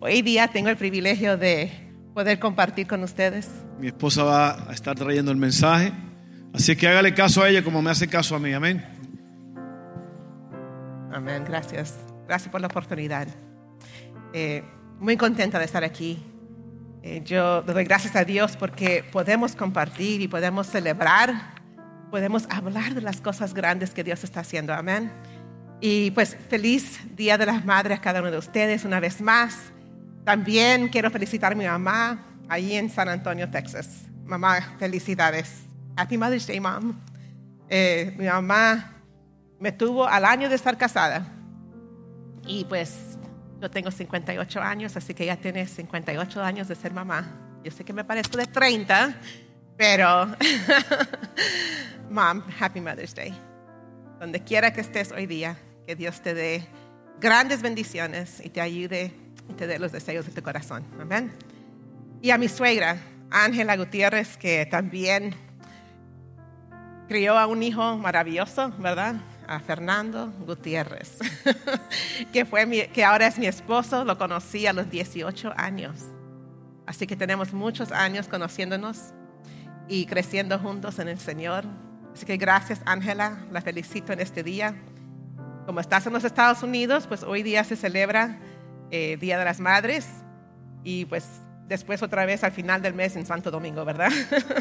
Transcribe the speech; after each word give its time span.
hoy 0.00 0.22
día 0.22 0.48
tengo 0.48 0.68
el 0.68 0.76
privilegio 0.76 1.36
de 1.36 1.70
poder 2.14 2.38
compartir 2.38 2.86
con 2.86 3.02
ustedes. 3.02 3.48
Mi 3.78 3.88
esposa 3.88 4.24
va 4.24 4.70
a 4.70 4.72
estar 4.72 4.96
trayendo 4.96 5.30
el 5.30 5.36
mensaje. 5.36 5.92
Así 6.52 6.74
que 6.76 6.88
hágale 6.88 7.14
caso 7.14 7.42
a 7.42 7.48
ella 7.48 7.62
como 7.62 7.82
me 7.82 7.90
hace 7.90 8.08
caso 8.08 8.34
a 8.34 8.38
mí. 8.38 8.52
Amén. 8.52 8.84
Amén, 11.12 11.44
gracias. 11.46 11.96
Gracias 12.26 12.50
por 12.50 12.60
la 12.60 12.66
oportunidad. 12.66 13.28
Eh, 14.32 14.62
muy 14.98 15.16
contenta 15.16 15.58
de 15.58 15.64
estar 15.64 15.84
aquí. 15.84 16.22
Eh, 17.02 17.22
yo 17.24 17.62
doy 17.62 17.84
gracias 17.84 18.16
a 18.16 18.24
Dios 18.24 18.56
porque 18.56 19.04
podemos 19.12 19.54
compartir 19.54 20.20
y 20.20 20.28
podemos 20.28 20.66
celebrar, 20.66 21.54
podemos 22.10 22.46
hablar 22.50 22.94
de 22.94 23.00
las 23.00 23.20
cosas 23.20 23.54
grandes 23.54 23.90
que 23.90 24.02
Dios 24.04 24.24
está 24.24 24.40
haciendo. 24.40 24.74
Amén. 24.74 25.12
Y 25.80 26.10
pues 26.10 26.36
feliz 26.48 27.00
Día 27.16 27.38
de 27.38 27.46
las 27.46 27.64
Madres 27.64 27.98
a 27.98 28.00
cada 28.00 28.20
uno 28.20 28.30
de 28.30 28.38
ustedes 28.38 28.84
una 28.84 28.98
vez 28.98 29.20
más. 29.20 29.72
También 30.28 30.88
quiero 30.88 31.10
felicitar 31.10 31.52
a 31.52 31.54
mi 31.54 31.64
mamá 31.64 32.22
allí 32.50 32.74
en 32.74 32.90
San 32.90 33.08
Antonio, 33.08 33.48
Texas. 33.48 34.02
Mamá, 34.26 34.74
felicidades. 34.78 35.62
Happy 35.96 36.18
Mother's 36.18 36.46
Day, 36.46 36.60
Mom. 36.60 37.00
Eh, 37.70 38.14
mi 38.18 38.26
mamá 38.26 38.92
me 39.58 39.72
tuvo 39.72 40.06
al 40.06 40.26
año 40.26 40.50
de 40.50 40.56
estar 40.56 40.76
casada. 40.76 41.26
Y 42.46 42.66
pues 42.66 43.16
yo 43.58 43.70
tengo 43.70 43.90
58 43.90 44.60
años, 44.60 44.94
así 44.98 45.14
que 45.14 45.24
ella 45.24 45.36
tiene 45.36 45.66
58 45.66 46.42
años 46.42 46.68
de 46.68 46.74
ser 46.74 46.92
mamá. 46.92 47.26
Yo 47.64 47.70
sé 47.70 47.82
que 47.82 47.94
me 47.94 48.04
parezco 48.04 48.36
de 48.36 48.44
30, 48.44 49.14
pero 49.78 50.26
Mom, 52.10 52.42
Happy 52.60 52.82
Mother's 52.82 53.14
Day. 53.14 53.34
Donde 54.20 54.44
quiera 54.44 54.74
que 54.74 54.82
estés 54.82 55.10
hoy 55.10 55.24
día, 55.24 55.56
que 55.86 55.96
Dios 55.96 56.20
te 56.20 56.34
dé 56.34 56.68
grandes 57.18 57.62
bendiciones 57.62 58.42
y 58.44 58.50
te 58.50 58.60
ayude 58.60 59.26
y 59.48 59.54
te 59.54 59.66
dé 59.66 59.78
los 59.78 59.92
deseos 59.92 60.26
de 60.26 60.32
tu 60.32 60.42
corazón. 60.42 60.84
Amén. 61.00 61.32
Y 62.20 62.30
a 62.30 62.38
mi 62.38 62.48
suegra, 62.48 62.98
Ángela 63.30 63.76
Gutiérrez, 63.76 64.36
que 64.36 64.66
también 64.66 65.34
crió 67.08 67.38
a 67.38 67.46
un 67.46 67.62
hijo 67.62 67.96
maravilloso, 67.96 68.70
¿verdad? 68.78 69.16
A 69.46 69.60
Fernando 69.60 70.32
Gutiérrez, 70.40 71.18
que, 72.32 72.44
fue 72.44 72.90
que 72.92 73.04
ahora 73.04 73.26
es 73.26 73.38
mi 73.38 73.46
esposo, 73.46 74.04
lo 74.04 74.18
conocí 74.18 74.66
a 74.66 74.72
los 74.72 74.90
18 74.90 75.54
años. 75.56 76.04
Así 76.86 77.06
que 77.06 77.16
tenemos 77.16 77.52
muchos 77.52 77.92
años 77.92 78.28
conociéndonos 78.28 79.12
y 79.88 80.06
creciendo 80.06 80.58
juntos 80.58 80.98
en 80.98 81.08
el 81.08 81.18
Señor. 81.18 81.64
Así 82.12 82.26
que 82.26 82.36
gracias, 82.36 82.80
Ángela, 82.84 83.46
la 83.50 83.62
felicito 83.62 84.12
en 84.12 84.20
este 84.20 84.42
día. 84.42 84.74
Como 85.66 85.80
estás 85.80 86.06
en 86.06 86.12
los 86.12 86.24
Estados 86.24 86.62
Unidos, 86.62 87.06
pues 87.06 87.22
hoy 87.22 87.42
día 87.42 87.62
se 87.64 87.76
celebra 87.76 88.38
eh, 88.90 89.16
Día 89.20 89.38
de 89.38 89.44
las 89.44 89.60
Madres 89.60 90.06
y 90.84 91.04
pues 91.04 91.26
después 91.68 92.02
otra 92.02 92.24
vez 92.24 92.42
al 92.44 92.52
final 92.52 92.82
del 92.82 92.94
mes 92.94 93.16
en 93.16 93.26
Santo 93.26 93.50
Domingo, 93.50 93.84
¿verdad? 93.84 94.10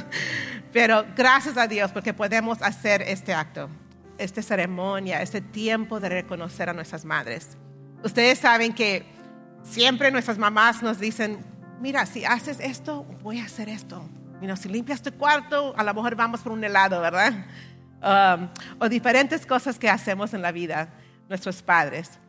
Pero 0.73 1.06
gracias 1.16 1.58
a 1.58 1.67
Dios 1.67 1.92
porque 1.92 2.14
podemos 2.14 2.61
hacer 2.61 3.02
este 3.02 3.34
acto, 3.34 3.69
esta 4.17 4.42
ceremonia, 4.42 5.22
este 5.22 5.42
tiempo 5.42 6.00
de 6.00 6.09
reconocer 6.09 6.69
a 6.69 6.73
nuestras 6.73 7.06
madres. 7.06 7.58
Ustedes 8.03 8.39
saben 8.39 8.73
que 8.73 9.06
siempre 9.64 10.11
nuestras 10.11 10.38
mamás 10.38 10.84
nos 10.84 11.00
dicen, 11.00 11.39
mira, 11.80 12.06
si 12.06 12.25
haces 12.25 12.59
esto, 12.59 13.03
voy 13.23 13.39
a 13.39 13.45
hacer 13.45 13.69
esto. 13.69 14.08
si 14.58 14.69
limpias 14.69 15.02
tu 15.02 15.12
cuarto, 15.14 15.73
a 15.78 15.84
lo 15.84 15.94
mejor 15.94 16.16
vamos 16.16 16.41
por 16.41 16.52
un 16.52 16.64
helado, 16.64 17.02
¿verdad? 17.02 17.34
Um, 18.02 18.50
o 18.80 18.89
diferentes 18.89 19.45
cosas 19.45 19.80
que 19.80 19.89
hacemos 19.89 20.34
en 20.34 20.41
la 20.41 20.52
vida, 20.52 20.89
nuestros 21.30 21.64
padres. 21.64 22.19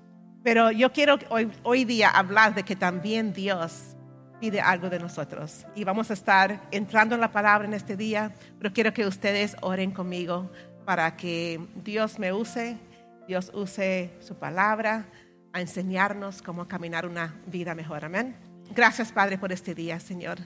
Pero 0.42 0.70
yo 0.70 0.92
quiero 0.92 1.18
hoy, 1.30 1.50
hoy 1.62 1.84
día 1.84 2.10
hablar 2.10 2.54
de 2.54 2.62
que 2.62 2.76
también 2.76 3.32
Dios 3.32 3.96
pide 4.40 4.60
algo 4.60 4.88
de 4.88 4.98
nosotros. 4.98 5.66
Y 5.74 5.84
vamos 5.84 6.10
a 6.10 6.14
estar 6.14 6.68
entrando 6.70 7.14
en 7.14 7.20
la 7.20 7.32
palabra 7.32 7.66
en 7.66 7.74
este 7.74 7.96
día, 7.96 8.32
pero 8.58 8.72
quiero 8.72 8.92
que 8.92 9.06
ustedes 9.06 9.56
oren 9.60 9.90
conmigo 9.90 10.50
para 10.84 11.16
que 11.16 11.60
Dios 11.84 12.18
me 12.18 12.32
use, 12.32 12.78
Dios 13.26 13.50
use 13.52 14.10
su 14.20 14.36
palabra 14.36 15.06
a 15.52 15.60
enseñarnos 15.60 16.40
cómo 16.40 16.68
caminar 16.68 17.06
una 17.06 17.34
vida 17.46 17.74
mejor. 17.74 18.04
Amén. 18.04 18.36
Gracias, 18.74 19.12
Padre, 19.12 19.38
por 19.38 19.52
este 19.52 19.74
día, 19.74 19.98
Señor. 19.98 20.38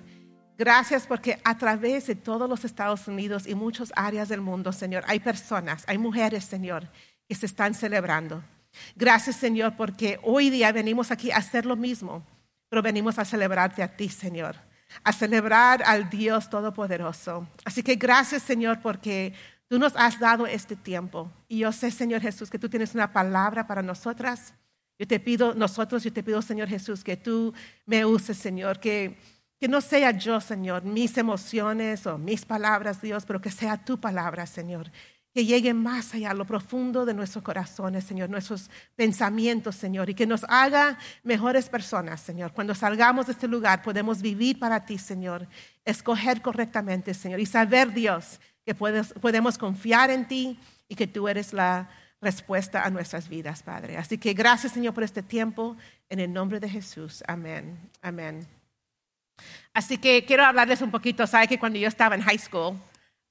Gracias 0.59 1.07
porque 1.07 1.39
a 1.45 1.57
través 1.57 2.07
de 2.07 2.15
todos 2.15 2.49
los 2.49 2.65
Estados 2.65 3.09
Unidos 3.09 3.47
y 3.47 3.55
muchas 3.55 3.93
áreas 3.97 4.29
del 4.29 4.41
mundo, 4.41 4.73
Señor, 4.73 5.05
hay 5.07 5.21
personas, 5.21 5.85
hay 5.87 5.99
mujeres, 5.99 6.45
Señor, 6.45 6.89
que 7.29 7.35
se 7.35 7.47
están 7.47 7.75
celebrando. 7.75 8.43
Gracias, 8.95 9.37
Señor, 9.37 9.77
porque 9.77 10.19
hoy 10.23 10.51
día 10.51 10.73
venimos 10.73 11.11
aquí 11.11 11.31
a 11.31 11.39
hacer 11.39 11.67
lo 11.67 11.77
mismo, 11.77 12.25
pero 12.69 12.83
venimos 12.83 13.19
a 13.19 13.25
celebrarte 13.25 13.83
a 13.83 13.97
ti, 13.97 14.09
Señor, 14.09 14.57
a 15.05 15.13
celebrar 15.13 15.83
al 15.85 16.09
Dios 16.11 16.49
Todopoderoso. 16.49 17.47
Así 17.65 17.83
que 17.83 17.97
gracias, 17.97 18.43
Señor, 18.43 18.81
porque 18.81 19.35
tú 19.69 19.79
nos 19.79 19.95
has 19.97 20.19
dado 20.19 20.47
este 20.47 20.77
tiempo. 20.77 21.31
Y 21.49 21.59
yo 21.59 21.73
sé, 21.73 21.91
Señor 21.91 22.21
Jesús, 22.21 22.51
que 22.51 22.59
tú 22.59 22.69
tienes 22.69 22.95
una 22.95 23.13
palabra 23.13 23.67
para 23.67 23.83
nosotras. 23.83 24.55
Yo 24.99 25.07
te 25.07 25.19
pido, 25.19 25.55
nosotros, 25.55 26.05
yo 26.05 26.13
te 26.13 26.23
pido, 26.23 26.43
Señor 26.43 26.69
Jesús, 26.69 27.03
que 27.03 27.17
tú 27.17 27.53
me 27.87 28.05
uses, 28.05 28.37
Señor, 28.37 28.79
que 28.79 29.17
que 29.63 29.69
no 29.69 29.81
sea 29.81 30.11
yo, 30.11 30.41
Señor, 30.41 30.83
mis 30.83 31.17
emociones 31.17 32.05
o 32.09 32.19
mis 32.19 32.45
palabras, 32.45 33.01
Dios, 33.01 33.25
pero 33.25 33.41
que 33.41 33.53
sea 33.53 33.77
tu 33.77 34.01
palabra, 34.01 34.45
Señor. 34.45 34.91
Que 35.35 35.47
llegue 35.47 35.73
más 35.73 36.15
allá, 36.15 36.33
a 36.33 36.35
lo 36.35 36.45
profundo 36.45 37.07
de 37.07 37.15
nuestros 37.15 37.43
corazones, 37.43 38.05
Señor, 38.05 38.29
nuestros 38.29 38.71
pensamientos, 38.97 39.77
Señor, 39.77 40.11
y 40.11 40.15
que 40.15 40.27
nos 40.27 40.45
haga 40.49 40.99
mejores 41.23 41.69
personas, 41.69 42.21
Señor. 42.21 42.53
Cuando 42.53 42.75
salgamos 42.75 43.27
de 43.27 43.33
este 43.33 43.49
lugar, 43.49 43.83
podemos 43.83 44.21
vivir 44.21 44.59
para 44.59 44.85
ti, 44.85 44.99
Señor, 44.99 45.49
escoger 45.85 46.43
correctamente, 46.43 47.15
Señor, 47.15 47.41
y 47.41 47.47
saber, 47.47 47.93
Dios, 47.95 48.41
que 48.67 48.75
podemos 48.75 49.59
confiar 49.59 50.11
en 50.11 50.29
ti 50.29 50.59
y 50.89 50.95
que 50.95 51.07
tú 51.07 51.27
eres 51.29 51.53
la 51.53 51.89
respuesta 52.21 52.85
a 52.85 52.91
nuestras 52.91 53.29
vidas, 53.29 53.63
Padre. 53.63 53.97
Así 53.97 54.17
que 54.17 54.33
gracias, 54.33 54.73
Señor, 54.73 54.95
por 54.95 55.03
este 55.03 55.23
tiempo. 55.23 55.77
En 56.09 56.21
el 56.21 56.33
nombre 56.33 56.61
de 56.61 56.69
Jesús. 56.69 57.25
Amén. 57.27 57.79
Amén. 58.03 58.47
Así 59.73 59.97
que 59.97 60.25
quiero 60.27 60.45
hablarles 60.45 60.83
un 60.83 60.91
poquito. 60.91 61.27
Sabe 61.27 61.49
que 61.49 61.59
cuando 61.59 61.79
yo 61.79 61.89
estaba 61.89 62.15
en 62.15 62.21
high 62.21 62.39
school, 62.39 62.77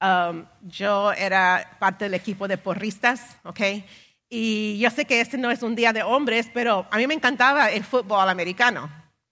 um, 0.01 0.45
yo 0.61 1.11
era 1.13 1.77
parte 1.79 2.05
del 2.05 2.15
equipo 2.15 2.47
de 2.47 2.57
porristas, 2.57 3.37
¿ok? 3.43 3.59
Y 4.29 4.79
yo 4.79 4.89
sé 4.89 5.05
que 5.05 5.21
este 5.21 5.37
no 5.37 5.51
es 5.51 5.61
un 5.61 5.75
día 5.75 5.93
de 5.93 6.03
hombres, 6.03 6.49
pero 6.53 6.87
a 6.89 6.97
mí 6.97 7.05
me 7.07 7.13
encantaba 7.13 7.69
el 7.69 7.83
fútbol 7.83 8.29
americano, 8.29 8.89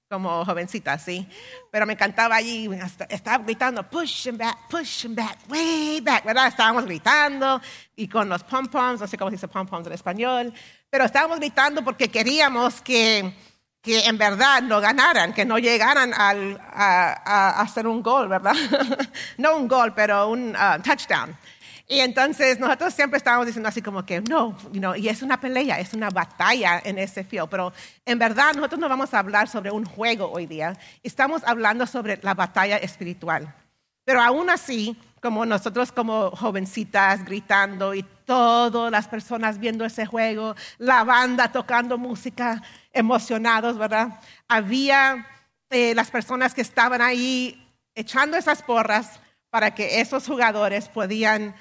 como 0.10 0.44
jovencita, 0.44 0.98
¿sí? 0.98 1.28
Pero 1.72 1.86
me 1.86 1.94
encantaba 1.94 2.36
allí, 2.36 2.70
estaba 3.10 3.44
gritando, 3.44 3.88
push 3.90 4.28
and 4.28 4.38
back, 4.38 4.68
push 4.68 5.06
and 5.06 5.16
back, 5.16 5.38
way 5.50 6.02
back, 6.02 6.26
¿verdad? 6.26 6.48
Estábamos 6.48 6.86
gritando 6.86 7.62
y 7.96 8.08
con 8.08 8.28
los 8.28 8.44
pom-poms, 8.44 9.00
no 9.00 9.08
sé 9.08 9.18
cómo 9.18 9.30
se 9.30 9.36
dice 9.36 9.48
pom-poms 9.48 9.88
en 9.88 9.94
español, 9.94 10.54
pero 10.90 11.06
estábamos 11.06 11.40
gritando 11.40 11.84
porque 11.84 12.10
queríamos 12.10 12.82
que 12.82 13.34
que 13.82 14.06
en 14.06 14.18
verdad 14.18 14.62
no 14.62 14.82
ganaran, 14.82 15.34
que 15.34 15.46
no 15.46 15.58
llegaran 15.58 16.14
al, 16.14 16.60
a, 16.72 17.62
hacer 17.62 17.88
un 17.88 18.04
gol, 18.04 18.28
¿verdad? 18.28 18.56
no 19.38 19.56
un 19.56 19.68
gol, 19.68 19.94
pero 19.94 20.30
un 20.30 20.56
uh, 20.56 20.82
touchdown. 20.82 21.36
Y 21.92 22.02
entonces 22.02 22.60
nosotros 22.60 22.94
siempre 22.94 23.18
estábamos 23.18 23.48
diciendo 23.48 23.68
así 23.68 23.82
como 23.82 24.06
que 24.06 24.22
no, 24.22 24.56
y 24.96 25.08
es 25.08 25.24
una 25.24 25.40
pelea, 25.40 25.80
es 25.80 25.94
una 25.96 26.10
batalla 26.10 26.80
en 26.84 27.00
ese 27.00 27.24
field, 27.24 27.50
pero 27.50 27.74
en 28.06 28.20
verdad 28.20 28.54
nosotros 28.54 28.80
no 28.80 28.88
vamos 28.88 29.12
a 29.16 29.20
hablar 29.20 29.48
sobre 29.48 29.72
un 29.72 29.86
juego 29.86 30.32
hoy 30.32 30.46
día, 30.46 30.78
estamos 31.02 31.42
hablando 31.46 31.88
sobre 31.88 32.20
la 32.22 32.36
batalla 32.36 32.78
espiritual. 32.78 33.56
Pero 34.06 34.22
aún 34.22 34.52
así, 34.52 34.96
como 35.20 35.46
nosotros 35.48 35.92
como 35.92 36.30
jovencitas 36.32 37.26
gritando 37.26 37.96
y 37.96 38.04
todas 38.26 38.92
las 38.92 39.08
personas 39.08 39.60
viendo 39.60 39.84
ese 39.84 40.06
juego, 40.06 40.56
la 40.78 41.04
banda 41.04 41.52
tocando 41.52 41.98
música, 41.98 42.62
emocionados, 42.92 43.78
¿verdad? 43.78 44.20
Había 44.48 45.28
eh, 45.70 45.94
las 45.96 46.10
personas 46.10 46.54
que 46.54 46.62
estaban 46.62 47.02
ahí 47.02 47.68
echando 47.96 48.38
esas 48.38 48.64
porras 48.64 49.20
para 49.50 49.74
que 49.74 50.00
esos 50.00 50.26
jugadores 50.28 50.90
podían 50.90 51.56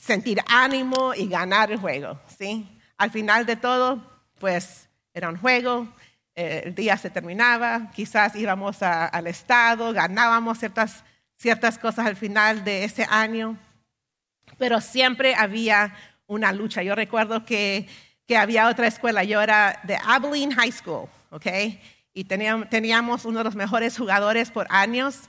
sentir 0.00 0.40
ánimo 0.48 1.14
y 1.14 1.28
ganar 1.28 1.70
el 1.70 1.78
juego, 1.78 2.20
¿sí? 2.38 2.78
Al 2.96 3.10
final 3.10 3.46
de 3.46 3.56
todo, 3.56 4.22
pues 4.38 4.88
era 5.14 5.28
un 5.28 5.36
juego, 5.36 5.88
eh, 6.34 6.62
el 6.66 6.74
día 6.74 6.96
se 6.96 7.10
terminaba, 7.10 7.90
quizás 7.94 8.36
íbamos 8.36 8.82
al 8.82 9.26
estado, 9.26 9.92
ganábamos 9.92 10.58
ciertas, 10.58 11.04
ciertas 11.36 11.78
cosas 11.78 12.06
al 12.06 12.16
final 12.16 12.64
de 12.64 12.84
ese 12.84 13.06
año, 13.10 13.58
pero 14.56 14.80
siempre 14.80 15.34
había 15.34 15.94
una 16.26 16.52
lucha. 16.52 16.82
Yo 16.82 16.94
recuerdo 16.94 17.44
que 17.44 17.88
que 18.28 18.36
había 18.36 18.68
otra 18.68 18.86
escuela. 18.86 19.24
Yo 19.24 19.40
era 19.40 19.80
de 19.84 19.98
Abilene 20.04 20.54
High 20.54 20.72
School, 20.72 21.08
¿ok? 21.30 21.46
Y 22.12 22.24
teníamos, 22.24 23.24
uno 23.24 23.38
de 23.38 23.44
los 23.44 23.56
mejores 23.56 23.96
jugadores 23.96 24.50
por 24.50 24.66
años. 24.68 25.22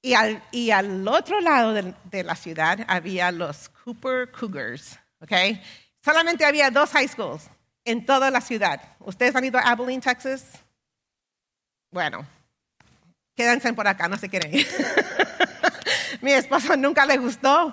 Y 0.00 0.14
al, 0.14 0.40
y 0.52 0.70
al 0.70 1.06
otro 1.08 1.40
lado 1.40 1.74
de, 1.74 2.22
la 2.22 2.36
ciudad 2.36 2.78
había 2.86 3.32
los 3.32 3.68
Cooper 3.68 4.30
Cougars, 4.30 4.96
¿ok? 5.20 5.32
Solamente 6.04 6.44
había 6.44 6.70
dos 6.70 6.90
high 6.90 7.08
schools 7.08 7.50
en 7.84 8.06
toda 8.06 8.30
la 8.30 8.40
ciudad. 8.40 8.80
¿Ustedes 9.00 9.34
han 9.34 9.44
ido 9.44 9.58
a 9.58 9.62
Abilene, 9.62 10.00
Texas? 10.00 10.44
bueno, 11.90 12.26
quédense 13.34 13.72
por 13.72 13.88
acá, 13.88 14.06
no 14.06 14.18
se 14.18 14.28
quieren 14.28 14.54
ir. 14.54 14.66
Mi 16.20 16.32
esposo 16.32 16.76
nunca 16.76 17.04
le 17.04 17.18
gustó 17.18 17.72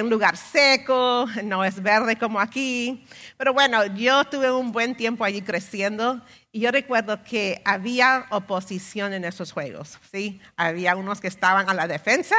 un 0.00 0.10
lugar 0.10 0.36
seco, 0.36 1.26
no 1.44 1.64
es 1.64 1.82
verde 1.82 2.16
como 2.16 2.40
aquí. 2.40 3.04
Pero 3.36 3.52
bueno, 3.52 3.86
yo 3.86 4.24
tuve 4.24 4.50
un 4.50 4.72
buen 4.72 4.94
tiempo 4.94 5.24
allí 5.24 5.42
creciendo 5.42 6.20
y 6.52 6.60
yo 6.60 6.70
recuerdo 6.70 7.22
que 7.22 7.62
había 7.64 8.26
oposición 8.30 9.12
en 9.12 9.24
esos 9.24 9.52
juegos. 9.52 9.98
¿sí? 10.10 10.40
Había 10.56 10.96
unos 10.96 11.20
que 11.20 11.28
estaban 11.28 11.68
a 11.68 11.74
la 11.74 11.86
defensa 11.86 12.36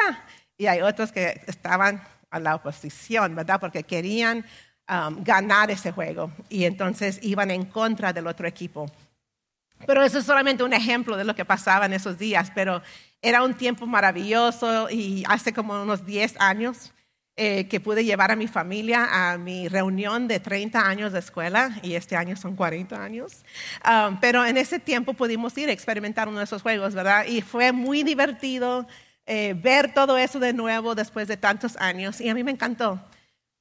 y 0.58 0.68
hay 0.68 0.82
otros 0.82 1.12
que 1.12 1.42
estaban 1.48 2.04
a 2.30 2.40
la 2.40 2.56
oposición, 2.56 3.36
¿verdad? 3.36 3.60
Porque 3.60 3.84
querían 3.84 4.46
um, 4.90 5.24
ganar 5.24 5.72
ese 5.72 5.92
juego 5.92 6.32
y 6.50 6.66
entonces 6.66 7.20
iban 7.22 7.52
en 7.52 7.66
contra 7.66 8.14
del 8.14 8.28
otro 8.28 8.48
equipo. 8.48 8.90
Pero 9.86 10.04
eso 10.04 10.20
es 10.20 10.26
solamente 10.26 10.64
un 10.64 10.74
ejemplo 10.74 11.18
de 11.18 11.24
lo 11.24 11.36
que 11.36 11.46
pasaba 11.46 11.86
en 11.86 11.94
esos 11.94 12.18
días, 12.18 12.52
pero 12.54 12.82
era 13.22 13.44
un 13.44 13.54
tiempo 13.54 13.86
maravilloso 13.86 14.90
y 14.90 15.24
hace 15.28 15.54
como 15.54 15.82
unos 15.82 16.06
10 16.06 16.36
años 16.40 16.94
eh, 17.38 17.68
que 17.68 17.80
pude 17.80 18.04
llevar 18.04 18.32
a 18.32 18.36
mi 18.36 18.48
familia 18.48 19.08
a 19.10 19.38
mi 19.38 19.68
reunión 19.68 20.28
de 20.28 20.40
30 20.40 20.86
años 20.86 21.14
de 21.14 21.20
escuela 21.20 21.80
y 21.82 21.96
este 21.96 22.16
año 22.16 22.36
son 22.36 22.56
40 22.56 23.02
años. 23.02 23.46
Um, 23.86 24.20
pero 24.20 24.46
en 24.46 24.58
ese 24.58 24.80
tiempo 24.80 25.14
pudimos 25.14 25.58
ir 25.58 25.70
a 25.70 25.72
experimentar 25.72 26.28
uno 26.28 26.40
de 26.40 26.44
esos 26.44 26.62
juegos, 26.62 26.94
¿verdad? 26.94 27.26
Y 27.26 27.42
fue 27.42 27.72
muy 27.72 28.04
divertido 28.04 28.86
eh, 29.26 29.56
ver 29.58 29.94
todo 29.94 30.18
eso 30.18 30.40
de 30.40 30.52
nuevo 30.52 30.94
después 30.94 31.28
de 31.28 31.38
tantos 31.38 31.78
años 31.78 32.20
y 32.20 32.28
a 32.28 32.36
mí 32.36 32.44
me 32.44 32.52
encantó. 32.52 33.00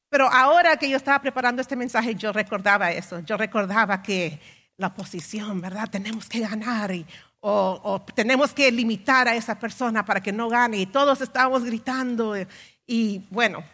Pero 0.09 0.27
ahora 0.29 0.77
que 0.77 0.91
yo 0.91 0.97
estaba 0.97 1.21
preparando 1.21 1.63
este 1.63 1.77
mensaje, 1.77 2.17
yo 2.17 2.33
recordaba 2.33 2.91
eso, 2.91 3.21
yo 3.21 3.37
recordaba 3.37 4.03
que 4.03 4.41
la 4.77 4.93
posición, 4.95 5.61
¿verdad? 5.61 5.89
Tenemos 5.89 6.29
que 6.29 6.41
ganar 6.41 6.91
y, 6.91 7.07
o, 7.41 8.05
tenemos 8.15 8.53
que 8.53 8.71
limitar 8.71 9.27
a 9.27 9.35
esa 9.35 9.59
persona 9.59 10.05
para 10.05 10.21
que 10.21 10.33
no 10.33 10.49
gane 10.49 10.79
y 10.79 10.87
todos 10.87 11.21
estábamos 11.21 11.65
gritando 11.65 12.35
y, 12.87 13.27
bueno, 13.31 13.65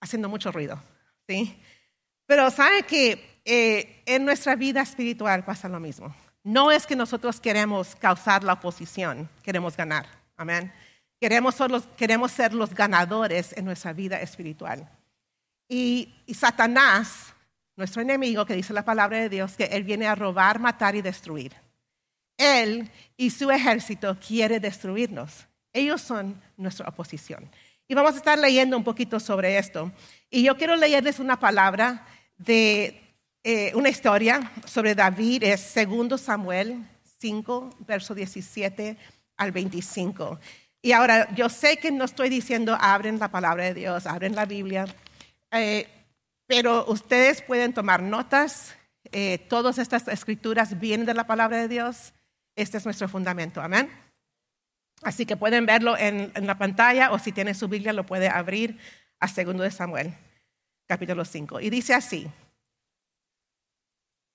haciendo 0.00 0.28
mucho 0.28 0.50
ruido, 0.50 0.82
¿sí? 1.28 1.56
Pero 2.26 2.50
sabe 2.50 2.82
que 2.82 3.40
eh, 3.44 4.02
en 4.06 4.24
nuestra 4.24 4.56
vida 4.56 4.80
espiritual 4.82 5.44
pasa 5.44 5.68
lo 5.68 5.80
mismo. 5.80 6.14
No 6.42 6.70
es 6.70 6.86
que 6.86 6.96
nosotros 6.96 7.40
queremos 7.40 7.94
causar 7.96 8.42
la 8.44 8.54
oposición, 8.54 9.28
queremos 9.42 9.76
ganar, 9.76 10.06
amén. 10.36 10.72
Queremos 11.20 11.54
ser 11.54 11.70
los, 11.70 11.86
queremos 11.98 12.32
ser 12.32 12.54
los 12.54 12.74
ganadores 12.74 13.54
en 13.56 13.66
nuestra 13.66 13.92
vida 13.92 14.20
espiritual. 14.20 14.88
y 15.68 16.12
Satanás 16.34 17.34
nuestro 17.80 18.02
enemigo, 18.02 18.44
que 18.44 18.54
dice 18.54 18.74
la 18.74 18.84
palabra 18.84 19.18
de 19.18 19.30
Dios, 19.30 19.56
que 19.56 19.64
Él 19.64 19.84
viene 19.84 20.06
a 20.06 20.14
robar, 20.14 20.60
matar 20.60 20.94
y 20.94 21.02
destruir. 21.02 21.56
Él 22.40 22.90
y 23.16 23.30
su 23.30 23.50
ejército 23.50 24.18
quiere 24.18 24.58
destruirnos. 24.58 25.46
Ellos 25.72 26.00
son 26.00 26.40
nuestra 26.56 26.88
oposición. 26.88 27.50
Y 27.86 27.94
vamos 27.94 28.14
a 28.14 28.16
estar 28.16 28.38
leyendo 28.38 28.76
un 28.76 28.84
poquito 28.84 29.20
sobre 29.20 29.58
esto. 29.58 29.92
Y 30.30 30.42
yo 30.42 30.56
quiero 30.56 30.74
leerles 30.76 31.18
una 31.18 31.38
palabra 31.38 32.06
de 32.38 33.00
eh, 33.42 33.72
una 33.74 33.88
historia 33.88 34.52
sobre 34.64 34.94
David, 34.94 35.44
es 35.44 35.60
segundo 35.60 36.18
Samuel 36.18 36.86
5, 37.20 37.70
verso 37.80 38.14
17 38.14 38.96
al 39.36 39.52
25. 39.52 40.38
Y 40.82 40.92
ahora, 40.92 41.34
yo 41.34 41.48
sé 41.48 41.76
que 41.76 41.90
no 41.90 42.04
estoy 42.04 42.28
diciendo 42.28 42.76
abren 42.80 43.18
la 43.18 43.30
palabra 43.30 43.64
de 43.64 43.74
Dios, 43.74 44.06
abren 44.06 44.34
la 44.34 44.46
Biblia. 44.46 44.86
Eh, 45.52 45.86
pero 46.46 46.84
ustedes 46.86 47.42
pueden 47.42 47.72
tomar 47.72 48.02
notas. 48.02 48.74
Eh, 49.12 49.38
todas 49.48 49.78
estas 49.78 50.08
escrituras 50.08 50.78
vienen 50.78 51.06
de 51.06 51.14
la 51.14 51.26
palabra 51.26 51.58
de 51.58 51.68
Dios. 51.68 52.12
Este 52.60 52.76
es 52.76 52.84
nuestro 52.84 53.08
fundamento. 53.08 53.62
Amén. 53.62 53.90
Así 55.02 55.24
que 55.24 55.38
pueden 55.38 55.64
verlo 55.64 55.96
en, 55.96 56.30
la 56.34 56.58
pantalla 56.58 57.10
o 57.10 57.18
si 57.18 57.32
tiene 57.32 57.54
su 57.54 57.68
Biblia 57.68 57.94
lo 57.94 58.04
puede 58.04 58.28
abrir 58.28 58.78
a 59.18 59.28
segundo 59.28 59.62
de 59.62 59.70
Samuel, 59.70 60.14
capítulo 60.86 61.24
5. 61.24 61.60
Y 61.60 61.70
dice 61.70 61.94
así. 61.94 62.30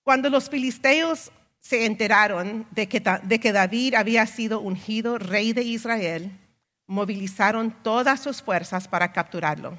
Cuando 0.04 0.32
los 0.32 0.50
filisteos 0.50 1.32
se 1.60 1.86
enteraron 1.86 2.66
de 2.72 2.88
que, 2.88 3.00
de 3.00 3.40
que 3.40 3.52
David 3.52 3.94
había 3.94 4.26
sido 4.26 4.60
ungido 4.60 5.20
rey 5.20 5.54
de 5.54 5.62
Israel, 5.62 6.32
movilizaron 6.88 7.70
todas 7.84 8.24
sus 8.24 8.42
fuerzas 8.42 8.88
para 8.88 9.12
capturarlo. 9.12 9.78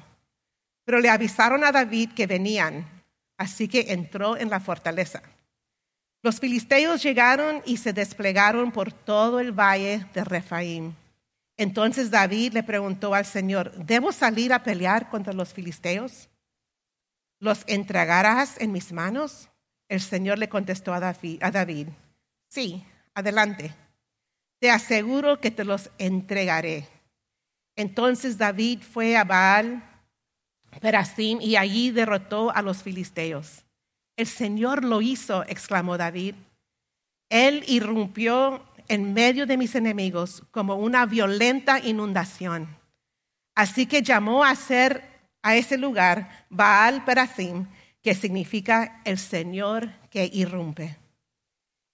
Pero 0.85 1.01
le 1.01 1.09
avisaron 1.09 1.65
a 1.65 1.73
David 1.73 2.11
que 2.13 2.27
venían, 2.27 2.85
así 3.37 3.67
que 3.67 3.91
entró 3.91 4.37
en 4.37 4.49
la 4.49 4.61
fortaleza. 4.61 5.21
Los 6.23 6.39
filisteos 6.39 7.03
llegaron 7.03 7.61
y 7.65 7.77
se 7.77 7.93
desplegaron 7.93 8.71
por 8.71 8.91
todo 8.91 9.39
el 9.39 9.51
valle 9.51 10.05
de 10.13 10.23
Refaim. 10.23 10.93
Entonces 11.57 12.11
David 12.11 12.53
le 12.53 12.63
preguntó 12.63 13.13
al 13.13 13.25
Señor, 13.25 13.71
¿debo 13.73 14.11
salir 14.11 14.53
a 14.53 14.63
pelear 14.63 15.09
contra 15.09 15.33
los 15.33 15.53
filisteos? 15.53 16.29
¿Los 17.39 17.63
entregarás 17.67 18.59
en 18.59 18.71
mis 18.71 18.91
manos? 18.91 19.49
El 19.89 20.01
Señor 20.01 20.37
le 20.37 20.49
contestó 20.49 20.93
a 20.93 20.99
David, 20.99 21.87
sí, 22.49 22.83
adelante. 23.13 23.73
Te 24.59 24.69
aseguro 24.69 25.39
que 25.39 25.51
te 25.51 25.63
los 25.63 25.91
entregaré. 25.97 26.87
Entonces 27.75 28.37
David 28.37 28.81
fue 28.81 29.15
a 29.15 29.23
Baal 29.23 29.83
Perasim 30.81 31.39
y 31.41 31.55
allí 31.55 31.91
derrotó 31.91 32.51
a 32.51 32.61
los 32.61 32.83
filisteos. 32.83 33.63
El 34.17 34.27
Señor 34.27 34.83
lo 34.83 35.01
hizo, 35.01 35.43
exclamó 35.43 35.97
David. 35.97 36.35
Él 37.29 37.63
irrumpió 37.67 38.65
en 38.87 39.13
medio 39.13 39.45
de 39.45 39.57
mis 39.57 39.75
enemigos 39.75 40.43
como 40.51 40.75
una 40.75 41.05
violenta 41.05 41.79
inundación. 41.79 42.67
Así 43.55 43.85
que 43.85 44.01
llamó 44.01 44.43
a 44.43 44.55
ser 44.55 45.03
a 45.41 45.55
ese 45.55 45.77
lugar 45.77 46.45
Baal 46.49 47.05
Perasim, 47.05 47.67
que 48.01 48.15
significa 48.15 49.01
el 49.05 49.17
Señor 49.17 49.89
que 50.09 50.29
irrumpe. 50.31 50.97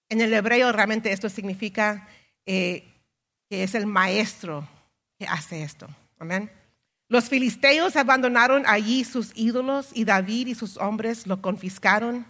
En 0.10 0.22
el 0.22 0.34
hebreo 0.34 0.72
realmente 0.72 1.12
esto 1.12 1.30
significa 1.30 2.08
eh, 2.46 2.88
que 3.50 3.64
es 3.64 3.76
el 3.76 3.86
maestro 3.86 4.68
que 5.18 5.26
hace 5.26 5.64
esto. 5.64 5.88
Amén. 6.20 6.50
Los 7.14 7.30
filisteos 7.30 7.96
abandonaron 7.96 8.64
allí 8.66 9.04
sus 9.04 9.34
ídolos 9.36 9.92
y 9.94 10.04
David 10.04 10.48
y 10.48 10.56
sus 10.56 10.78
hombres 10.78 11.28
lo 11.28 11.44
confiscaron, 11.44 12.26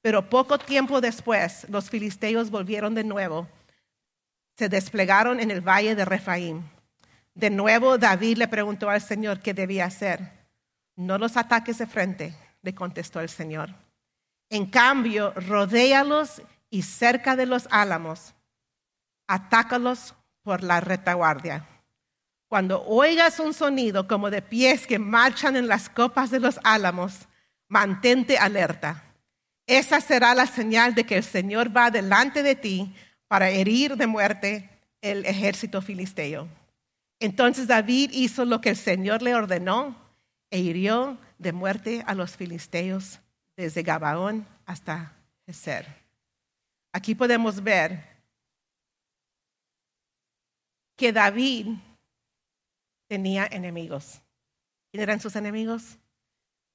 pero 0.00 0.30
poco 0.30 0.58
tiempo 0.58 1.02
después 1.02 1.66
los 1.68 1.90
filisteos 1.90 2.48
volvieron 2.48 2.94
de 2.94 3.04
nuevo, 3.04 3.46
se 4.56 4.70
desplegaron 4.70 5.38
en 5.38 5.50
el 5.50 5.60
valle 5.60 5.94
de 5.94 6.06
Refaim. 6.06 6.62
De 7.34 7.50
nuevo 7.50 7.98
David 7.98 8.38
le 8.38 8.48
preguntó 8.48 8.88
al 8.88 9.02
Señor 9.02 9.40
qué 9.40 9.52
debía 9.52 9.84
hacer. 9.84 10.46
No 10.96 11.18
los 11.18 11.36
ataques 11.36 11.76
de 11.76 11.86
frente, 11.86 12.34
le 12.62 12.74
contestó 12.74 13.20
el 13.20 13.28
Señor. 13.28 13.68
En 14.48 14.64
cambio, 14.64 15.34
rodéalos 15.34 16.40
y 16.70 16.80
cerca 16.80 17.36
de 17.36 17.44
los 17.44 17.68
álamos, 17.70 18.32
atácalos 19.26 20.14
por 20.42 20.62
la 20.62 20.80
retaguardia. 20.80 21.68
Cuando 22.52 22.84
oigas 22.84 23.40
un 23.40 23.54
sonido 23.54 24.06
como 24.06 24.28
de 24.28 24.42
pies 24.42 24.86
que 24.86 24.98
marchan 24.98 25.56
en 25.56 25.68
las 25.68 25.88
copas 25.88 26.30
de 26.30 26.38
los 26.38 26.60
álamos, 26.64 27.26
mantente 27.66 28.36
alerta. 28.36 29.04
Esa 29.66 30.02
será 30.02 30.34
la 30.34 30.44
señal 30.44 30.94
de 30.94 31.06
que 31.06 31.16
el 31.16 31.24
Señor 31.24 31.74
va 31.74 31.90
delante 31.90 32.42
de 32.42 32.54
ti 32.54 32.94
para 33.26 33.48
herir 33.48 33.96
de 33.96 34.06
muerte 34.06 34.68
el 35.00 35.24
ejército 35.24 35.80
filisteo. 35.80 36.46
Entonces 37.20 37.68
David 37.68 38.10
hizo 38.12 38.44
lo 38.44 38.60
que 38.60 38.68
el 38.68 38.76
Señor 38.76 39.22
le 39.22 39.34
ordenó 39.34 39.96
e 40.50 40.58
hirió 40.58 41.16
de 41.38 41.52
muerte 41.52 42.04
a 42.06 42.14
los 42.14 42.36
filisteos 42.36 43.20
desde 43.56 43.82
Gabaón 43.82 44.46
hasta 44.66 45.14
Geser. 45.46 45.86
Aquí 46.92 47.14
podemos 47.14 47.62
ver 47.62 48.04
que 50.98 51.14
David 51.14 51.68
tenía 53.12 53.46
enemigos. 53.50 54.22
¿Quién 54.90 55.02
eran 55.02 55.20
sus 55.20 55.36
enemigos? 55.36 55.98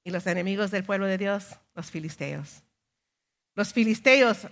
Y 0.04 0.12
los 0.12 0.28
enemigos 0.28 0.70
del 0.70 0.84
pueblo 0.84 1.08
de 1.08 1.18
Dios, 1.18 1.56
los 1.74 1.90
filisteos. 1.90 2.62
Los 3.56 3.74
filisteos 3.74 4.48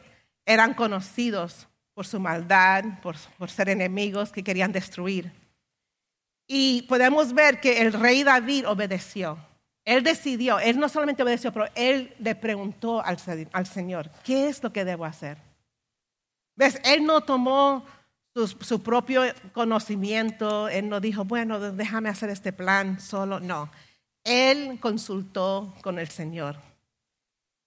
eran 0.48 0.74
conocidos 0.74 1.68
por 1.94 2.08
su 2.08 2.20
maldad, 2.20 2.86
por, 3.04 3.52
ser 3.52 3.70
enemigos 3.70 4.32
que 4.32 4.44
querían 4.44 4.72
destruir. 4.72 5.32
Y 6.48 6.82
podemos 6.90 7.34
ver 7.34 7.60
que 7.60 7.80
el 7.84 7.94
rey 7.94 8.24
David 8.24 8.68
obedeció. 8.68 9.38
Él 9.84 10.02
decidió, 10.02 10.58
él 10.58 10.80
no 10.80 10.90
solamente 10.90 11.22
obedeció, 11.22 11.54
pero 11.54 11.68
él 11.76 12.16
le 12.18 12.34
preguntó 12.34 13.06
al, 13.06 13.20
al 13.52 13.68
Señor, 13.68 14.10
¿qué 14.24 14.50
es 14.50 14.64
lo 14.64 14.74
que 14.74 14.86
debo 14.86 15.06
hacer? 15.06 15.38
¿Ves? 16.56 16.82
Él 16.84 17.06
no 17.06 17.22
tomó 17.22 17.86
su, 18.36 18.84
propio 18.84 19.24
conocimiento. 19.54 20.68
Él 20.70 20.90
no 20.90 21.00
dijo, 21.00 21.26
bueno, 21.26 21.60
déjame 21.60 22.10
hacer 22.10 22.30
este 22.30 22.52
plan 22.54 23.00
solo. 23.00 23.40
No, 23.40 23.72
él 24.24 24.80
consultó 24.80 25.74
con 25.82 26.00
el 26.00 26.10
Señor. 26.10 26.58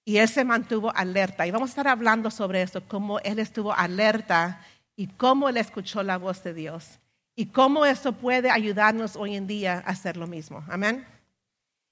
Y 0.05 0.19
él 0.19 0.29
se 0.29 0.45
mantuvo 0.45 0.95
alerta. 0.95 1.47
Y 1.47 1.51
vamos 1.51 1.71
a 1.71 1.73
estar 1.73 1.89
hablando 1.89 2.31
sobre 2.31 2.63
esto, 2.63 2.83
cómo 2.87 3.19
él 3.21 3.39
estuvo 3.39 3.73
alerta 3.73 4.61
y 4.99 5.07
cómo 5.07 5.49
Él 5.49 5.57
escuchó 5.59 6.03
la 6.03 6.19
voz 6.19 6.43
de 6.43 6.53
Dios 6.53 6.99
y 7.37 7.47
cómo 7.47 7.87
eso 7.87 8.15
puede 8.15 8.51
ayudarnos 8.51 9.15
hoy 9.15 9.37
en 9.37 9.47
día 9.47 9.75
a 9.75 9.91
hacer 9.91 10.17
lo 10.17 10.27
mismo. 10.27 10.65
Amén. 10.69 11.07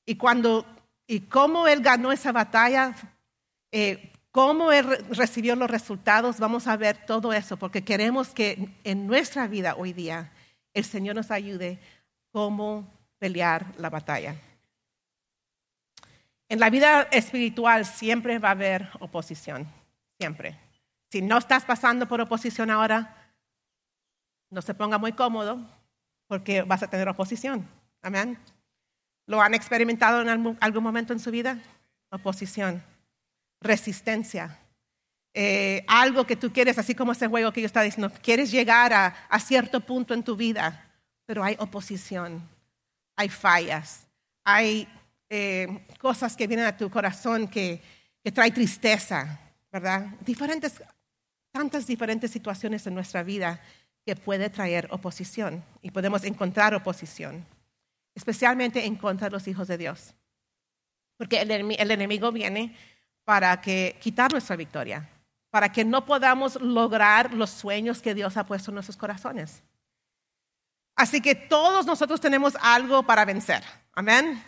Y 0.05 0.17
cuando 0.17 0.67
y 1.07 1.21
cómo 1.21 1.69
Él 1.69 1.83
ganó 1.83 2.11
esa 2.11 2.33
batalla, 2.33 2.97
eh, 3.71 4.13
cómo 4.37 4.71
Él 4.71 4.87
recibió 5.09 5.57
los 5.57 5.71
resultados, 5.71 6.39
vamos 6.39 6.67
a 6.67 6.77
ver 6.77 7.07
todo 7.07 7.33
eso, 7.33 7.57
porque 7.57 7.83
queremos 7.85 8.35
que 8.35 8.69
en 8.85 9.07
nuestra 9.07 9.47
vida 9.47 9.77
hoy 9.79 9.95
día 9.95 10.31
el 10.75 10.85
Señor 10.85 11.17
nos 11.17 11.31
ayude 11.31 11.79
cómo 12.33 12.87
pelear 13.19 13.73
la 13.79 13.89
batalla. 13.89 14.37
En 16.51 16.61
la 16.61 16.69
vida 16.69 17.05
espiritual 17.13 17.87
siempre 17.87 18.39
va 18.39 18.49
a 18.49 18.51
haber 18.51 18.91
oposición, 19.01 19.67
siempre. 20.19 20.61
Si 21.11 21.23
no 21.23 21.39
estás 21.39 21.65
pasando 21.65 22.07
por 22.07 22.21
oposición 22.21 22.71
ahora, 22.71 23.17
no 24.51 24.61
se 24.61 24.75
ponga 24.75 24.99
muy 24.99 25.13
cómodo 25.13 25.67
porque 26.27 26.61
vas 26.61 26.83
a 26.83 26.91
tener 26.91 27.09
oposición. 27.09 27.67
Amén. 28.03 28.39
¿Lo 29.25 29.41
han 29.41 29.55
experimentado 29.55 30.21
en 30.21 30.59
algún 30.61 30.85
momento 30.85 31.15
en 31.15 31.21
su 31.21 31.31
vida? 31.31 31.59
Oposición, 32.11 32.83
resistencia. 33.61 34.59
Eh, 35.35 35.85
algo 35.87 36.27
que 36.27 36.37
tú 36.37 36.53
quieres, 36.53 36.79
así 36.79 36.95
como 36.95 37.13
ese 37.13 37.27
juego 37.27 37.53
que 37.53 37.61
yo 37.61 37.67
estaba 37.67 37.85
diciendo, 37.85 38.13
quieres 38.23 38.51
llegar 38.51 38.93
a, 38.93 39.39
cierto 39.41 39.81
punto 39.81 40.15
en 40.15 40.23
tu 40.23 40.35
vida, 40.35 40.91
pero 41.27 41.45
hay 41.45 41.57
oposición, 41.59 42.49
hay 43.17 43.29
fallas, 43.29 44.07
hay 44.45 44.89
eh, 45.29 45.87
cosas 46.01 46.37
que 46.37 46.47
vienen 46.47 46.67
a 46.67 46.77
tu 46.77 46.91
corazón 46.91 47.49
que, 47.49 47.83
que 48.23 48.33
trae 48.33 48.51
tristeza, 48.51 49.39
¿verdad? 49.71 50.07
Diferentes, 50.25 50.83
tantas 51.53 51.87
diferentes 51.87 52.31
situaciones 52.31 52.87
en 52.87 52.95
nuestra 52.95 53.23
vida 53.23 53.61
que 54.07 54.17
puede 54.17 54.49
traer 54.49 54.89
oposición 54.91 55.65
y 55.83 55.91
podemos 55.91 56.25
encontrar 56.25 56.75
oposición, 56.75 57.45
especialmente 58.15 58.87
en 58.87 58.95
contra 58.95 59.27
de 59.29 59.33
los 59.33 59.49
hijos 59.49 59.67
de 59.67 59.77
Dios. 59.77 60.15
Porque 61.17 61.41
el, 61.41 61.51
enemigo 61.91 62.31
viene 62.31 62.77
para 63.27 63.61
que, 63.61 63.99
quitar 64.01 64.31
nuestra 64.31 64.55
victoria, 64.55 65.11
para 65.51 65.71
que 65.73 65.85
no 65.85 66.07
podamos 66.07 66.55
lograr 66.63 67.35
los 67.35 67.51
sueños 67.51 68.01
que 68.01 68.15
Dios 68.15 68.37
ha 68.37 68.47
puesto 68.47 68.71
en 68.71 68.77
nuestros 68.77 68.97
corazones. 68.97 69.65
Así 70.95 71.21
que 71.21 71.35
todos 71.35 71.85
nosotros 71.87 72.21
tenemos 72.21 72.57
algo 72.63 73.03
para 73.03 73.25
vencer. 73.25 73.65
Amén. 73.93 74.43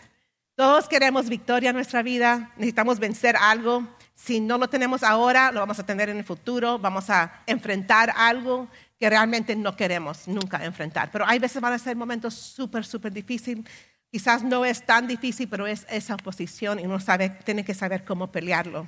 Todos 0.55 0.87
queremos 0.87 1.27
victoria 1.27 1.71
en 1.71 1.75
nuestra 1.75 2.01
vida, 2.01 2.51
necesitamos 2.55 2.99
vencer 2.99 3.35
algo. 3.35 3.85
Si 4.15 4.39
no 4.39 4.57
lo 4.57 4.69
tenemos 4.69 5.03
ahora, 5.03 5.51
lo 5.51 5.59
vamos 5.59 5.79
a 5.79 5.85
tener 5.85 6.07
en 6.07 6.17
el 6.17 6.23
futuro, 6.23 6.79
vamos 6.79 7.09
a 7.09 7.43
enfrentar 7.47 8.13
algo 8.15 8.69
que 8.97 9.09
realmente 9.09 9.57
no 9.57 9.75
queremos 9.75 10.25
nunca 10.25 10.63
enfrentar. 10.63 11.09
Pero 11.11 11.25
hay 11.27 11.37
veces 11.37 11.61
van 11.61 11.73
a 11.73 11.79
ser 11.79 11.97
momentos 11.97 12.33
súper, 12.33 12.85
súper 12.85 13.11
difíciles. 13.11 13.65
Quizás 14.11 14.43
no 14.43 14.65
es 14.65 14.85
tan 14.85 15.07
difícil, 15.07 15.47
pero 15.47 15.67
es 15.67 15.85
esa 15.89 16.15
oposición 16.15 16.79
y 16.79 16.85
uno 16.85 16.99
sabe, 16.99 17.29
tiene 17.29 17.63
que 17.63 17.73
saber 17.73 18.03
cómo 18.03 18.31
pelearlo. 18.31 18.87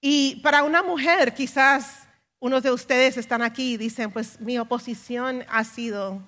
Y 0.00 0.36
para 0.42 0.62
una 0.62 0.82
mujer, 0.82 1.34
quizás 1.34 2.06
unos 2.38 2.62
de 2.62 2.72
ustedes 2.72 3.16
están 3.16 3.42
aquí 3.42 3.74
y 3.74 3.76
dicen, 3.76 4.10
pues 4.10 4.40
mi 4.40 4.58
oposición 4.58 5.44
ha 5.48 5.64
sido 5.64 6.22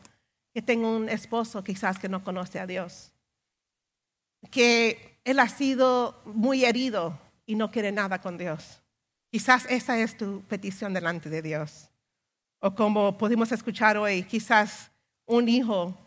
que 0.53 0.63
tengo 0.63 0.95
un 0.95 1.09
esposo 1.09 1.65
quizás 1.65 1.99
que 1.99 2.09
no 2.09 2.23
conoce 2.23 2.61
a 2.61 2.67
Dios, 2.67 3.13
que 4.51 5.19
él 5.25 5.41
ha 5.41 5.49
sido 5.49 6.23
muy 6.25 6.65
herido 6.65 7.19
y 7.47 7.57
no 7.57 7.71
quiere 7.71 7.91
nada 7.91 8.21
con 8.21 8.39
Dios. 8.39 8.81
Quizás 9.31 9.67
esa 9.69 9.99
es 9.99 10.17
tu 10.17 10.43
petición 10.43 10.95
delante 10.95 11.29
de 11.29 11.43
Dios. 11.43 11.91
O 12.61 12.75
como 12.75 13.19
pudimos 13.19 13.51
escuchar 13.51 13.97
hoy, 13.97 14.23
quizás 14.23 14.93
un 15.27 15.49
hijo 15.49 15.99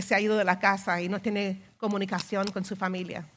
que 0.00 0.06
se 0.06 0.14
ha 0.14 0.20
ido 0.20 0.38
de 0.38 0.44
la 0.44 0.58
casa 0.58 1.02
y 1.02 1.10
no 1.10 1.20
tiene 1.20 1.60
comunicación 1.76 2.50
con 2.52 2.64
su 2.64 2.74
familia. 2.74 3.28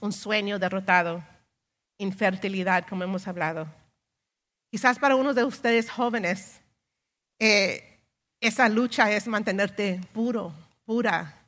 Un 0.00 0.14
sueño 0.14 0.58
derrotado, 0.58 1.22
infertilidad, 1.98 2.86
como 2.88 3.04
hemos 3.04 3.28
hablado. 3.28 3.66
Quizás 4.70 4.98
para 4.98 5.14
uno 5.14 5.34
de 5.34 5.44
ustedes 5.44 5.90
jóvenes, 5.90 6.62
eh, 7.38 8.00
esa 8.40 8.66
lucha 8.70 9.10
es 9.12 9.28
mantenerte 9.28 10.00
puro, 10.14 10.54
pura, 10.86 11.38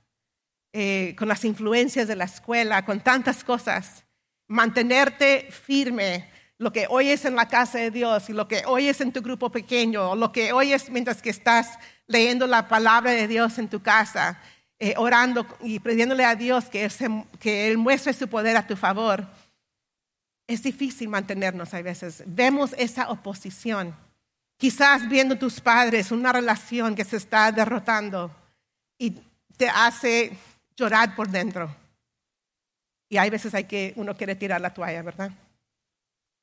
eh, 0.75 1.17
con 1.19 1.27
las 1.27 1.43
influencias 1.47 2.09
de 2.09 2.17
la 2.17 2.25
escuela, 2.25 2.85
con 2.85 3.01
tantas 3.01 3.43
cosas. 3.43 4.05
Mantenerte 4.49 5.49
firme, 5.51 6.29
lo 6.59 6.75
que 6.75 6.87
oyes 6.91 7.25
en 7.25 7.35
la 7.35 7.49
casa 7.49 7.79
de 7.79 7.91
Dios 7.91 8.29
y 8.29 8.35
lo 8.35 8.49
que 8.49 8.65
oyes 8.67 9.01
en 9.01 9.13
tu 9.13 9.23
grupo 9.23 9.51
pequeño, 9.51 10.11
o 10.11 10.15
lo 10.15 10.31
que 10.31 10.53
oyes 10.53 10.91
mientras 10.91 11.23
que 11.23 11.31
estás 11.31 11.79
leyendo 12.07 12.47
la 12.47 12.69
palabra 12.69 13.13
de 13.13 13.29
Dios 13.29 13.59
en 13.59 13.69
tu 13.69 13.83
casa, 13.83 14.41
eh, 14.79 14.95
orando 14.97 15.47
y 15.61 15.81
pidiéndole 15.81 16.25
a 16.25 16.35
Dios 16.35 16.67
que 16.67 16.89
que 17.41 17.69
Él 17.69 17.79
muestre 17.79 18.13
su 18.13 18.29
poder 18.29 18.57
a 18.57 18.67
tu 18.67 18.77
favor, 18.77 19.27
es 20.47 20.63
difícil 20.63 21.09
mantenernos 21.09 21.75
a 21.75 21.83
veces. 21.83 22.23
Vemos 22.27 22.75
esa 22.79 23.11
oposición. 23.11 23.95
Quizás 24.59 25.09
viendo 25.09 25.37
tus 25.37 25.61
padres 25.61 26.13
una 26.13 26.33
relación 26.33 26.95
que 26.95 27.05
se 27.05 27.17
está 27.17 27.51
derrotando 27.53 28.31
y 28.99 29.19
te 29.57 29.69
hace 29.69 30.37
llorar 30.77 31.15
por 31.15 31.29
dentro. 31.29 31.75
Y 33.09 33.19
hay 33.19 33.31
veces 33.31 33.55
hay 33.55 33.65
que 33.65 33.93
uno 33.97 34.17
quiere 34.17 34.35
tirar 34.35 34.61
la 34.61 34.73
toalla, 34.73 35.03
¿verdad? 35.03 35.31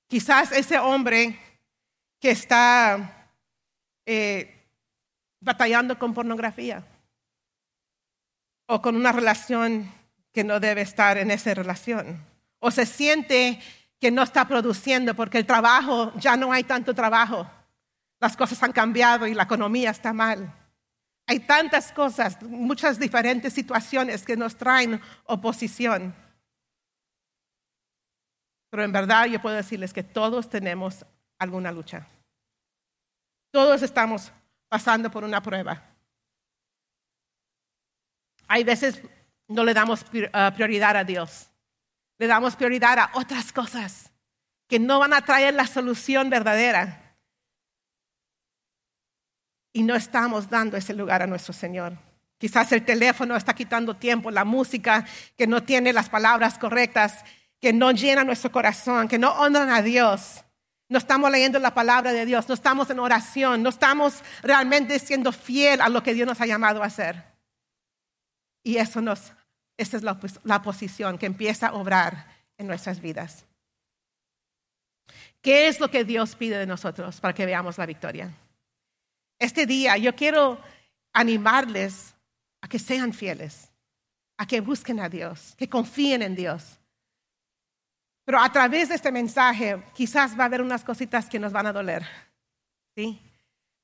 Quizás 0.08 0.51
ese 0.51 0.77
hombre 0.77 1.39
que 2.20 2.32
está 2.32 3.29
eh, 4.05 4.62
batallando 5.44 6.00
con 6.00 6.14
pornografía 6.14 6.84
o 8.68 8.82
con 8.82 8.96
una 8.96 9.12
relación 9.12 9.92
que 10.32 10.44
no 10.44 10.60
debe 10.60 10.82
estar 10.82 11.18
en 11.18 11.32
esa 11.32 11.54
relación 11.54 12.26
o 12.60 12.72
se 12.72 12.86
siente 12.86 13.60
que 14.00 14.10
no 14.10 14.24
está 14.24 14.48
produciendo 14.48 15.14
porque 15.16 15.38
el 15.38 15.46
trabajo, 15.46 16.14
ya 16.16 16.38
no 16.38 16.52
hay 16.52 16.64
tanto 16.64 16.94
trabajo, 16.94 17.50
las 18.20 18.38
cosas 18.38 18.62
han 18.64 18.72
cambiado 18.72 19.28
y 19.28 19.34
la 19.34 19.44
economía 19.44 19.92
está 19.92 20.14
mal. 20.14 20.54
Hay 21.28 21.40
tantas 21.40 21.92
cosas, 21.92 22.42
muchas 22.42 23.00
diferentes 23.00 23.54
situaciones 23.54 24.24
que 24.24 24.38
nos 24.38 24.56
traen 24.56 25.02
oposición. 25.26 26.14
Pero 28.70 28.84
en 28.84 28.92
verdad 28.92 29.26
yo 29.26 29.42
puedo 29.42 29.56
decirles 29.56 29.94
que 29.94 30.04
todos 30.04 30.50
tenemos 30.50 31.06
alguna 31.38 31.72
lucha. 31.72 32.08
Todos 33.52 33.82
estamos 33.84 34.32
pasando 34.74 35.12
por 35.12 35.24
una 35.24 35.39
prueba. 35.39 35.84
Hay 38.48 38.63
veces 38.63 39.00
no 39.48 39.63
le 39.63 39.72
damos 39.72 40.03
ah, 40.34 40.51
prioridad 40.51 40.98
a 40.98 41.03
Dios. 41.03 41.51
Le 42.18 42.25
damos 42.25 42.56
prioridad 42.56 42.98
a 42.98 43.12
otras 43.13 43.53
cosas 43.53 44.12
que 44.68 44.80
no 44.80 44.98
van 44.98 45.13
a 45.13 45.22
traer 45.22 45.53
la 45.53 45.68
solución 45.68 46.32
verdadera. 46.32 47.15
Y 49.74 49.84
no 49.84 49.94
estamos 49.94 50.50
dando 50.50 50.75
ese 50.75 50.96
lugar 50.96 51.22
a 51.22 51.27
nuestro 51.27 51.53
Señor. 51.53 51.96
Quizás 52.39 52.72
el 52.72 52.84
teléfono 52.84 53.36
está 53.36 53.53
quitando 53.53 53.96
tiempo, 53.96 54.32
la 54.32 54.44
música 54.44 55.06
que 55.38 55.46
no 55.46 55.62
tiene 55.62 55.94
las 55.94 56.10
palabras 56.10 56.58
correctas 56.58 57.24
que 57.62 57.74
no 57.74 57.92
llenan 57.92 58.25
nuestro 58.25 58.51
corazón, 58.51 59.08
que 59.08 59.20
no 59.20 59.34
honran 59.34 59.70
a 59.70 59.84
Dios. 59.84 60.44
No 60.90 60.98
estamos 60.98 61.32
leyendo 61.32 61.60
la 61.60 61.74
palabra 61.74 62.13
de 62.13 62.25
Dios, 62.25 62.48
no 62.48 62.54
estamos 62.54 62.90
en 62.90 63.00
oración, 63.00 63.63
no 63.63 63.70
estamos 63.70 64.22
realmente 64.42 65.00
siendo 65.00 65.32
fiel 65.32 65.82
a 65.82 65.90
lo 65.90 66.04
que 66.04 66.13
Dios 66.13 66.28
nos 66.28 66.40
ha 66.42 66.46
llamado 66.46 66.84
a 66.84 66.88
hacer. 66.88 67.24
Y 68.63 68.78
eso 68.78 69.02
nos, 69.02 69.34
esa 69.78 69.98
es 69.98 70.04
la, 70.04 70.20
la 70.44 70.62
posición 70.62 71.18
que 71.18 71.25
empieza 71.25 71.68
a 71.68 71.74
obrar 71.74 72.28
en 72.58 72.68
nuestras 72.68 73.02
vidas. 73.02 73.46
¿Qué 75.42 75.68
es 75.68 75.80
lo 75.80 75.92
que 75.92 76.06
Dios 76.06 76.36
pide 76.36 76.58
de 76.58 76.66
nosotros 76.66 77.20
para 77.20 77.34
que 77.34 77.46
veamos 77.46 77.78
la 77.78 77.86
victoria? 77.86 78.32
Este 79.40 79.66
día 79.66 79.98
yo 79.98 80.16
quiero 80.16 80.58
animarles 81.12 82.16
a 82.62 82.68
que 82.68 82.80
sean 82.80 83.12
fieles, 83.13 83.70
a 84.38 84.48
que 84.48 84.62
busquen 84.62 85.02
a 85.02 85.10
Dios, 85.10 85.54
que 85.58 85.68
confíen 85.68 86.22
en 86.22 86.36
Dios. 86.36 86.80
Pero 88.25 88.39
a 88.39 88.51
través 88.51 88.89
de 88.89 88.96
este 88.96 89.12
mensaje 89.12 89.84
quizás 89.94 90.38
va 90.38 90.44
a 90.44 90.46
haber 90.46 90.62
unas 90.62 90.84
cositas 90.84 91.30
que 91.30 91.39
nos 91.39 91.51
van 91.51 91.68
a 91.68 91.74
doler, 91.74 92.06
¿sí? 92.96 93.22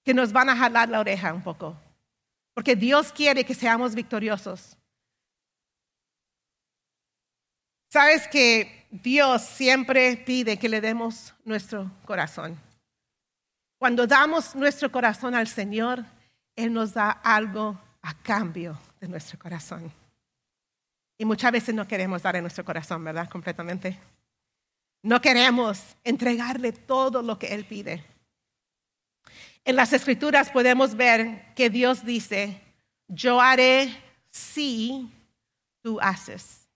Que 0.04 0.14
nos 0.14 0.32
van 0.32 0.50
a 0.50 0.56
jalar 0.56 0.90
la 0.90 1.00
oreja 1.00 1.34
un 1.34 1.44
poco. 1.44 1.76
Porque 2.54 2.76
Dios 2.76 3.12
quiere 3.12 3.46
que 3.46 3.54
seamos 3.54 3.96
victoriosos. 3.96 4.78
Sabes 7.90 8.28
que 8.28 8.88
Dios 8.92 9.42
siempre 9.42 10.16
pide 10.18 10.58
que 10.58 10.70
le 10.70 10.80
demos 10.80 11.34
nuestro 11.44 11.92
corazón. 12.06 12.60
Cuando 13.78 14.06
damos 14.06 14.56
nuestro 14.56 14.92
corazón 14.92 15.36
al 15.36 15.48
Señor, 15.48 16.04
Él 16.56 16.74
nos 16.74 16.94
da 16.94 17.10
algo 17.12 17.80
a 18.02 18.14
cambio 18.14 18.78
de 19.00 19.08
nuestro 19.08 19.40
corazón. 19.40 19.92
Y 21.18 21.26
muchas 21.26 21.52
veces 21.52 21.74
no 21.74 21.88
queremos 21.88 22.22
dar 22.22 22.36
en 22.36 22.44
nuestro 22.44 22.64
corazón, 22.64 23.04
¿verdad? 23.04 23.30
Completamente. 23.30 23.98
No 25.02 25.22
queremos 25.22 25.96
entregarle 26.04 26.72
todo 26.72 27.22
lo 27.22 27.40
que 27.40 27.54
Él 27.54 27.66
pide. 27.66 28.04
En 29.64 29.76
las 29.76 29.94
escrituras 29.94 30.50
podemos 30.50 30.96
ver 30.96 31.54
que 31.56 31.70
Dios 31.70 32.04
dice, 32.04 32.60
yo 33.08 33.40
haré 33.40 33.96
si 34.32 35.10
tú 35.82 36.00
haces, 36.02 36.68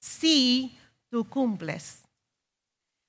si 0.00 0.76
tú 1.08 1.28
cumples. 1.28 2.02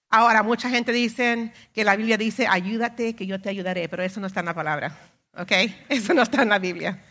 Ahora, 0.10 0.43
mucha 0.43 0.69
gente 0.69 0.91
dice 0.91 1.51
que 1.74 1.83
la 1.83 1.95
Biblia 1.95 2.17
dice, 2.17 2.45
ayúdate, 2.48 3.15
que 3.15 3.25
yo 3.25 3.41
te 3.41 3.50
ayudaré, 3.50 3.89
pero 3.89 4.03
eso 4.03 4.19
no 4.19 4.27
está 4.27 4.41
en 4.41 4.45
la 4.48 4.53
palabra, 4.53 4.95
¿ok? 5.36 5.51
Eso 5.89 6.13
no 6.13 6.22
está 6.22 6.43
en 6.43 6.50
la 6.50 6.60
Biblia. 6.60 7.01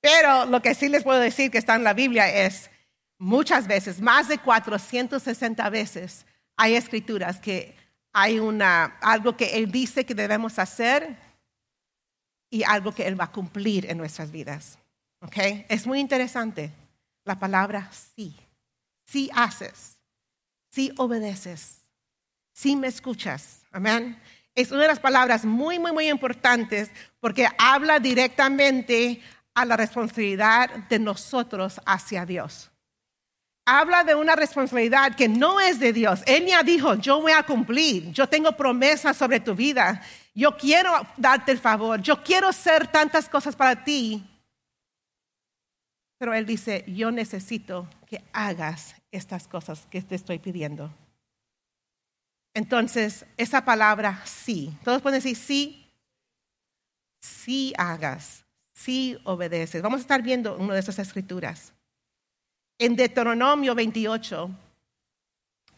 Pero 0.00 0.44
lo 0.44 0.60
que 0.60 0.74
sí 0.74 0.88
les 0.88 1.02
puedo 1.02 1.18
decir 1.18 1.50
que 1.50 1.58
está 1.58 1.74
en 1.74 1.84
la 1.84 1.94
Biblia 1.94 2.28
es, 2.28 2.70
muchas 3.18 3.66
veces, 3.66 4.00
más 4.00 4.28
de 4.28 4.38
460 4.38 5.70
veces, 5.70 6.26
hay 6.58 6.74
escrituras 6.74 7.38
que 7.38 7.74
hay 8.12 8.40
una, 8.40 8.98
algo 9.00 9.36
que 9.36 9.56
Él 9.56 9.70
dice 9.70 10.04
que 10.04 10.14
debemos 10.14 10.58
hacer 10.58 11.16
y 12.50 12.64
algo 12.64 12.92
que 12.92 13.06
Él 13.06 13.18
va 13.18 13.24
a 13.24 13.32
cumplir 13.32 13.88
en 13.90 13.96
nuestras 13.96 14.30
vidas. 14.30 14.78
¿Ok? 15.20 15.36
Es 15.68 15.86
muy 15.86 16.00
interesante 16.00 16.72
la 17.24 17.38
palabra 17.38 17.90
sí. 18.14 18.36
Sí 19.04 19.30
haces, 19.34 19.96
sí 20.70 20.92
obedeces 20.98 21.78
si 22.52 22.74
me 22.74 22.88
escuchas. 22.88 23.62
Amén. 23.70 24.20
Es 24.54 24.72
una 24.72 24.82
de 24.82 24.88
las 24.88 24.98
palabras 24.98 25.44
muy, 25.44 25.78
muy, 25.78 25.92
muy 25.92 26.08
importantes 26.08 26.90
porque 27.20 27.46
habla 27.56 28.00
directamente 28.00 29.22
a 29.54 29.64
la 29.64 29.76
responsabilidad 29.76 30.70
de 30.88 30.98
nosotros 30.98 31.80
hacia 31.86 32.26
Dios. 32.26 32.70
Habla 33.70 34.02
de 34.02 34.14
una 34.14 34.34
responsabilidad 34.34 35.14
que 35.14 35.28
no 35.28 35.60
es 35.60 35.78
de 35.78 35.92
Dios. 35.92 36.22
Él 36.24 36.48
dijo, 36.64 36.94
yo 36.94 37.20
voy 37.20 37.32
a 37.32 37.42
cumplir, 37.42 38.10
yo 38.12 38.26
tengo 38.26 38.52
promesas 38.52 39.14
sobre 39.14 39.40
tu 39.40 39.54
vida, 39.54 40.00
yo 40.34 40.56
quiero 40.56 40.90
darte 41.18 41.52
el 41.52 41.58
favor, 41.58 42.00
yo 42.00 42.22
quiero 42.22 42.48
hacer 42.48 42.86
tantas 42.86 43.28
cosas 43.28 43.54
para 43.54 43.84
ti. 43.84 44.26
Pero 46.16 46.32
Él 46.32 46.46
dice, 46.46 46.82
yo 46.86 47.10
necesito 47.10 47.86
que 48.06 48.24
hagas 48.32 48.94
estas 49.10 49.46
cosas 49.46 49.86
que 49.90 50.00
te 50.00 50.14
estoy 50.14 50.38
pidiendo. 50.38 50.90
Entonces, 52.54 53.26
esa 53.36 53.66
palabra 53.66 54.22
sí. 54.24 54.74
Todos 54.82 55.02
pueden 55.02 55.18
decir 55.18 55.36
sí. 55.36 55.92
Sí 57.20 57.74
hagas. 57.76 58.46
Sí 58.72 59.18
obedeces. 59.24 59.82
Vamos 59.82 59.98
a 59.98 60.00
estar 60.00 60.22
viendo 60.22 60.56
una 60.56 60.72
de 60.72 60.80
esas 60.80 60.98
escrituras. 60.98 61.74
En 62.78 62.94
Deuteronomio 62.96 63.74
28, 63.74 64.50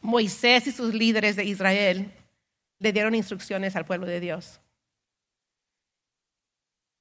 Moisés 0.03 0.67
y 0.67 0.73
sus 0.73 0.95
líderes 0.95 1.37
de 1.37 1.45
Israel 1.45 2.13
le 2.79 2.93
dieron 2.93 3.15
instrucciones 3.15 3.75
al 3.77 3.85
pueblo 3.85 4.07
de 4.07 4.21
Dios. 4.21 4.61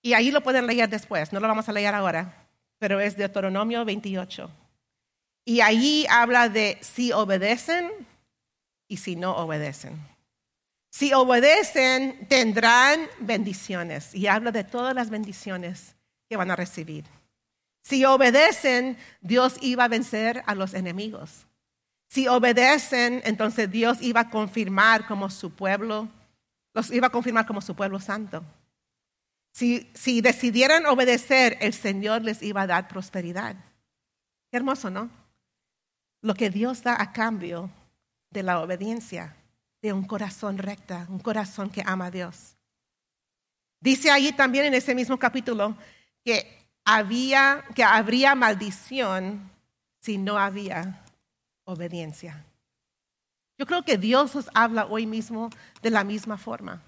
Y 0.01 0.13
ahí 0.13 0.32
lo 0.32 0.41
pueden 0.41 0.68
leer 0.68 0.89
después, 0.89 1.34
no 1.34 1.39
lo 1.39 1.48
vamos 1.48 1.68
a 1.68 1.74
leer 1.74 1.94
ahora, 1.94 2.48
pero 2.77 3.00
es 3.00 3.18
Deuteronomio 3.18 3.84
28. 3.84 4.50
Y 5.46 5.62
ahí 5.62 6.06
habla 6.10 6.48
de 6.48 6.77
si 6.82 7.12
obedecen, 7.12 7.91
y 8.89 8.98
si 8.98 9.15
no 9.15 9.38
obedecen. 9.38 9.98
Si 10.91 11.13
obedecen, 11.13 12.27
tendrán 12.27 13.08
bendiciones. 13.20 14.13
Y 14.13 14.27
habla 14.27 14.51
de 14.51 14.63
todas 14.63 14.96
las 14.96 15.10
bendiciones 15.10 15.96
que 16.27 16.36
van 16.36 16.51
a 16.51 16.56
recibir. 16.56 17.06
Si 17.81 18.05
obedecen, 18.05 18.98
Dios 19.21 19.57
iba 19.62 19.86
a 19.86 19.88
vencer 19.88 20.43
a 20.45 20.55
los 20.55 20.74
enemigos. 20.74 21.48
Si 22.09 22.27
obedecen, 22.27 23.21
entonces 23.24 23.69
Dios 23.69 24.01
iba 24.01 24.21
a 24.21 24.29
confirmar 24.29 25.05
como 25.07 25.29
su 25.29 25.51
pueblo, 25.51 26.09
los 26.74 26.91
iba 26.91 27.07
a 27.07 27.12
confirmar 27.12 27.45
como 27.45 27.62
su 27.62 27.75
pueblo 27.75 28.00
santo. 28.00 28.43
Si, 29.53 29.89
si 29.93 30.21
decidieran 30.21 30.86
obedecer, 30.86 31.57
el 31.62 31.74
Señor 31.74 32.24
les 32.24 32.42
iba 32.42 32.61
a 32.61 32.68
dar 32.68 32.87
prosperidad. 32.87 33.55
Qué 34.50 34.57
hermoso, 34.57 34.89
¿no? 34.89 35.09
Lo 36.22 36.33
que 36.33 36.50
Dios 36.50 36.83
da 36.83 37.00
a 37.00 37.11
cambio 37.11 37.70
de 38.31 38.44
la 38.44 38.59
obediencia, 38.59 39.35
de 39.81 39.94
un 39.94 40.05
corazón 40.05 40.57
recta, 40.57 41.05
un 41.09 41.20
corazón 41.20 41.70
que 41.70 41.83
ama 41.85 42.07
a 42.07 42.11
Dios. 42.11 42.55
Dice 43.79 44.11
allí 44.11 44.33
también 44.33 44.65
en 44.65 44.74
ese 44.74 44.94
mismo 44.94 45.18
capítulo 45.18 45.75
que 46.24 46.58
había 46.89 47.63
que 47.75 47.83
habría 47.83 48.33
maldición 48.33 49.51
si 50.01 50.17
no 50.17 50.39
había 50.39 51.03
obediencia. 51.63 52.43
Yo 53.59 53.65
creo 53.67 53.83
que 53.83 53.97
Dios 53.97 54.35
os 54.35 54.49
habla 54.55 54.87
hoy 54.87 55.05
mismo 55.05 55.49
de 55.83 55.91
la 55.91 56.03
misma 56.03 56.37
forma. 56.37 56.81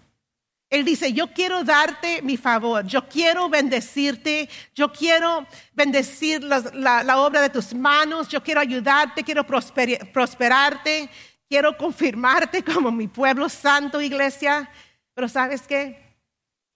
Él 0.71 0.85
dice, 0.85 1.11
yo 1.11 1.27
quiero 1.33 1.63
darte 1.63 2.21
mi 2.21 2.37
favor, 2.37 2.85
yo 2.87 3.07
quiero 3.07 3.49
bendecirte, 3.49 4.49
yo 4.73 4.91
quiero 4.91 5.45
bendecir 5.73 6.41
la, 6.41 7.19
obra 7.19 7.41
de 7.41 7.49
tus 7.49 7.73
manos, 7.73 8.29
yo 8.29 8.41
quiero 8.41 8.61
ayudarte, 8.61 9.21
quiero 9.21 9.45
prosperarte, 9.45 11.09
quiero 11.49 11.77
confirmarte 11.77 12.63
como 12.63 12.89
mi 12.89 13.07
pueblo 13.09 13.49
santo, 13.49 14.01
iglesia, 14.01 14.71
pero 15.13 15.27
sabes 15.27 15.63
qué? 15.63 16.15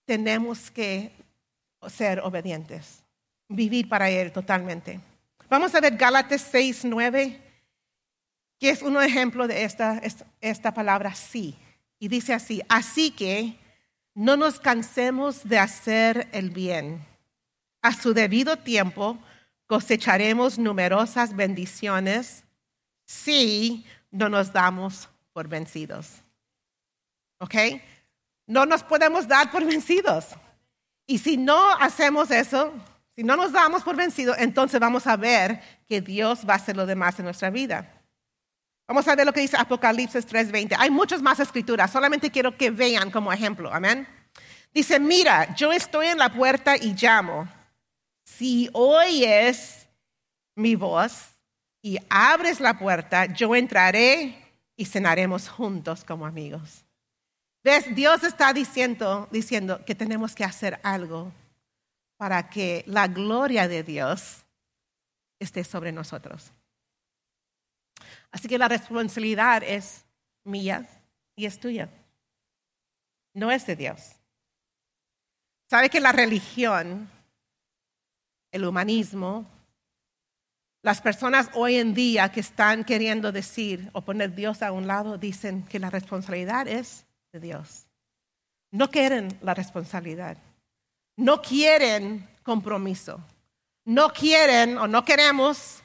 Tenemos 0.06 0.70
que 0.70 1.12
ser 1.88 2.20
obedientes, 2.20 3.05
vivir 3.48 3.88
para 3.90 4.10
Él 4.10 4.32
totalmente. 4.32 5.00
Vamos 5.50 5.74
a 5.76 5.82
ver 5.82 5.96
Gálatas 5.96 6.42
6, 6.52 6.86
9, 6.86 7.42
que 8.60 8.70
es 8.70 8.82
un 8.82 9.02
ejemplo 9.02 9.48
de 9.48 9.64
esta, 9.64 10.02
esta 10.42 10.74
palabra 10.74 11.14
sí. 11.14 11.56
Y 12.00 12.08
dice 12.08 12.34
así, 12.34 12.62
así 12.68 13.12
que 13.12 13.58
no 14.14 14.38
nos 14.38 14.60
cansemos 14.60 15.48
de 15.48 15.60
hacer 15.60 16.28
el 16.32 16.50
bien. 16.50 17.06
A 17.82 17.94
su 17.94 18.14
debido 18.14 18.58
tiempo 18.58 19.20
cosecharemos 19.68 20.58
numerosas 20.58 21.36
bendiciones 21.36 22.44
si 23.06 23.86
no 24.12 24.30
nos 24.30 24.52
damos 24.52 25.10
por 25.34 25.48
vencidos. 25.48 26.22
¿Ok? 27.40 27.56
No 28.48 28.66
nos 28.66 28.84
podemos 28.84 29.28
dar 29.28 29.52
por 29.52 29.66
vencidos. 29.66 30.28
Y 31.06 31.20
si 31.20 31.38
no 31.38 31.72
hacemos 31.74 32.32
eso, 32.32 32.74
si 33.16 33.24
no 33.24 33.38
nos 33.38 33.54
damos 33.54 33.84
por 33.84 33.96
vencidos, 33.96 34.36
entonces 34.40 34.80
vamos 34.80 35.08
a 35.08 35.16
ver 35.16 35.62
que 35.88 36.02
Dios 36.02 36.46
va 36.48 36.54
a 36.54 36.58
hacer 36.58 36.76
lo 36.76 36.86
demás 36.86 37.18
en 37.18 37.26
nuestra 37.26 37.50
vida. 37.50 37.92
Vamos 38.88 39.08
a 39.08 39.16
ver 39.16 39.26
lo 39.26 39.34
que 39.34 39.40
dice 39.40 39.58
Apocalipsis 39.58 40.28
3:20. 40.28 40.76
Hay 40.78 40.92
muchas 40.92 41.22
más 41.22 41.40
escrituras, 41.40 41.92
solamente 41.92 42.30
quiero 42.30 42.58
que 42.58 42.72
vean 42.72 43.10
como 43.10 43.32
ejemplo. 43.32 43.74
Amén. 43.74 44.08
Dice, 44.74 45.00
mira, 45.00 45.56
yo 45.56 45.72
estoy 45.72 46.08
en 46.08 46.18
la 46.18 46.34
puerta 46.34 46.76
y 46.76 46.94
llamo. 46.94 47.48
Si 48.26 48.70
oyes 48.74 49.88
mi 50.56 50.76
voz 50.76 51.30
y 51.82 51.98
abres 52.10 52.60
la 52.60 52.78
puerta, 52.78 53.28
yo 53.28 53.56
entraré 53.56 54.36
y 54.76 54.86
cenaremos 54.86 55.48
juntos 55.48 56.04
como 56.04 56.26
amigos. 56.26 56.84
¿Ves? 57.64 57.96
Dios 57.96 58.24
está 58.24 58.52
diciendo, 58.52 59.30
diciendo 59.32 59.84
que 59.86 59.96
tenemos 59.96 60.36
que 60.36 60.44
hacer 60.44 60.80
algo 60.84 61.32
para 62.18 62.50
que 62.50 62.84
la 62.88 63.08
gloria 63.08 63.68
de 63.68 63.84
Dios 63.84 64.46
esté 65.40 65.64
sobre 65.64 65.92
nosotros. 65.92 66.52
Así 68.32 68.48
que 68.48 68.58
la 68.58 68.68
responsabilidad 68.68 69.64
es 69.64 70.06
mía 70.44 70.88
y 71.36 71.46
es 71.46 71.60
tuya. 71.60 71.90
No 73.34 73.52
es 73.52 73.66
de 73.66 73.76
Dios. 73.76 74.16
¿Sabe 75.70 75.90
que 75.90 76.00
la 76.00 76.12
religión, 76.12 77.10
el 78.52 78.66
humanismo, 78.66 79.46
las 80.86 81.02
personas 81.02 81.50
hoy 81.56 81.78
en 81.78 81.96
día 81.96 82.32
que 82.32 82.40
están 82.40 82.84
queriendo 82.84 83.32
decir 83.32 83.90
o 83.94 84.02
poner 84.02 84.36
Dios 84.36 84.62
a 84.62 84.72
un 84.72 84.86
lado 84.86 85.18
dicen 85.18 85.64
que 85.64 85.80
la 85.80 85.90
responsabilidad 85.90 86.68
es 86.68 87.08
de 87.34 87.40
Dios. 87.40 87.88
No 88.70 88.92
quieren 88.92 89.36
la 89.42 89.56
responsabilidad. 89.56 90.38
No 91.18 91.42
quieren 91.42 92.28
compromiso. 92.44 93.20
No 93.86 94.12
quieren 94.12 94.78
o 94.78 94.88
no 94.88 95.06
queremos 95.06 95.82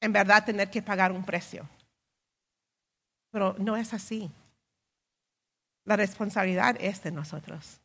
en 0.00 0.12
verdad 0.12 0.44
tener 0.44 0.70
que 0.70 0.82
pagar 0.82 1.12
un 1.12 1.24
precio. 1.24 1.68
Pero 3.30 3.54
no 3.58 3.76
es 3.76 3.92
así. 3.92 4.30
La 5.84 5.96
responsabilidad 5.96 6.76
es 6.80 7.02
de 7.02 7.12
nosotros. 7.12 7.80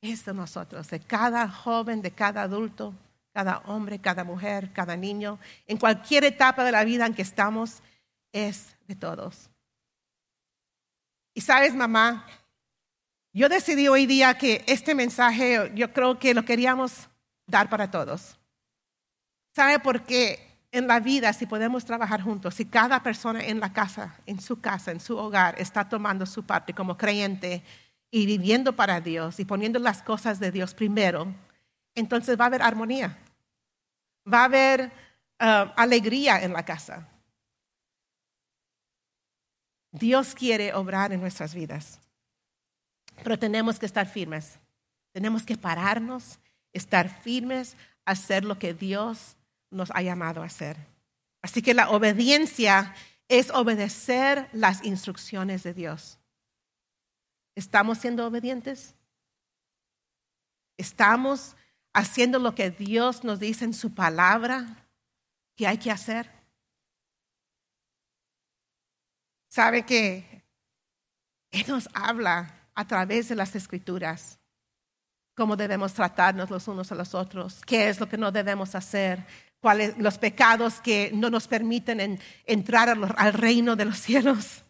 Es 0.00 0.24
de 0.24 0.34
nosotros, 0.34 0.88
de 0.90 1.00
cada 1.00 1.48
joven, 1.48 2.02
de 2.02 2.10
cada 2.10 2.42
adulto, 2.42 2.94
cada 3.32 3.58
hombre, 3.66 3.98
cada 3.98 4.22
mujer, 4.22 4.72
cada 4.72 4.96
niño, 4.96 5.38
en 5.66 5.78
cualquier 5.78 6.24
etapa 6.24 6.62
de 6.62 6.72
la 6.72 6.84
vida 6.84 7.06
en 7.06 7.14
que 7.14 7.22
estamos, 7.22 7.82
es 8.32 8.76
de 8.86 8.94
todos. 8.96 9.48
Y 11.32 11.40
sabes, 11.40 11.74
mamá, 11.74 12.26
yo 13.34 13.48
decidí 13.48 13.88
hoy 13.88 14.06
día 14.06 14.38
que 14.38 14.64
este 14.66 14.94
mensaje 14.94 15.72
yo 15.74 15.92
creo 15.92 16.18
que 16.18 16.32
lo 16.32 16.44
queríamos 16.44 17.08
dar 17.46 17.68
para 17.68 17.90
todos. 17.90 18.38
¿Sabe 19.54 19.80
por 19.80 20.04
qué? 20.04 20.54
En 20.70 20.86
la 20.86 21.00
vida, 21.00 21.32
si 21.32 21.46
podemos 21.46 21.84
trabajar 21.84 22.22
juntos, 22.22 22.54
si 22.54 22.64
cada 22.64 23.02
persona 23.02 23.44
en 23.44 23.60
la 23.60 23.72
casa, 23.72 24.16
en 24.26 24.40
su 24.40 24.60
casa, 24.60 24.90
en 24.90 25.00
su 25.00 25.16
hogar, 25.16 25.54
está 25.60 25.88
tomando 25.88 26.26
su 26.26 26.44
parte 26.44 26.74
como 26.74 26.96
creyente 26.96 27.62
y 28.10 28.26
viviendo 28.26 28.74
para 28.74 29.00
Dios 29.00 29.38
y 29.40 29.44
poniendo 29.44 29.78
las 29.78 30.02
cosas 30.02 30.40
de 30.40 30.50
Dios 30.50 30.74
primero, 30.74 31.32
entonces 31.94 32.38
va 32.38 32.44
a 32.44 32.46
haber 32.46 32.62
armonía, 32.62 33.18
va 34.32 34.42
a 34.42 34.44
haber 34.44 34.92
uh, 35.40 35.70
alegría 35.76 36.42
en 36.42 36.52
la 36.52 36.64
casa. 36.64 37.08
Dios 39.92 40.34
quiere 40.34 40.74
obrar 40.74 41.12
en 41.12 41.20
nuestras 41.20 41.54
vidas, 41.54 42.00
pero 43.22 43.38
tenemos 43.38 43.78
que 43.78 43.86
estar 43.86 44.06
firmes, 44.06 44.58
tenemos 45.12 45.44
que 45.44 45.56
pararnos, 45.56 46.38
estar 46.72 47.08
firmes, 47.08 47.76
hacer 48.04 48.44
lo 48.44 48.58
que 48.58 48.74
Dios 48.74 49.36
nos 49.70 49.90
ha 49.92 50.02
llamado 50.02 50.42
a 50.42 50.46
hacer. 50.46 50.76
Así 51.42 51.62
que 51.62 51.74
la 51.74 51.90
obediencia 51.90 52.94
es 53.28 53.50
obedecer 53.50 54.48
las 54.52 54.84
instrucciones 54.84 55.62
de 55.62 55.74
Dios. 55.74 56.18
¿Estamos 57.54 57.98
siendo 57.98 58.26
obedientes? 58.26 58.94
¿Estamos 60.76 61.56
haciendo 61.92 62.38
lo 62.38 62.54
que 62.54 62.70
Dios 62.70 63.24
nos 63.24 63.38
dice 63.38 63.64
en 63.64 63.74
su 63.74 63.94
palabra 63.94 64.88
que 65.56 65.66
hay 65.66 65.78
que 65.78 65.90
hacer? 65.90 66.30
¿Sabe 69.48 69.86
que 69.86 70.44
Él 71.52 71.64
nos 71.68 71.88
habla 71.94 72.63
a 72.74 72.86
través 72.86 73.28
de 73.28 73.34
las 73.34 73.54
escrituras? 73.54 74.38
cómo 75.34 75.56
debemos 75.56 75.92
tratarnos 75.92 76.50
los 76.50 76.66
unos 76.68 76.90
a 76.92 76.94
los 76.94 77.14
otros, 77.14 77.60
qué 77.66 77.88
es 77.88 78.00
lo 78.00 78.08
que 78.08 78.16
no 78.16 78.30
debemos 78.30 78.74
hacer, 78.74 79.24
cuáles 79.60 79.98
los 79.98 80.18
pecados 80.18 80.80
que 80.80 81.10
no 81.12 81.30
nos 81.30 81.48
permiten 81.48 82.20
entrar 82.46 82.88
al 82.88 83.32
reino 83.32 83.76
de 83.76 83.84
los 83.84 83.98
cielos. 83.98 84.62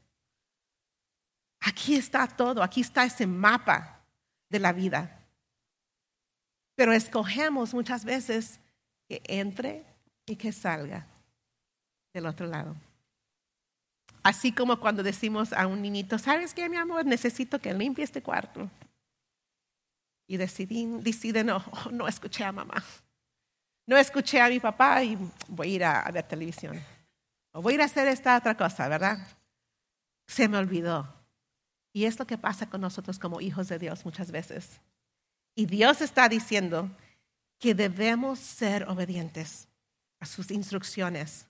Aquí 1.61 1.97
está 1.97 2.27
todo, 2.27 2.62
aquí 2.62 2.81
está 2.81 3.05
ese 3.05 3.27
mapa 3.27 4.03
de 4.49 4.59
la 4.59 4.73
vida. 4.73 5.21
Pero 6.75 6.93
escogemos 6.93 7.73
muchas 7.73 8.05
veces 8.05 8.61
que 9.09 9.23
entre 9.25 9.85
y 10.27 10.37
que 10.37 10.53
salga 10.53 11.07
del 12.12 12.27
otro 12.27 12.47
lado. 12.47 12.75
Así 14.25 14.53
como 14.53 14.81
cuando 14.81 15.03
decimos 15.03 15.53
a 15.53 15.67
un 15.67 15.83
niñito, 15.83 16.19
¿sabes 16.19 16.55
qué, 16.55 16.67
mi 16.71 16.79
amor? 16.79 17.05
Necesito 17.05 17.61
que 17.61 17.75
limpie 17.75 18.03
este 18.03 18.23
cuarto. 18.23 18.71
Y 20.27 20.39
decidí, 20.39 20.87
decide, 21.01 21.45
no, 21.45 21.63
no 21.93 22.09
escuché 22.09 22.43
a 22.43 22.51
mamá. 22.51 22.83
No 23.87 23.99
escuché 23.99 24.41
a 24.41 24.49
mi 24.49 24.59
papá 24.61 25.05
y 25.05 25.19
voy 25.49 25.73
a 25.73 25.75
ir 25.75 25.85
a, 25.85 26.01
a 26.01 26.11
ver 26.11 26.27
televisión. 26.27 26.83
O 27.53 27.61
voy 27.61 27.75
a 27.75 27.77
ir 27.77 27.83
a 27.83 27.85
hacer 27.85 28.09
esta 28.09 28.39
otra 28.39 28.57
cosa, 28.57 28.89
¿verdad? 28.89 29.19
Se 30.27 30.49
me 30.49 30.57
olvidó. 30.57 31.07
Y 31.93 32.07
es 32.07 32.19
lo 32.19 32.27
que 32.27 32.39
pasa 32.39 32.69
con 32.69 32.81
nosotros 32.81 33.19
como 33.19 33.43
hijos 33.43 33.69
de 33.69 33.79
Dios 33.79 34.07
muchas 34.07 34.31
veces. 34.31 34.81
Y 35.55 35.67
Dios 35.67 36.01
está 36.01 36.31
diciendo 36.31 36.91
que 37.59 37.75
debemos 37.75 38.39
ser 38.39 38.89
obedientes 38.89 39.69
a 40.19 40.25
sus 40.25 40.51
instrucciones. 40.51 41.47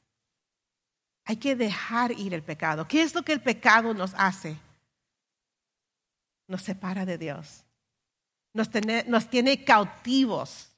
Hay 1.25 1.37
que 1.37 1.57
dejar 1.57 2.13
ir 2.13 2.35
el 2.35 2.43
pecado. 2.43 2.87
¿Qué 2.87 3.03
es 3.03 3.15
lo 3.15 3.23
que 3.23 3.33
el 3.33 3.41
pecado 3.41 3.95
nos 3.95 4.13
hace? 4.17 4.57
Nos 6.47 6.63
separa 6.63 7.07
de 7.07 7.17
Dios. 7.17 7.65
Nos 8.53 8.71
tiene, 8.71 9.05
nos 9.09 9.29
tiene 9.29 9.65
cautivos 9.65 10.69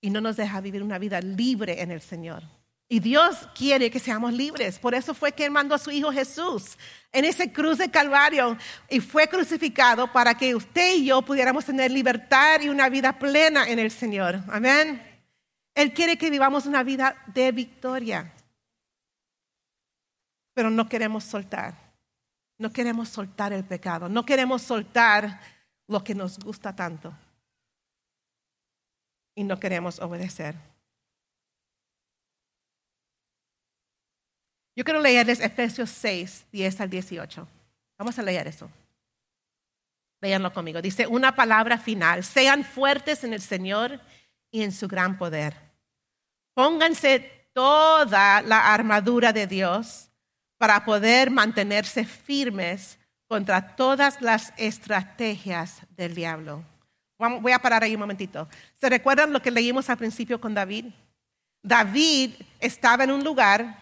y 0.00 0.10
no 0.10 0.20
nos 0.20 0.36
deja 0.36 0.60
vivir 0.60 0.82
una 0.82 0.98
vida 0.98 1.20
libre 1.20 1.80
en 1.80 1.90
el 1.90 2.00
Señor. 2.00 2.42
Y 2.88 3.00
Dios 3.00 3.48
quiere 3.54 3.90
que 3.90 3.98
seamos 3.98 4.34
libres. 4.34 4.78
Por 4.78 4.94
eso 4.94 5.14
fue 5.14 5.32
que 5.32 5.48
mandó 5.48 5.74
a 5.74 5.78
su 5.78 5.90
Hijo 5.90 6.12
Jesús 6.12 6.76
en 7.10 7.24
ese 7.24 7.50
cruz 7.50 7.78
de 7.78 7.90
Calvario 7.90 8.58
y 8.90 9.00
fue 9.00 9.28
crucificado 9.28 10.12
para 10.12 10.34
que 10.34 10.54
usted 10.54 10.96
y 10.96 11.06
yo 11.06 11.22
pudiéramos 11.22 11.64
tener 11.64 11.90
libertad 11.90 12.60
y 12.60 12.68
una 12.68 12.90
vida 12.90 13.18
plena 13.18 13.66
en 13.66 13.78
el 13.78 13.90
Señor. 13.90 14.40
Amén. 14.48 15.00
Él 15.74 15.94
quiere 15.94 16.18
que 16.18 16.28
vivamos 16.28 16.66
una 16.66 16.82
vida 16.82 17.16
de 17.28 17.50
victoria. 17.52 18.30
Pero 20.54 20.70
no 20.70 20.88
queremos 20.88 21.24
soltar. 21.24 21.74
No 22.58 22.72
queremos 22.72 23.08
soltar 23.08 23.52
el 23.52 23.64
pecado. 23.64 24.08
No 24.08 24.24
queremos 24.24 24.62
soltar 24.62 25.40
lo 25.88 26.04
que 26.04 26.14
nos 26.14 26.38
gusta 26.38 26.74
tanto. 26.74 27.12
Y 29.34 29.44
no 29.44 29.58
queremos 29.58 29.98
obedecer. 30.00 30.54
Yo 34.74 34.84
quiero 34.84 35.00
leerles 35.00 35.40
Efesios 35.40 35.90
6, 35.90 36.46
10 36.50 36.80
al 36.80 36.90
18. 36.90 37.48
Vamos 37.98 38.18
a 38.18 38.22
leer 38.22 38.46
eso. 38.46 38.70
Leanlo 40.20 40.52
conmigo. 40.52 40.80
Dice, 40.80 41.06
una 41.06 41.34
palabra 41.34 41.78
final. 41.78 42.22
Sean 42.24 42.64
fuertes 42.64 43.24
en 43.24 43.32
el 43.32 43.40
Señor 43.40 44.00
y 44.50 44.62
en 44.62 44.72
su 44.72 44.86
gran 44.88 45.18
poder. 45.18 45.56
Pónganse 46.54 47.48
toda 47.52 48.40
la 48.42 48.72
armadura 48.72 49.32
de 49.32 49.46
Dios 49.46 50.11
para 50.62 50.84
poder 50.84 51.28
mantenerse 51.28 52.04
firmes 52.04 52.96
contra 53.26 53.74
todas 53.74 54.22
las 54.22 54.52
estrategias 54.56 55.80
del 55.96 56.14
diablo. 56.14 56.62
Voy 57.18 57.50
a 57.50 57.58
parar 57.58 57.82
ahí 57.82 57.94
un 57.94 58.00
momentito. 58.02 58.48
¿Se 58.80 58.88
recuerdan 58.88 59.32
lo 59.32 59.42
que 59.42 59.50
leímos 59.50 59.90
al 59.90 59.96
principio 59.96 60.40
con 60.40 60.54
David? 60.54 60.84
David 61.64 62.34
estaba 62.60 63.02
en 63.02 63.10
un 63.10 63.24
lugar 63.24 63.76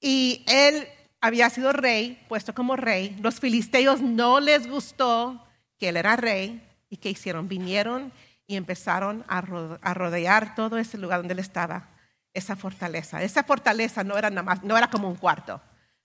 y 0.00 0.42
él 0.48 0.88
había 1.20 1.50
sido 1.50 1.74
rey, 1.74 2.24
puesto 2.26 2.54
como 2.54 2.74
rey. 2.74 3.14
Los 3.20 3.38
filisteos 3.38 4.00
no 4.00 4.40
les 4.40 4.66
gustó 4.66 5.46
que 5.76 5.90
él 5.90 5.98
era 5.98 6.16
rey. 6.16 6.66
¿Y 6.88 6.96
qué 6.96 7.10
hicieron? 7.10 7.48
Vinieron 7.48 8.14
y 8.46 8.56
empezaron 8.56 9.26
a 9.28 9.42
rodear 9.42 10.54
todo 10.54 10.78
ese 10.78 10.96
lugar 10.96 11.18
donde 11.18 11.34
él 11.34 11.40
estaba, 11.40 11.90
esa 12.32 12.56
fortaleza. 12.56 13.22
Esa 13.22 13.44
fortaleza 13.44 14.02
no 14.02 14.16
era, 14.16 14.30
nada 14.30 14.42
más, 14.42 14.62
no 14.62 14.78
era 14.78 14.88
como 14.88 15.06
un 15.06 15.16
cuarto, 15.16 15.60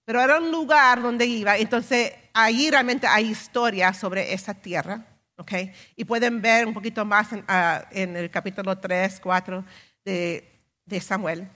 pero 0.07 0.21
era 0.21 0.39
un 0.39 0.49
lugar 0.49 1.01
donde 1.01 1.25
iba. 1.25 1.57
Entonces, 1.57 2.13
ahí 2.33 2.71
realmente 2.71 3.05
hay 3.05 3.25
historia 3.25 3.93
sobre 3.93 4.33
esa 4.33 4.53
tierra. 4.53 5.05
¿okay? 5.35 5.73
Y 5.97 6.05
pueden 6.05 6.41
ver 6.41 6.65
un 6.65 6.73
poquito 6.73 7.03
más 7.03 7.33
en, 7.33 7.43
ah, 7.49 7.85
el 7.91 8.31
capítulo 8.31 8.77
3, 8.79 9.19
4 9.19 9.65
de, 10.05 10.49
de 10.85 11.01
Samuel 11.01 11.49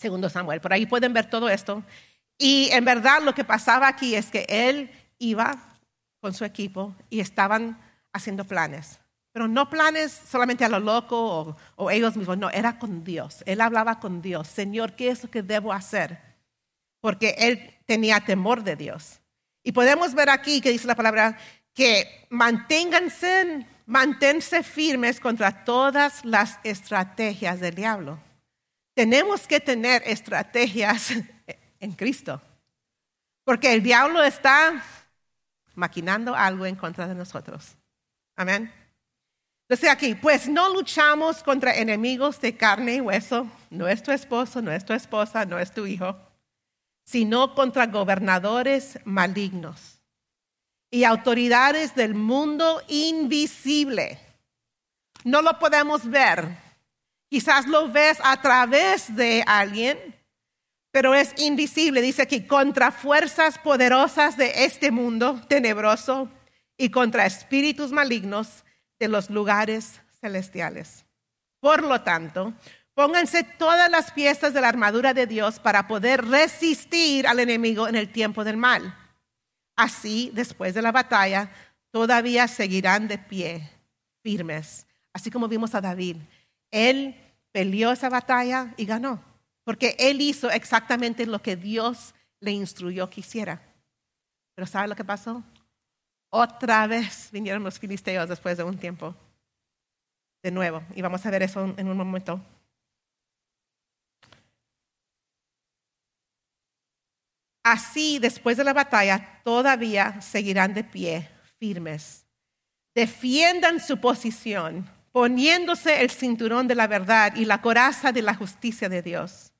segundo 0.00 0.30
Samuel. 0.30 0.60
Por 0.60 0.72
ahí 0.72 0.86
pueden 0.86 1.12
ver 1.12 1.28
todo 1.28 1.48
esto. 1.48 1.84
Y 2.38 2.70
en 2.72 2.84
verdad 2.84 3.22
lo 3.22 3.34
que 3.34 3.44
pasaba 3.44 3.86
aquí 3.86 4.14
es 4.14 4.30
que 4.30 4.46
él 4.48 4.90
iba 5.18 5.76
con 6.20 6.32
su 6.32 6.44
equipo 6.44 6.94
y 7.10 7.20
estaban 7.20 7.78
haciendo 8.12 8.44
planes. 8.44 8.98
Pero 9.32 9.46
no 9.46 9.68
planes 9.70 10.10
solamente 10.12 10.64
a 10.64 10.68
lo 10.68 10.80
loco 10.80 11.56
o, 11.76 11.90
ellos 11.90 12.16
mismos, 12.16 12.38
no, 12.38 12.50
era 12.50 12.78
con 12.78 13.04
Dios. 13.04 13.44
Él 13.46 13.60
hablaba 13.60 14.00
con 14.00 14.22
Dios. 14.22 14.48
Señor, 14.48 14.94
¿qué 14.94 15.10
es 15.10 15.22
lo 15.22 15.30
que 15.30 15.42
debo 15.42 15.72
hacer? 15.72 16.29
Porque 17.00 17.34
él 17.38 17.78
tenía 17.86 18.20
temor 18.20 18.62
de 18.62 18.76
Dios. 18.76 19.20
Y 19.62 19.72
podemos 19.72 20.14
ver 20.14 20.30
aquí 20.30 20.60
que 20.60 20.70
dice 20.70 20.86
la 20.86 20.94
palabra 20.94 21.38
que 21.74 22.26
manténganse, 22.30 23.66
manténse 23.86 24.62
firmes 24.62 25.20
contra 25.20 25.64
todas 25.64 26.24
las 26.24 26.58
estrategias 26.64 27.60
del 27.60 27.74
diablo 27.74 28.18
tenemos 29.00 29.46
que 29.46 29.60
tener 29.60 30.02
estrategias 30.04 31.12
en 31.80 31.92
Cristo. 31.92 32.38
Porque 33.44 33.72
el 33.72 33.82
diablo 33.82 34.22
está 34.22 34.84
maquinando 35.74 36.34
algo 36.34 36.66
en 36.66 36.76
contra 36.76 37.08
de 37.08 37.14
nosotros. 37.14 37.76
Amén. 38.36 38.70
Entonces 39.68 39.88
aquí, 39.88 40.14
pues 40.14 40.48
no 40.48 40.74
luchamos 40.74 41.42
contra 41.42 41.74
enemigos 41.76 42.42
de 42.42 42.54
carne 42.56 42.96
y 42.96 43.00
hueso, 43.00 43.46
no 43.70 43.88
es 43.88 44.02
tu 44.02 44.12
esposo, 44.12 44.60
no 44.60 44.70
es 44.70 44.84
tu 44.84 44.92
esposa, 44.92 45.46
no 45.46 45.58
es 45.58 45.72
tu 45.72 45.86
hijo, 45.86 46.14
sino 47.10 47.54
contra 47.54 47.86
gobernadores 47.86 48.98
malignos 49.04 50.00
y 50.90 51.04
autoridades 51.04 51.94
del 51.94 52.14
mundo 52.14 52.82
invisible. 52.88 54.18
No 55.24 55.42
lo 55.42 55.58
podemos 55.58 56.08
ver, 56.08 56.56
Quizás 57.30 57.68
lo 57.68 57.88
ves 57.88 58.18
a 58.24 58.42
través 58.42 59.14
de 59.14 59.44
alguien, 59.46 59.96
pero 60.90 61.14
es 61.14 61.32
invisible. 61.38 62.02
Dice 62.02 62.26
que 62.26 62.44
contra 62.44 62.90
fuerzas 62.90 63.56
poderosas 63.56 64.36
de 64.36 64.64
este 64.64 64.90
mundo 64.90 65.40
tenebroso 65.46 66.28
y 66.76 66.90
contra 66.90 67.26
espíritus 67.26 67.92
malignos 67.92 68.64
de 68.98 69.06
los 69.06 69.30
lugares 69.30 70.00
celestiales. 70.20 71.04
Por 71.60 71.84
lo 71.84 72.00
tanto, 72.00 72.52
pónganse 73.00 73.44
todas 73.44 73.90
las 73.90 74.12
piezas 74.12 74.52
de 74.52 74.60
la 74.60 74.68
armadura 74.68 75.14
de 75.14 75.26
Dios 75.26 75.58
para 75.58 75.88
poder 75.88 76.22
resistir 76.26 77.26
al 77.26 77.40
enemigo 77.40 77.88
en 77.88 77.96
el 77.96 78.12
tiempo 78.12 78.44
del 78.44 78.58
mal. 78.58 78.94
Así, 79.74 80.30
después 80.34 80.74
de 80.74 80.82
la 80.82 80.92
batalla, 80.92 81.50
todavía 81.90 82.46
seguirán 82.46 83.08
de 83.08 83.16
pie, 83.16 83.70
firmes, 84.22 84.86
así 85.14 85.30
como 85.30 85.48
vimos 85.48 85.74
a 85.74 85.80
David 85.80 86.18
él 86.70 87.16
peleó 87.52 87.90
esa 87.90 88.10
batalla 88.10 88.74
y 88.76 88.84
ganó, 88.84 89.24
porque 89.64 89.96
él 89.98 90.20
hizo 90.20 90.50
exactamente 90.50 91.24
lo 91.24 91.40
que 91.40 91.56
Dios 91.56 92.14
le 92.40 92.50
instruyó 92.50 93.08
que 93.08 93.20
hiciera. 93.20 93.62
Pero 94.54 94.66
¿sabe 94.66 94.88
lo 94.88 94.94
que 94.94 95.04
pasó? 95.04 95.42
Otra 96.28 96.86
vez 96.86 97.30
vinieron 97.32 97.64
los 97.64 97.78
filisteos 97.78 98.28
después 98.28 98.58
de 98.58 98.64
un 98.64 98.76
tiempo. 98.76 99.14
De 100.42 100.50
nuevo. 100.50 100.82
Y 100.94 101.02
vamos 101.02 101.24
a 101.24 101.30
ver 101.30 101.42
eso 101.42 101.74
en 101.78 101.88
un 101.88 101.96
momento. 101.96 102.40
Así, 107.62 108.18
después 108.18 108.56
de 108.56 108.64
la 108.64 108.72
batalla, 108.72 109.40
todavía 109.44 110.20
seguirán 110.20 110.72
de 110.72 110.84
pie, 110.84 111.28
firmes. 111.58 112.24
Defiendan 112.94 113.80
su 113.80 113.98
posición, 113.98 114.90
poniéndose 115.12 116.02
el 116.02 116.10
cinturón 116.10 116.66
de 116.66 116.74
la 116.74 116.86
verdad 116.86 117.34
y 117.36 117.44
la 117.44 117.60
coraza 117.60 118.12
de 118.12 118.22
la 118.22 118.34
justicia 118.34 118.88
de 118.88 119.02
Dios. 119.02 119.52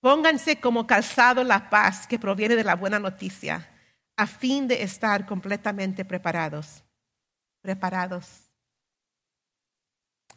Pónganse 0.00 0.60
como 0.60 0.86
calzado 0.86 1.44
la 1.44 1.70
paz 1.70 2.06
que 2.06 2.18
proviene 2.18 2.56
de 2.56 2.64
la 2.64 2.74
buena 2.74 2.98
noticia, 2.98 3.68
a 4.16 4.26
fin 4.26 4.66
de 4.66 4.82
estar 4.82 5.26
completamente 5.26 6.04
preparados. 6.04 6.82
Preparados. 7.62 8.46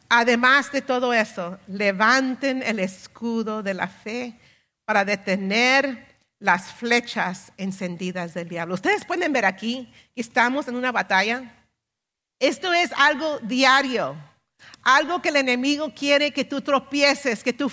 Además 0.08 0.72
de 0.72 0.82
todo 0.82 1.12
eso, 1.12 1.58
levanten 1.68 2.62
el 2.62 2.80
escudo 2.80 3.62
de 3.62 3.74
la 3.74 3.86
fe 3.86 4.38
para 4.84 5.04
detener 5.04 6.09
las 6.40 6.72
flechas 6.72 7.52
encendidas 7.58 8.34
del 8.34 8.48
diablo. 8.48 8.74
Ustedes 8.74 9.04
pueden 9.04 9.32
ver 9.32 9.44
aquí 9.44 9.92
que 10.14 10.22
estamos 10.22 10.66
en 10.66 10.74
una 10.74 10.90
batalla. 10.90 11.54
Esto 12.40 12.72
es 12.72 12.90
algo 12.96 13.38
diario, 13.40 14.16
algo 14.82 15.20
que 15.20 15.28
el 15.28 15.36
enemigo 15.36 15.92
quiere 15.94 16.32
que 16.32 16.44
tú 16.44 16.62
tropieces, 16.62 17.44
que 17.44 17.52
tú, 17.52 17.70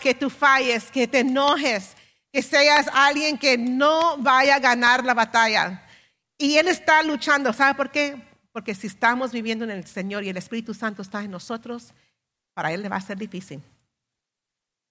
que 0.00 0.14
tú 0.14 0.28
falles, 0.28 0.90
que 0.90 1.08
te 1.08 1.20
enojes, 1.20 1.96
que 2.30 2.42
seas 2.42 2.88
alguien 2.92 3.38
que 3.38 3.56
no 3.56 4.18
vaya 4.18 4.56
a 4.56 4.60
ganar 4.60 5.02
la 5.02 5.14
batalla. 5.14 5.82
Y 6.36 6.58
Él 6.58 6.68
está 6.68 7.02
luchando. 7.02 7.54
¿Sabe 7.54 7.74
por 7.74 7.90
qué? 7.90 8.20
Porque 8.52 8.74
si 8.74 8.86
estamos 8.86 9.32
viviendo 9.32 9.64
en 9.64 9.70
el 9.70 9.86
Señor 9.86 10.24
y 10.24 10.28
el 10.28 10.36
Espíritu 10.36 10.74
Santo 10.74 11.00
está 11.00 11.22
en 11.22 11.30
nosotros, 11.30 11.94
para 12.52 12.70
Él 12.72 12.82
le 12.82 12.90
va 12.90 12.96
a 12.96 13.00
ser 13.00 13.16
difícil. 13.16 13.62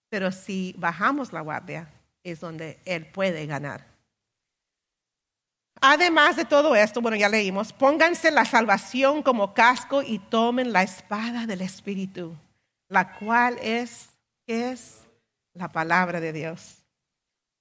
Pero 0.10 0.32
si 0.32 0.74
bajamos 0.80 1.32
la 1.32 1.42
guardia, 1.42 1.88
es 2.30 2.40
donde 2.40 2.80
Él 2.86 3.06
puede 3.06 3.46
ganar. 3.46 3.86
Además 5.82 6.36
de 6.36 6.46
todo 6.46 6.76
esto, 6.76 7.02
bueno, 7.02 7.16
ya 7.16 7.30
leímos, 7.30 7.72
pónganse 7.72 8.32
la 8.32 8.44
salvación 8.44 9.24
como 9.24 9.54
casco 9.54 10.02
y 10.02 10.20
tomen 10.20 10.74
la 10.74 10.84
espada 10.84 11.46
del 11.46 11.62
Espíritu, 11.62 12.36
la 12.90 13.18
cual 13.18 13.58
es, 13.62 14.10
es 14.46 15.04
la 15.54 15.70
palabra 15.70 16.20
de 16.20 16.34
Dios. 16.34 16.84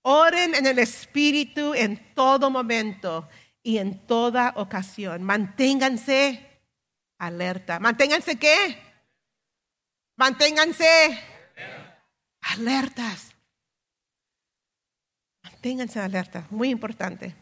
Oren 0.02 0.54
en 0.54 0.66
el 0.66 0.78
Espíritu 0.80 1.74
en 1.74 2.14
todo 2.14 2.50
momento 2.50 3.28
y 3.62 3.78
en 3.78 4.06
toda 4.06 4.52
ocasión. 4.56 5.22
Manténganse 5.22 6.62
alerta. 7.18 7.78
¿Manténganse 7.78 8.36
qué? 8.36 8.78
Manténganse 10.16 10.86
alertas. 12.40 13.34
Ténganse 15.60 16.00
alerta, 16.00 16.46
muy 16.50 16.70
importante. 16.70 17.34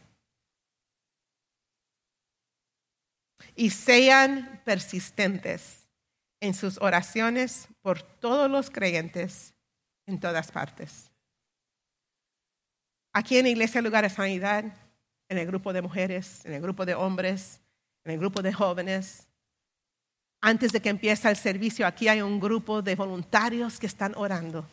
Y 3.55 3.69
sean 3.69 4.61
persistentes 4.65 5.87
en 6.39 6.53
sus 6.53 6.77
oraciones 6.79 7.67
por 7.81 8.01
todos 8.01 8.49
los 8.49 8.69
creyentes 8.69 9.53
en 10.05 10.19
todas 10.19 10.51
partes. 10.51 11.11
Aquí 13.13 13.37
en 13.37 13.45
la 13.45 13.49
Iglesia 13.49 13.81
Lugar 13.81 14.03
de 14.03 14.09
Sanidad, 14.09 14.65
en 15.29 15.37
el 15.37 15.47
grupo 15.47 15.73
de 15.73 15.81
mujeres, 15.81 16.45
en 16.45 16.53
el 16.53 16.61
grupo 16.61 16.85
de 16.85 16.95
hombres, 16.95 17.59
en 18.05 18.13
el 18.13 18.19
grupo 18.19 18.41
de 18.41 18.53
jóvenes, 18.53 19.27
antes 20.41 20.71
de 20.71 20.81
que 20.81 20.89
empiece 20.89 21.27
el 21.29 21.35
servicio, 21.35 21.87
aquí 21.87 22.07
hay 22.07 22.21
un 22.21 22.39
grupo 22.39 22.81
de 22.81 22.95
voluntarios 22.95 23.79
que 23.79 23.87
están 23.87 24.13
orando 24.15 24.67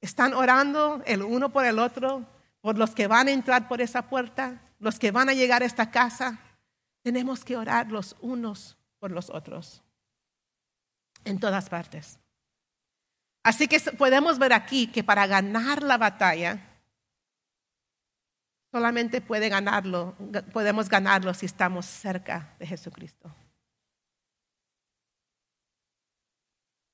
están 0.00 0.34
orando 0.34 1.02
el 1.06 1.22
uno 1.22 1.50
por 1.50 1.64
el 1.64 1.78
otro, 1.78 2.26
por 2.60 2.78
los 2.78 2.94
que 2.94 3.06
van 3.06 3.28
a 3.28 3.32
entrar 3.32 3.68
por 3.68 3.80
esa 3.80 4.08
puerta, 4.08 4.60
los 4.78 4.98
que 4.98 5.10
van 5.10 5.28
a 5.28 5.34
llegar 5.34 5.62
a 5.62 5.66
esta 5.66 5.90
casa. 5.90 6.38
Tenemos 7.02 7.44
que 7.44 7.56
orar 7.56 7.90
los 7.90 8.16
unos 8.20 8.76
por 8.98 9.10
los 9.10 9.30
otros 9.30 9.82
en 11.24 11.38
todas 11.38 11.68
partes. 11.68 12.18
Así 13.42 13.68
que 13.68 13.80
podemos 13.80 14.38
ver 14.38 14.52
aquí 14.52 14.86
que 14.86 15.02
para 15.02 15.26
ganar 15.26 15.82
la 15.82 15.96
batalla, 15.96 16.60
solamente 18.70 19.20
puede 19.20 19.48
ganarlo, 19.48 20.14
podemos 20.52 20.88
ganarlo 20.88 21.32
si 21.32 21.46
estamos 21.46 21.86
cerca 21.86 22.54
de 22.58 22.66
Jesucristo. 22.66 23.34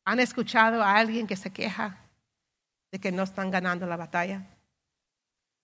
¿Han 0.05 0.21
escuchado 0.21 0.83
a 0.83 0.97
alguien 0.97 1.27
que 1.27 1.35
se 1.35 1.53
queja 1.53 2.06
de 2.91 2.99
que 2.99 3.13
no 3.13 3.23
están 3.23 3.51
ganando 3.51 3.87
la 3.87 3.97
batalla. 3.97 4.47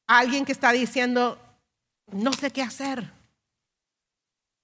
Alguien 0.06 0.44
que 0.44 0.52
está 0.52 0.72
diciendo, 0.72 1.38
no 2.12 2.32
sé 2.32 2.50
qué 2.50 2.62
hacer. 2.62 3.10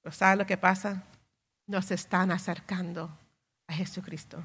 Pero 0.02 0.14
¿sabe 0.14 0.36
lo 0.36 0.46
que 0.46 0.56
pasa? 0.56 1.02
Nos 1.66 1.90
están 1.90 2.30
acercando 2.30 3.10
a 3.66 3.72
Jesucristo. 3.72 4.42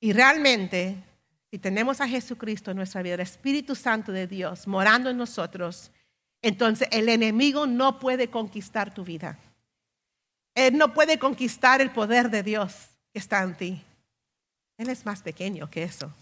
Y 0.00 0.12
realmente, 0.12 0.96
si 1.50 1.58
tenemos 1.58 2.00
a 2.00 2.08
Jesucristo 2.08 2.70
en 2.70 2.76
nuestra 2.76 3.02
vida, 3.02 3.14
el 3.14 3.20
Espíritu 3.20 3.74
Santo 3.74 4.12
de 4.12 4.26
Dios 4.26 4.66
morando 4.66 5.10
en 5.10 5.16
nosotros, 5.16 5.90
entonces 6.42 6.88
el 6.90 7.08
enemigo 7.08 7.66
no 7.66 7.98
puede 7.98 8.28
conquistar 8.28 8.92
tu 8.92 9.04
vida. 9.04 9.38
Él 10.54 10.76
no 10.76 10.92
puede 10.92 11.18
conquistar 11.18 11.80
el 11.80 11.90
poder 11.90 12.30
de 12.30 12.42
Dios 12.42 12.90
que 13.12 13.18
está 13.18 13.42
en 13.42 13.56
ti. 13.56 13.82
Él 14.76 14.88
es 14.88 15.06
más 15.06 15.22
pequeño 15.22 15.70
que 15.70 15.84
eso. 15.84 16.12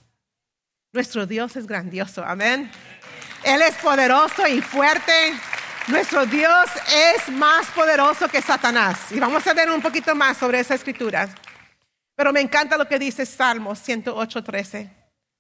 Nuestro 0.92 1.24
Dios 1.24 1.55
es 1.55 1.68
grandioso, 1.68 2.24
amén. 2.24 2.68
Él 3.44 3.62
es 3.62 3.76
poderoso 3.76 4.46
y 4.48 4.61
fuerte. 4.61 5.12
Nuestro 5.87 6.26
Dios 6.26 6.68
es 6.92 7.29
más 7.33 7.68
poderoso 7.68 8.29
que 8.29 8.42
Satanás. 8.42 9.12
Y 9.12 9.20
vamos 9.20 9.46
a 9.46 9.55
ver 9.55 9.70
un 9.70 9.81
poquito 9.81 10.16
más 10.16 10.37
sobre 10.37 10.59
esa 10.59 10.74
escritura. 10.74 11.29
Pero 12.16 12.33
me 12.33 12.40
encanta 12.40 12.76
lo 12.76 12.88
que 12.88 12.98
dice 12.98 13.24
Salmo 13.24 13.72
108.13. 13.72 14.90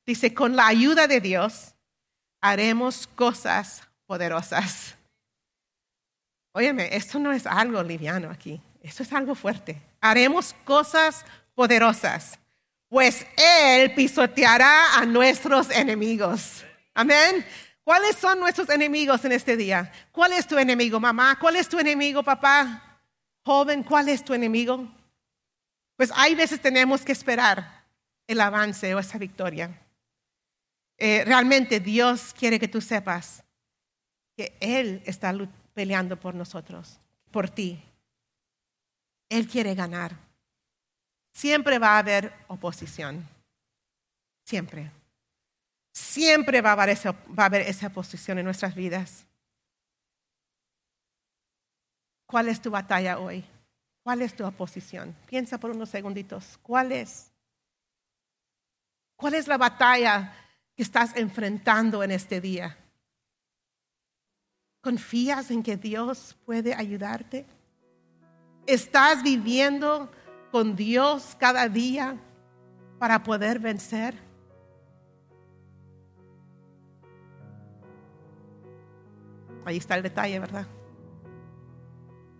Dice, 0.06 0.32
con 0.32 0.54
la 0.54 0.68
ayuda 0.68 1.08
de 1.08 1.20
Dios 1.20 1.74
haremos 2.40 3.08
cosas 3.08 3.82
poderosas. 4.06 4.94
Óyeme, 6.52 6.94
esto 6.96 7.18
no 7.18 7.32
es 7.32 7.46
algo 7.46 7.82
liviano 7.82 8.30
aquí, 8.30 8.60
esto 8.82 9.02
es 9.02 9.12
algo 9.12 9.34
fuerte. 9.34 9.80
Haremos 10.00 10.54
cosas 10.64 11.24
poderosas 11.54 12.39
pues 12.90 13.24
Él 13.36 13.94
pisoteará 13.94 14.96
a 14.98 15.06
nuestros 15.06 15.70
enemigos. 15.70 16.64
Amén. 16.92 17.46
¿Cuáles 17.84 18.16
son 18.16 18.40
nuestros 18.40 18.68
enemigos 18.68 19.24
en 19.24 19.32
este 19.32 19.56
día? 19.56 19.90
¿Cuál 20.12 20.32
es 20.32 20.46
tu 20.46 20.58
enemigo, 20.58 21.00
mamá? 21.00 21.38
¿Cuál 21.38 21.56
es 21.56 21.68
tu 21.68 21.78
enemigo, 21.78 22.22
papá? 22.22 23.00
Joven, 23.44 23.84
¿cuál 23.84 24.08
es 24.08 24.24
tu 24.24 24.34
enemigo? 24.34 24.86
Pues 25.96 26.12
hay 26.16 26.34
veces 26.34 26.60
tenemos 26.60 27.02
que 27.02 27.12
esperar 27.12 27.84
el 28.26 28.40
avance 28.40 28.92
o 28.94 28.98
esa 28.98 29.18
victoria. 29.18 29.70
Eh, 30.98 31.22
realmente 31.24 31.78
Dios 31.78 32.34
quiere 32.36 32.58
que 32.58 32.68
tú 32.68 32.80
sepas 32.80 33.44
que 34.36 34.56
Él 34.60 35.00
está 35.06 35.32
peleando 35.74 36.18
por 36.18 36.34
nosotros, 36.34 36.98
por 37.30 37.48
ti. 37.48 37.80
Él 39.28 39.46
quiere 39.46 39.76
ganar. 39.76 40.29
Siempre 41.32 41.78
va 41.78 41.96
a 41.96 41.98
haber 41.98 42.32
oposición. 42.48 43.26
Siempre. 44.44 44.90
Siempre 45.92 46.60
va 46.60 46.70
a, 46.70 46.72
haber 46.72 46.90
esa, 46.90 47.12
va 47.12 47.44
a 47.44 47.46
haber 47.46 47.62
esa 47.62 47.88
oposición 47.88 48.38
en 48.38 48.44
nuestras 48.44 48.74
vidas. 48.74 49.26
¿Cuál 52.26 52.48
es 52.48 52.60
tu 52.60 52.70
batalla 52.70 53.18
hoy? 53.18 53.44
¿Cuál 54.02 54.22
es 54.22 54.34
tu 54.34 54.44
oposición? 54.46 55.14
Piensa 55.26 55.58
por 55.58 55.70
unos 55.70 55.88
segunditos. 55.88 56.58
¿Cuál 56.62 56.92
es? 56.92 57.30
¿Cuál 59.16 59.34
es 59.34 59.48
la 59.48 59.58
batalla 59.58 60.34
que 60.74 60.82
estás 60.82 61.16
enfrentando 61.16 62.02
en 62.02 62.12
este 62.12 62.40
día? 62.40 62.76
¿Confías 64.80 65.50
en 65.50 65.62
que 65.62 65.76
Dios 65.76 66.36
puede 66.46 66.72
ayudarte? 66.72 67.44
¿Estás 68.66 69.22
viviendo 69.22 70.10
con 70.50 70.76
Dios 70.76 71.36
cada 71.38 71.68
día 71.68 72.16
para 72.98 73.22
poder 73.22 73.58
vencer? 73.58 74.14
Ahí 79.64 79.76
está 79.76 79.96
el 79.96 80.02
detalle, 80.02 80.38
¿verdad? 80.38 80.66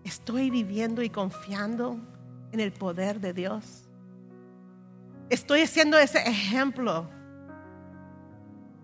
Estoy 0.05 0.51
viviendo 0.51 1.03
y 1.03 1.11
confiando 1.11 1.99
en 2.53 2.61
el 2.61 2.73
poder 2.73 3.21
de 3.21 3.33
Dios. 3.33 3.89
Estoy 5.29 5.61
haciendo 5.61 5.99
ese 5.99 6.19
ejemplo 6.19 7.09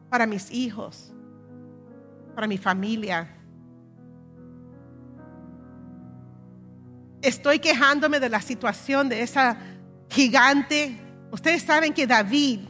para 0.08 0.26
mis 0.26 0.50
hijos, 0.52 1.12
para 2.34 2.46
mi 2.46 2.58
familia. 2.58 3.28
Estoy 7.26 7.58
quejándome 7.58 8.20
de 8.20 8.28
la 8.28 8.40
situación 8.40 9.08
de 9.08 9.22
esa 9.22 9.56
gigante. 10.08 10.96
Ustedes 11.30 11.62
saben 11.62 11.92
que 11.92 12.06
David, 12.06 12.60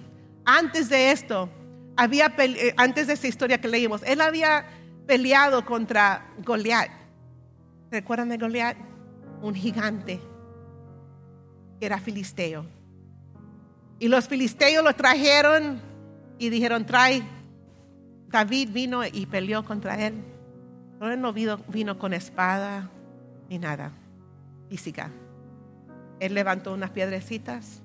antes 0.45 0.89
de 0.89 1.11
esto, 1.11 1.51
había 1.97 2.35
eh, 2.39 2.75
antes 2.77 3.07
de 3.07 3.15
esa 3.15 3.27
historia 3.27 3.61
que 3.61 3.69
leímos, 3.69 4.03
él 4.05 4.21
había 4.21 4.67
peleado 5.07 5.65
contra 5.65 6.33
Goliat. 6.45 6.91
¿Recuerdan 7.91 8.29
de 8.29 8.39
Goliat? 8.39 8.77
Un 9.43 9.55
gigante 9.55 10.21
que 11.79 11.87
era 11.87 11.99
filisteo. 11.99 12.65
Y 13.99 14.09
los 14.09 14.27
filisteos 14.29 14.83
lo 14.83 14.95
trajeron 14.95 15.81
y 16.39 16.49
dijeron, 16.49 16.87
trae. 16.87 17.23
David 18.29 18.71
vino 18.73 19.05
y 19.05 19.27
peleó 19.27 19.65
contra 19.65 20.05
él. 20.07 20.15
Pero 20.99 21.13
él 21.13 21.21
no 21.21 21.33
vino, 21.33 21.59
vino 21.69 21.99
con 21.99 22.13
espada 22.13 22.91
ni 23.49 23.59
nada 23.59 23.93
física. 24.69 25.11
Él 26.21 26.35
levantó 26.35 26.73
unas 26.73 26.91
piedrecitas 26.91 27.83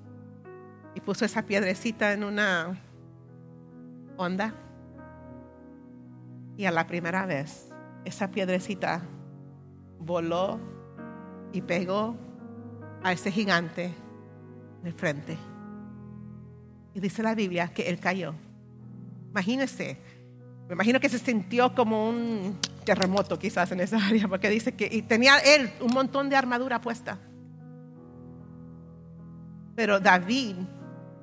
y 0.94 1.00
puso 1.00 1.24
esa 1.24 1.42
piedrecita 1.42 2.12
en 2.12 2.24
una 2.24 2.78
onda. 4.16 4.54
Y 6.56 6.64
a 6.66 6.70
la 6.70 6.86
primera 6.86 7.26
vez, 7.26 7.70
esa 8.04 8.30
piedrecita 8.30 9.02
voló 9.98 10.58
y 11.52 11.60
pegó 11.62 12.16
a 13.02 13.12
ese 13.12 13.30
gigante 13.30 13.94
de 14.82 14.92
frente. 14.92 15.36
Y 16.94 17.00
dice 17.00 17.22
la 17.22 17.34
Biblia 17.34 17.68
que 17.68 17.88
él 17.88 17.98
cayó. 17.98 18.34
Imagínese, 19.30 19.98
me 20.68 20.74
imagino 20.74 21.00
que 21.00 21.08
se 21.08 21.18
sintió 21.18 21.74
como 21.74 22.08
un 22.08 22.58
terremoto 22.84 23.38
quizás 23.38 23.70
en 23.72 23.80
esa 23.80 23.96
área, 24.06 24.28
porque 24.28 24.48
dice 24.48 24.72
que 24.72 25.02
tenía 25.02 25.38
él 25.38 25.70
un 25.80 25.92
montón 25.92 26.28
de 26.28 26.36
armadura 26.36 26.80
puesta. 26.80 27.18
Pero 29.74 30.00
David 30.00 30.56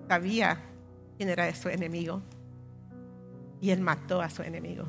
sabía 0.08 0.60
quién 1.18 1.30
era 1.30 1.54
su 1.54 1.70
enemigo 1.70 2.22
y 3.62 3.70
él 3.70 3.82
mató 3.82 4.22
a 4.22 4.30
su 4.30 4.42
enemigo. 4.42 4.86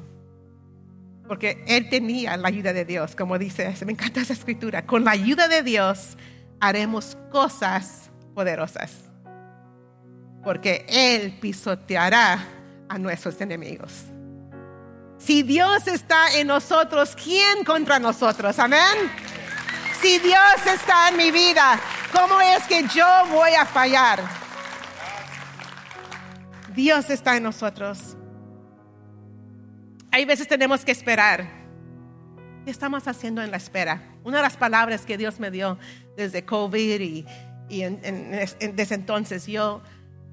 Porque 1.29 1.63
él 1.69 1.89
tenía 1.89 2.37
la 2.37 2.49
ayuda 2.49 2.73
de 2.73 2.85
Dios, 2.85 3.15
como 3.15 3.39
dice, 3.39 3.73
me 3.85 3.93
encanta 3.93 4.21
esa 4.21 4.33
escritura, 4.33 4.85
con 4.87 5.05
la 5.05 5.13
ayuda 5.13 5.47
de 5.47 5.63
Dios 5.63 6.17
haremos 6.59 7.17
cosas 7.31 8.11
poderosas. 8.35 9.05
Porque 10.43 10.87
él 10.89 11.39
pisoteará 11.41 12.39
a 12.89 12.99
nuestros 12.99 13.41
enemigos. 13.41 14.10
Si 15.21 15.43
Dios 15.43 15.87
está 15.87 16.39
en 16.39 16.47
nosotros, 16.47 17.15
¿quién 17.15 17.63
contra 17.65 17.99
nosotros? 17.99 18.59
Amén. 18.59 19.13
Si 20.01 20.19
Dios 20.19 20.67
está 20.67 21.11
en 21.11 21.19
mi 21.19 21.31
vida, 21.31 21.79
¿cómo 22.11 22.41
es 22.41 22.65
que 22.65 22.85
yo 22.89 23.07
voy 23.31 23.53
a 23.53 23.67
fallar? 23.67 24.21
Dios 26.75 27.11
está 27.11 27.37
en 27.37 27.43
nosotros. 27.43 28.17
Hay 30.11 30.25
veces 30.25 30.49
tenemos 30.49 30.85
que 30.87 30.93
esperar. 30.93 31.49
¿Qué 32.65 32.71
estamos 32.71 33.07
haciendo 33.07 33.43
en 33.43 33.51
la 33.51 33.59
espera? 33.59 34.03
Una 34.25 34.39
de 34.39 34.43
las 34.43 34.57
palabras 34.57 35.05
que 35.05 35.19
Dios 35.19 35.39
me 35.39 35.51
dio 35.51 35.79
desde 36.17 36.47
COVID 36.47 37.01
y, 37.01 37.27
desde 38.73 38.95
entonces, 38.95 39.47
yo 39.47 39.83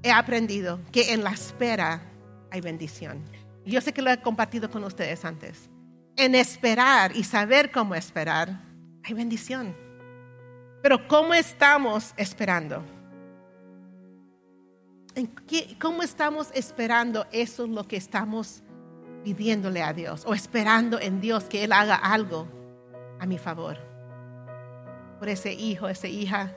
he 0.02 0.10
aprendido 0.10 0.80
que 0.92 1.12
en 1.12 1.22
la 1.22 1.30
espera 1.30 2.00
hay 2.50 2.62
bendición. 2.62 3.22
Yo 3.68 3.82
sé 3.82 3.92
que 3.92 4.00
lo 4.00 4.10
he 4.10 4.18
compartido 4.20 4.70
con 4.70 4.82
ustedes 4.82 5.24
antes. 5.24 5.68
En 6.16 6.34
esperar 6.34 7.14
y 7.14 7.22
saber 7.22 7.70
cómo 7.70 7.94
esperar, 7.94 8.60
hay 9.04 9.14
bendición. 9.14 9.76
Pero 10.82 11.06
¿cómo 11.06 11.34
estamos 11.34 12.14
esperando? 12.16 12.82
¿Cómo 15.80 16.02
estamos 16.02 16.50
esperando 16.54 17.26
eso 17.30 17.64
es 17.64 17.70
lo 17.70 17.86
que 17.86 17.96
estamos 17.96 18.62
pidiéndole 19.24 19.82
a 19.82 19.92
Dios 19.92 20.24
o 20.26 20.32
esperando 20.32 20.98
en 20.98 21.20
Dios 21.20 21.44
que 21.44 21.64
Él 21.64 21.72
haga 21.72 21.96
algo 21.96 22.48
a 23.20 23.26
mi 23.26 23.36
favor? 23.36 23.76
Por 25.18 25.28
ese 25.28 25.52
hijo, 25.52 25.88
esa 25.88 26.06
hija, 26.06 26.54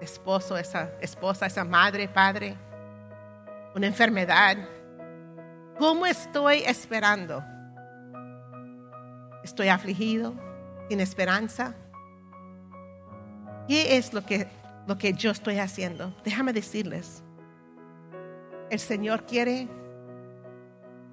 esposo, 0.00 0.56
esa 0.56 0.90
esposa, 1.00 1.46
esa 1.46 1.62
madre, 1.62 2.08
padre, 2.08 2.56
una 3.74 3.86
enfermedad. 3.86 4.56
¿Cómo 5.80 6.04
estoy 6.04 6.58
esperando? 6.58 7.42
¿Estoy 9.42 9.68
afligido? 9.68 10.34
¿Sin 10.90 11.00
esperanza? 11.00 11.74
¿Qué 13.66 13.96
es 13.96 14.12
lo 14.12 14.22
que, 14.26 14.46
lo 14.86 14.98
que 14.98 15.14
yo 15.14 15.30
estoy 15.30 15.58
haciendo? 15.58 16.14
Déjame 16.22 16.52
decirles 16.52 17.22
el 18.68 18.78
Señor 18.78 19.24
quiere 19.24 19.68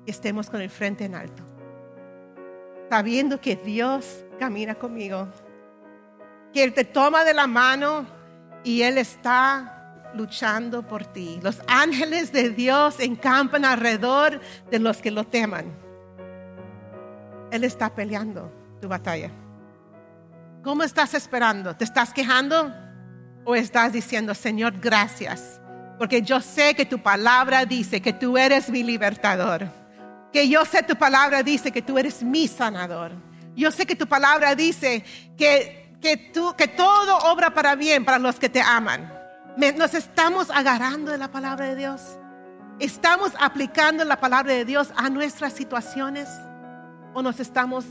que 0.03 0.12
estemos 0.12 0.49
con 0.49 0.60
el 0.62 0.69
frente 0.69 1.06
en 1.06 1.15
alto, 1.15 1.43
sabiendo 2.89 3.39
que 3.39 3.56
Dios 3.56 4.25
camina 4.38 4.75
conmigo, 4.75 5.30
que 6.51 6.62
Él 6.62 6.73
te 6.73 6.84
toma 6.84 7.23
de 7.23 7.34
la 7.34 7.47
mano 7.47 8.06
y 8.65 8.82
Él 8.82 8.97
está 8.97 9.76
luchando 10.17 10.84
por 10.84 11.06
ti. 11.06 11.39
Los 11.41 11.62
ángeles 11.67 12.32
de 12.32 12.49
Dios 12.49 12.99
encampan 12.99 13.63
alrededor 13.63 14.41
de 14.69 14.80
los 14.80 14.97
que 14.97 15.12
lo 15.12 15.23
teman. 15.23 15.65
Él 17.51 17.63
está 17.63 17.93
peleando 17.93 18.51
tu 18.82 18.88
batalla. 18.88 19.32
¿Cómo 20.63 20.84
estás 20.84 21.13
esperando? 21.13 21.75
¿Te 21.75 21.86
estás 21.86 22.12
quejando? 22.12 22.73
¿O 23.45 23.56
estás 23.56 23.93
diciendo, 23.93 24.34
Señor, 24.34 24.80
gracias? 24.80 25.62
Porque 25.97 26.21
yo 26.21 26.41
sé 26.41 26.75
que 26.75 26.86
tu 26.86 26.99
palabra 26.99 27.65
dice 27.65 28.01
que 28.01 28.13
tú 28.13 28.38
eres 28.38 28.69
mi 28.69 28.84
libertador. 28.84 29.67
Que 30.34 30.49
yo 30.49 30.65
sé 30.65 30.84
tu 30.84 30.95
palabra 30.95 31.41
dice 31.41 31.71
que 31.71 31.82
tú 31.82 31.97
eres 31.97 32.21
mi 32.21 32.47
sanador. 32.47 33.12
Yo 33.56 33.71
sé 33.71 33.86
que 33.86 33.95
tu 33.95 34.08
palabra 34.08 34.53
dice 34.53 35.03
que, 35.36 35.97
que, 36.01 36.67
todo 36.75 37.17
obra 37.32 37.53
para 37.53 37.75
bien 37.75 38.06
para 38.06 38.19
los 38.19 38.38
que 38.38 38.49
te 38.49 38.62
aman. 38.62 39.16
Nos 39.57 39.93
estamos 39.93 40.49
agarrando 40.51 41.11
de 41.11 41.17
la 41.17 41.29
palabra 41.29 41.65
de 41.67 41.75
Dios. 41.75 42.01
¿Estamos 42.79 43.33
aplicando 43.39 44.05
la 44.05 44.19
palabra 44.19 44.53
de 44.53 44.65
Dios 44.65 44.91
a 44.95 45.09
nuestras 45.09 45.53
situaciones 45.53 46.29
o 47.13 47.21
nos 47.21 47.39
estamos 47.39 47.85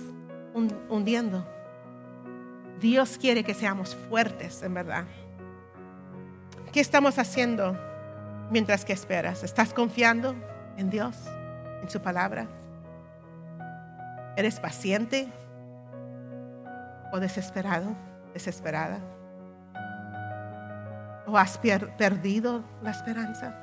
hundiendo? 0.88 1.46
Dios 2.80 3.18
quiere 3.18 3.42
que 3.42 3.54
seamos 3.54 3.96
fuertes, 4.08 4.62
en 4.62 4.74
verdad. 4.74 5.04
¿Qué 6.72 6.80
estamos 6.80 7.18
haciendo? 7.18 7.76
mientras 8.50 8.84
que 8.84 8.92
esperas? 8.92 9.42
¿Estás 9.42 9.72
confiando 9.72 10.34
en 10.76 10.90
Dios, 10.90 11.16
en 11.82 11.90
su 11.90 12.00
palabra? 12.00 12.46
¿Eres 14.36 14.60
paciente 14.60 15.28
o 17.12 17.18
desesperado, 17.18 17.94
desesperada? 18.34 19.00
¿O 21.26 21.36
has 21.36 21.58
perdido 21.58 22.64
la 22.82 22.90
esperanza? 22.90 23.54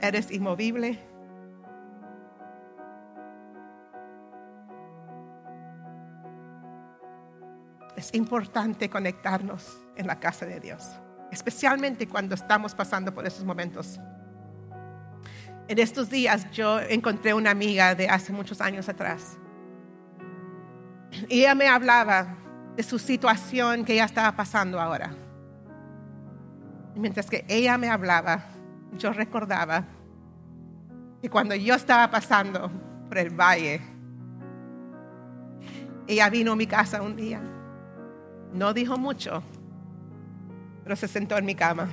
¿Eres 0.00 0.30
inmovible? 0.30 0.98
es 7.96 8.14
importante 8.14 8.90
conectarnos 8.90 9.78
en 9.96 10.06
la 10.06 10.20
casa 10.20 10.44
de 10.44 10.60
Dios, 10.60 10.82
especialmente 11.30 12.06
cuando 12.06 12.34
estamos 12.34 12.74
pasando 12.74 13.14
por 13.14 13.26
esos 13.26 13.44
momentos. 13.44 13.98
En 15.68 15.78
estos 15.78 16.10
días 16.10 16.50
yo 16.50 16.80
encontré 16.80 17.32
una 17.32 17.50
amiga 17.50 17.94
de 17.94 18.08
hace 18.08 18.32
muchos 18.32 18.60
años 18.60 18.88
atrás. 18.88 19.38
Y 21.28 21.40
ella 21.40 21.54
me 21.54 21.68
hablaba 21.68 22.36
de 22.76 22.82
su 22.82 22.98
situación 22.98 23.84
que 23.84 23.94
ella 23.94 24.04
estaba 24.04 24.34
pasando 24.36 24.80
ahora. 24.80 25.14
mientras 26.96 27.28
que 27.28 27.44
ella 27.48 27.76
me 27.76 27.88
hablaba, 27.88 28.44
yo 28.96 29.12
recordaba 29.12 29.84
que 31.20 31.28
cuando 31.28 31.54
yo 31.54 31.74
estaba 31.74 32.10
pasando 32.10 32.70
por 33.08 33.18
el 33.18 33.30
valle, 33.30 33.80
ella 36.06 36.30
vino 36.30 36.52
a 36.52 36.56
mi 36.56 36.66
casa 36.66 37.02
un 37.02 37.16
día 37.16 37.40
no 38.54 38.72
dijo 38.72 38.96
mucho, 38.96 39.42
pero 40.84 40.94
se 40.94 41.08
sentó 41.08 41.36
en 41.36 41.44
mi 41.44 41.56
cama 41.56 41.88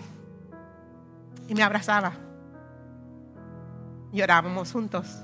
y 1.47 1.55
me 1.55 1.63
abrazaba. 1.63 2.13
Llorábamos 4.13 4.71
juntos. 4.71 5.23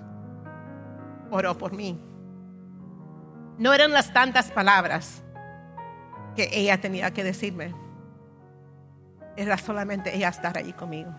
Oró 1.29 1.55
por 1.57 1.73
mí. 1.73 1.99
No 3.57 3.73
eran 3.73 3.91
las 3.91 4.13
tantas 4.13 4.51
palabras 4.51 5.23
que 6.35 6.49
ella 6.53 6.79
tenía 6.79 7.11
que 7.11 7.23
decirme. 7.23 7.73
Era 9.35 9.57
solamente 9.57 10.15
ella 10.15 10.29
estar 10.29 10.57
ahí 10.57 10.73
conmigo. 10.73 11.11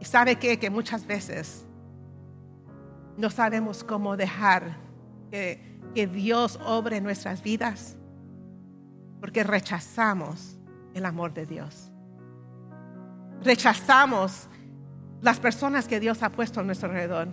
Y 0.00 0.04
sabe 0.04 0.36
qué? 0.36 0.58
que 0.58 0.68
muchas 0.68 1.06
veces 1.06 1.64
no 3.16 3.30
sabemos 3.30 3.84
cómo 3.84 4.16
dejar 4.16 4.76
que, 5.30 5.70
Dios 5.94 6.58
obre 6.64 7.02
nuestras 7.02 7.42
vidas 7.42 7.98
porque 9.20 9.44
rechazamos 9.44 10.58
el 10.94 11.04
amor 11.04 11.34
de 11.34 11.44
Dios. 11.44 11.92
Rechazamos 13.42 14.48
las 15.20 15.38
personas 15.38 15.86
que 15.86 16.00
Dios 16.00 16.22
ha 16.22 16.30
puesto 16.30 16.60
a 16.60 16.62
nuestro 16.62 16.88
alrededor. 16.88 17.28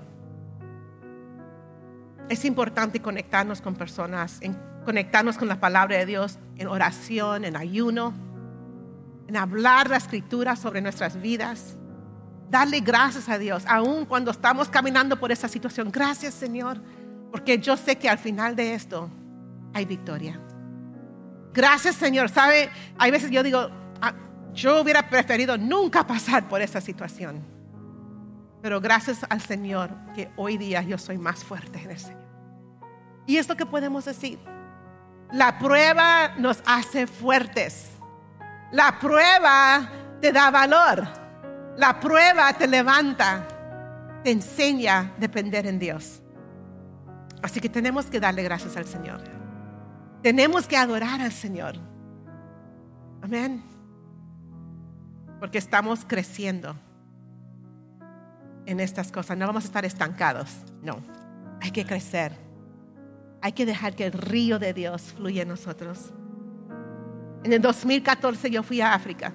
Es 2.30 2.46
importante 2.46 3.02
conectarnos 3.02 3.60
con 3.60 3.74
personas, 3.76 4.38
en, 4.42 4.56
conectarnos 4.86 5.38
con 5.38 5.48
la 5.48 5.60
palabra 5.60 5.98
de 5.98 6.06
Dios 6.06 6.38
en 6.58 6.68
oración, 6.68 7.44
en 7.44 7.56
ayuno, 7.56 8.14
en 9.28 9.36
hablar 9.36 9.90
la 9.90 9.98
escritura 9.98 10.56
sobre 10.56 10.82
nuestras 10.82 11.20
vidas. 11.20 11.76
Darle 12.52 12.82
gracias 12.82 13.30
a 13.30 13.38
Dios, 13.40 13.64
aun 13.68 14.06
cuando 14.06 14.30
estamos 14.30 14.70
caminando 14.70 15.20
por 15.20 15.32
esa 15.32 15.48
situación. 15.48 15.92
Gracias 15.92 16.36
Señor, 16.36 16.80
porque 17.32 17.58
yo 17.58 17.76
sé 17.76 17.98
que 17.98 18.08
al 18.08 18.20
final 18.20 18.56
de 18.56 18.76
esto 18.76 19.10
hay 19.74 19.86
victoria. 19.86 20.40
Gracias 21.52 21.96
Señor. 21.96 22.30
Sabe, 22.30 22.70
hay 22.98 23.10
veces 23.10 23.32
yo 23.32 23.42
digo, 23.42 23.70
ah, 24.02 24.14
yo 24.54 24.82
hubiera 24.82 25.10
preferido 25.10 25.58
nunca 25.58 26.06
pasar 26.06 26.48
por 26.48 26.62
esa 26.62 26.80
situación. 26.80 27.59
Pero 28.62 28.82
gracias 28.82 29.26
al 29.30 29.42
Señor 29.42 29.92
que 30.14 30.32
hoy 30.36 30.58
día 30.58 30.82
yo 30.82 30.98
soy 30.98 31.18
más 31.18 31.44
fuerte 31.44 31.82
en 31.82 31.92
el 31.92 32.00
Señor. 32.00 32.20
Y 33.26 33.38
esto 33.38 33.56
que 33.56 33.66
podemos 33.66 34.06
decir, 34.06 34.40
la 35.32 35.60
prueba 35.60 36.36
nos 36.38 36.62
hace 36.66 37.08
fuertes. 37.08 37.92
La 38.72 39.00
prueba 39.00 39.90
te 40.20 40.32
da 40.32 40.52
valor. 40.52 41.08
La 41.78 42.00
prueba 42.00 42.52
te 42.54 42.68
levanta, 42.68 43.48
te 44.24 44.32
enseña 44.32 45.00
a 45.00 45.04
depender 45.18 45.66
en 45.66 45.80
Dios. 45.80 46.22
Así 47.42 47.62
que 47.62 47.70
tenemos 47.70 48.08
que 48.08 48.20
darle 48.20 48.44
gracias 48.44 48.76
al 48.76 48.86
Señor. 48.86 49.22
Tenemos 50.22 50.68
que 50.68 50.76
adorar 50.76 51.22
al 51.22 51.32
Señor. 51.32 51.76
Amén. 53.22 53.64
Porque 55.40 55.58
estamos 55.58 56.04
creciendo 56.06 56.76
en 58.70 58.80
estas 58.80 59.12
cosas. 59.12 59.36
No 59.36 59.48
vamos 59.48 59.64
a 59.64 59.68
estar 59.68 59.84
estancados. 59.84 60.50
No. 60.84 60.98
Hay 61.62 61.72
que 61.72 61.86
crecer. 61.86 62.34
Hay 63.42 63.54
que 63.54 63.66
dejar 63.66 63.96
que 63.96 64.06
el 64.06 64.12
río 64.14 64.60
de 64.60 64.74
Dios 64.74 65.02
fluya 65.02 65.42
en 65.42 65.48
nosotros. 65.48 66.12
En 67.44 67.52
el 67.52 67.62
2014 67.62 68.52
yo 68.52 68.62
fui 68.62 68.80
a 68.80 68.94
África. 68.94 69.34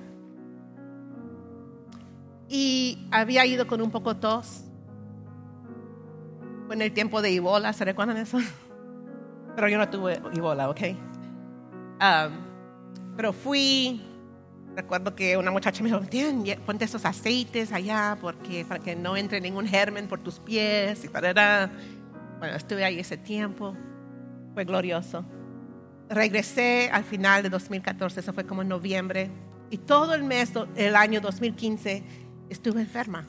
Y 2.48 3.08
había 3.10 3.44
ido 3.44 3.66
con 3.66 3.82
un 3.82 3.90
poco 3.90 4.16
tos. 4.16 4.64
Fue 6.66 6.76
en 6.76 6.82
el 6.82 6.92
tiempo 6.92 7.20
de 7.20 7.34
Ebola, 7.34 7.72
¿se 7.72 7.84
recuerdan 7.84 8.16
eso? 8.18 8.38
Pero 9.56 9.68
yo 9.68 9.78
no 9.78 9.88
tuve 9.88 10.20
Ebola, 10.32 10.70
¿ok? 10.70 10.80
Um, 12.00 12.44
pero 13.16 13.32
fui, 13.32 14.02
recuerdo 14.74 15.14
que 15.14 15.36
una 15.36 15.50
muchacha 15.50 15.82
me 15.82 15.90
dijo, 15.90 16.00
ponte 16.66 16.84
esos 16.84 17.04
aceites 17.04 17.72
allá 17.72 18.16
porque, 18.20 18.64
para 18.64 18.82
que 18.82 18.96
no 18.96 19.16
entre 19.16 19.40
ningún 19.40 19.66
germen 19.66 20.08
por 20.08 20.20
tus 20.20 20.38
pies 20.40 21.04
y 21.04 21.08
para 21.08 21.70
Bueno, 22.38 22.56
estuve 22.56 22.84
ahí 22.84 22.98
ese 22.98 23.16
tiempo, 23.16 23.76
fue 24.54 24.64
glorioso. 24.64 25.24
Regresé 26.08 26.90
al 26.92 27.04
final 27.04 27.42
de 27.42 27.50
2014, 27.50 28.20
eso 28.20 28.32
fue 28.32 28.44
como 28.44 28.62
en 28.62 28.68
noviembre, 28.68 29.30
y 29.70 29.78
todo 29.78 30.14
el 30.14 30.22
mes 30.22 30.52
del 30.74 30.94
año 30.96 31.20
2015 31.20 32.04
estuve 32.50 32.80
enferma. 32.80 33.26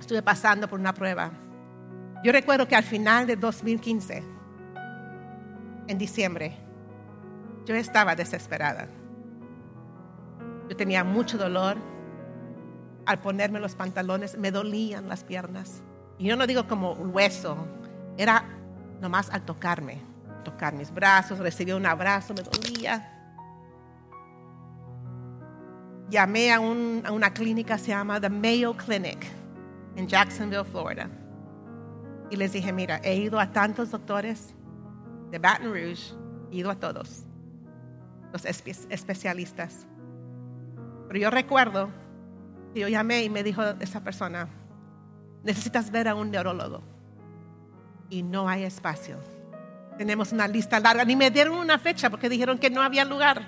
Estuve 0.00 0.22
pasando 0.22 0.66
por 0.68 0.80
una 0.80 0.94
prueba. 0.94 1.30
Yo 2.24 2.32
recuerdo 2.32 2.66
que 2.66 2.74
al 2.74 2.84
final 2.84 3.26
de 3.26 3.36
2015, 3.36 4.22
en 5.86 5.98
diciembre, 5.98 6.56
yo 7.66 7.74
estaba 7.74 8.16
desesperada. 8.16 8.88
Yo 10.70 10.76
tenía 10.76 11.02
mucho 11.02 11.36
dolor. 11.36 11.76
Al 13.04 13.18
ponerme 13.18 13.58
los 13.58 13.74
pantalones 13.74 14.38
me 14.38 14.52
dolían 14.52 15.08
las 15.08 15.24
piernas. 15.24 15.82
Y 16.16 16.28
yo 16.28 16.36
no 16.36 16.46
digo 16.46 16.68
como 16.68 16.92
hueso, 16.92 17.56
era 18.16 18.44
nomás 19.00 19.30
al 19.30 19.42
tocarme, 19.42 19.98
tocar 20.44 20.74
mis 20.74 20.94
brazos, 20.94 21.40
recibir 21.40 21.74
un 21.74 21.86
abrazo, 21.86 22.34
me 22.34 22.42
dolía. 22.42 23.16
Llamé 26.08 26.52
a, 26.52 26.56
a 26.58 27.12
una 27.12 27.32
clínica, 27.32 27.76
se 27.76 27.88
llama 27.88 28.20
The 28.20 28.30
Mayo 28.30 28.76
Clinic, 28.76 29.26
en 29.96 30.06
Jacksonville, 30.06 30.64
Florida. 30.64 31.08
Y 32.30 32.36
les 32.36 32.52
dije, 32.52 32.72
mira, 32.72 33.00
he 33.02 33.16
ido 33.16 33.40
a 33.40 33.50
tantos 33.50 33.90
doctores, 33.90 34.54
de 35.32 35.38
Baton 35.38 35.72
Rouge, 35.72 36.14
he 36.52 36.56
ido 36.56 36.70
a 36.70 36.76
todos, 36.76 37.24
los 38.32 38.44
especialistas. 38.44 39.86
Pero 41.10 41.18
yo 41.18 41.30
recuerdo 41.30 41.88
que 42.72 42.78
yo 42.78 42.86
llamé 42.86 43.24
y 43.24 43.30
me 43.30 43.42
dijo 43.42 43.60
esa 43.80 44.00
persona, 44.04 44.48
necesitas 45.42 45.90
ver 45.90 46.06
a 46.06 46.14
un 46.14 46.30
neurólogo. 46.30 46.82
Y 48.08 48.22
no 48.22 48.48
hay 48.48 48.62
espacio. 48.62 49.18
Tenemos 49.98 50.30
una 50.30 50.46
lista 50.46 50.78
larga. 50.78 51.04
Ni 51.04 51.16
me 51.16 51.32
dieron 51.32 51.58
una 51.58 51.80
fecha 51.80 52.10
porque 52.10 52.28
dijeron 52.28 52.58
que 52.58 52.70
no 52.70 52.80
había 52.80 53.04
lugar. 53.04 53.42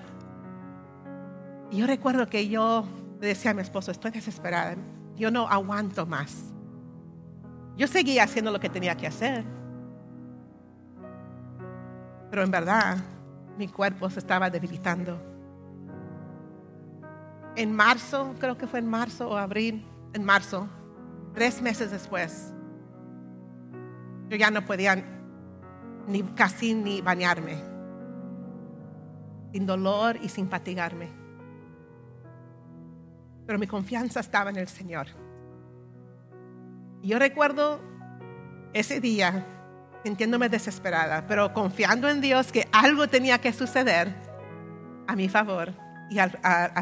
Y 1.70 1.76
yo 1.76 1.86
recuerdo 1.86 2.28
que 2.28 2.48
yo 2.48 2.84
le 3.20 3.28
decía 3.28 3.52
a 3.52 3.54
mi 3.54 3.62
esposo, 3.62 3.92
estoy 3.92 4.10
desesperada. 4.10 4.74
Yo 5.14 5.30
no 5.30 5.46
aguanto 5.46 6.04
más. 6.04 6.52
Yo 7.76 7.86
seguía 7.86 8.24
haciendo 8.24 8.50
lo 8.50 8.58
que 8.58 8.70
tenía 8.70 8.96
que 8.96 9.06
hacer. 9.06 9.44
Pero 12.28 12.42
en 12.42 12.50
verdad 12.50 12.96
mi 13.56 13.68
cuerpo 13.68 14.10
se 14.10 14.18
estaba 14.18 14.50
debilitando. 14.50 15.31
En 17.54 17.74
marzo, 17.74 18.34
creo 18.38 18.56
que 18.56 18.66
fue 18.66 18.78
en 18.78 18.86
marzo 18.86 19.28
o 19.28 19.36
abril, 19.36 19.86
en 20.14 20.24
marzo, 20.24 20.68
tres 21.34 21.60
meses 21.60 21.90
después, 21.90 22.52
yo 24.28 24.36
ya 24.36 24.50
no 24.50 24.64
podía 24.64 24.96
ni 26.06 26.22
casi 26.22 26.72
ni 26.72 27.02
bañarme, 27.02 27.56
sin 29.52 29.66
dolor 29.66 30.16
y 30.22 30.30
sin 30.30 30.48
fatigarme. 30.48 31.10
Pero 33.46 33.58
mi 33.58 33.66
confianza 33.66 34.20
estaba 34.20 34.48
en 34.48 34.56
el 34.56 34.68
Señor. 34.68 35.08
Y 37.02 37.08
yo 37.08 37.18
recuerdo 37.18 37.80
ese 38.72 39.00
día 39.00 39.46
sintiéndome 40.04 40.48
desesperada, 40.48 41.26
pero 41.26 41.52
confiando 41.52 42.08
en 42.08 42.22
Dios 42.22 42.50
que 42.50 42.66
algo 42.72 43.08
tenía 43.08 43.40
que 43.40 43.52
suceder 43.52 44.14
a 45.06 45.14
mi 45.14 45.28
favor 45.28 45.81
y 46.12 46.18
al, 46.18 46.30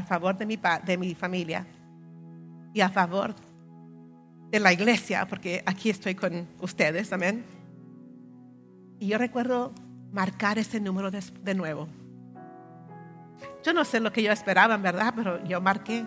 favor 0.07 0.37
de 0.37 0.45
mi, 0.45 0.59
de 0.85 0.99
mi 0.99 1.15
familia 1.15 1.65
y 2.75 2.81
a 2.81 2.89
favor 2.89 3.35
de 4.51 4.59
la 4.59 4.73
iglesia, 4.73 5.27
porque 5.29 5.63
aquí 5.65 5.89
estoy 5.89 6.17
con 6.17 6.49
ustedes, 6.61 7.13
amén. 7.13 7.45
Y 8.99 9.07
yo 9.07 9.19
recuerdo 9.19 9.73
marcar 10.13 10.59
ese 10.59 10.81
número 10.81 11.13
de, 11.13 11.55
nuevo. 11.55 11.87
Yo 13.63 13.73
no 13.73 13.85
sé 13.85 14.01
lo 14.01 14.13
que 14.13 14.23
yo 14.25 14.33
esperaba, 14.33 14.75
en 14.75 14.83
verdad, 14.83 15.13
pero 15.15 15.45
yo 15.45 15.61
marqué 15.61 16.05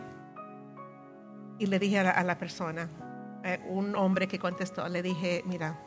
y 1.60 1.66
le 1.66 1.80
dije 1.80 2.00
a 2.00 2.24
la, 2.24 2.38
persona, 2.38 2.90
eh, 3.46 3.62
un 3.70 3.96
hombre 3.96 4.28
que 4.28 4.38
contestó, 4.38 4.90
le 4.90 5.02
dije, 5.02 5.44
mira, 5.46 5.80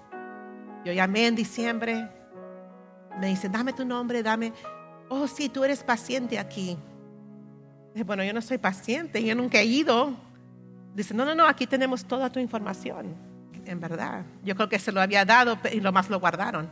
yo 0.87 0.93
llamé 0.95 1.27
en 1.27 1.35
diciembre, 1.35 2.09
me 3.21 3.27
dice, 3.27 3.51
dame 3.51 3.75
tu 3.75 3.85
nombre, 3.85 4.23
dame, 4.23 4.55
oh 5.11 5.27
sí, 5.27 5.51
tú 5.51 5.65
eres 5.65 5.85
paciente 5.85 6.39
aquí. 6.39 6.79
Bueno, 8.05 8.23
yo 8.25 8.33
no 8.33 8.43
soy 8.43 8.59
paciente, 8.59 9.23
yo 9.25 9.35
nunca 9.35 9.59
he 9.59 9.65
ido. 9.65 10.15
Dice, 10.95 11.15
no, 11.15 11.25
no, 11.25 11.35
no, 11.35 11.47
aquí 11.47 11.67
tenemos 11.67 12.05
toda 12.05 12.31
tu 12.31 12.39
información. 12.39 13.15
En 13.65 13.81
verdad, 13.81 14.25
yo 14.45 14.55
creo 14.55 14.69
que 14.69 14.79
se 14.79 14.93
lo 14.93 15.01
había 15.01 15.25
dado 15.25 15.59
y 15.73 15.81
lo 15.81 15.93
más 15.93 16.11
lo 16.11 16.21
guardaron. 16.21 16.69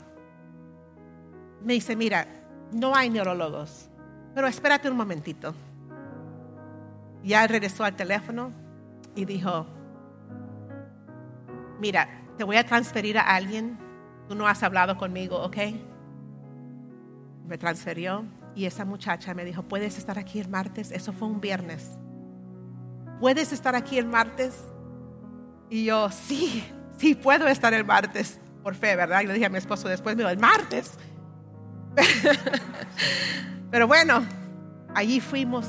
Me 1.62 1.72
dice, 1.74 1.96
mira, 1.96 2.26
no 2.72 2.94
hay 2.94 3.10
neurólogos, 3.10 3.88
pero 4.34 4.46
espérate 4.46 4.90
un 4.90 4.96
momentito. 4.96 5.54
Ya 7.22 7.46
regresó 7.46 7.84
al 7.84 7.96
teléfono 7.96 8.52
y 9.16 9.24
dijo, 9.24 9.66
mira, 11.80 12.08
te 12.36 12.44
voy 12.44 12.56
a 12.56 12.64
transferir 12.64 13.16
a 13.18 13.22
alguien 13.22 13.78
tú 14.28 14.34
no 14.34 14.46
has 14.46 14.62
hablado 14.62 14.96
conmigo, 14.96 15.42
¿ok? 15.42 15.56
Me 17.46 17.58
transferió 17.58 18.24
y 18.54 18.66
esa 18.66 18.84
muchacha 18.84 19.34
me 19.34 19.44
dijo, 19.44 19.62
¿puedes 19.62 19.98
estar 19.98 20.18
aquí 20.18 20.40
el 20.40 20.48
martes? 20.48 20.90
Eso 20.90 21.12
fue 21.12 21.28
un 21.28 21.40
viernes. 21.40 21.90
¿Puedes 23.20 23.52
estar 23.52 23.74
aquí 23.74 23.98
el 23.98 24.06
martes? 24.06 24.56
Y 25.70 25.84
yo, 25.84 26.10
sí, 26.10 26.64
sí, 26.96 27.14
puedo 27.14 27.48
estar 27.48 27.72
el 27.74 27.84
martes, 27.84 28.38
por 28.62 28.74
fe, 28.74 28.96
¿verdad? 28.96 29.22
Y 29.22 29.26
le 29.26 29.34
dije 29.34 29.46
a 29.46 29.50
mi 29.50 29.58
esposo 29.58 29.88
después, 29.88 30.16
me 30.16 30.22
dijo, 30.22 30.30
el 30.30 30.38
martes. 30.38 30.92
Pero 33.70 33.86
bueno, 33.86 34.24
allí 34.94 35.20
fuimos 35.20 35.66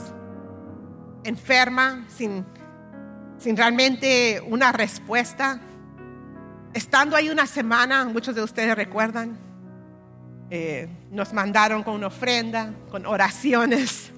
enferma, 1.24 2.06
sin, 2.10 2.46
sin 3.38 3.58
realmente 3.58 4.42
una 4.48 4.72
respuesta 4.72 5.60
Estando 6.76 7.16
ahí 7.16 7.30
una 7.30 7.48
semana, 7.48 8.04
muchos 8.04 8.36
de 8.36 8.44
ustedes 8.44 8.76
recuerdan, 8.76 9.38
eh, 10.50 10.88
nos 11.12 11.34
mandaron 11.34 11.84
con 11.84 11.96
una 11.96 12.08
ofrenda, 12.08 12.74
con 12.92 13.06
oraciones, 13.06 14.12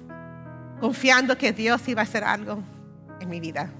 confiando 0.80 1.36
que 1.36 1.52
Dios 1.52 1.86
iba 1.88 2.00
a 2.00 2.04
hacer 2.04 2.24
algo 2.24 2.62
en 3.20 3.28
mi 3.28 3.40
vida. 3.40 3.70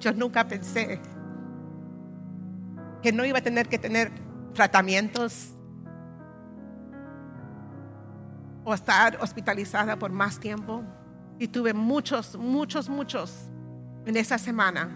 Yo 0.00 0.12
nunca 0.12 0.46
pensé 0.46 1.00
que 3.02 3.12
no 3.12 3.24
iba 3.24 3.38
a 3.38 3.42
tener 3.42 3.68
que 3.68 3.78
tener 3.78 4.10
tratamientos 4.52 5.56
o 8.64 8.74
estar 8.74 9.16
hospitalizada 9.20 9.96
por 9.96 10.10
más 10.10 10.40
tiempo. 10.40 10.82
Y 11.38 11.48
tuve 11.48 11.72
muchos, 11.72 12.36
muchos, 12.36 12.88
muchos 12.88 13.48
en 14.04 14.16
esa 14.16 14.38
semana. 14.38 14.90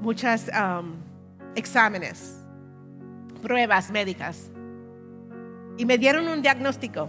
Muchos 0.00 0.48
um, 0.48 0.96
exámenes, 1.54 2.41
pruebas 3.42 3.90
médicas. 3.90 4.50
Y 5.76 5.84
me 5.84 5.98
dieron 5.98 6.28
un 6.28 6.40
diagnóstico 6.40 7.06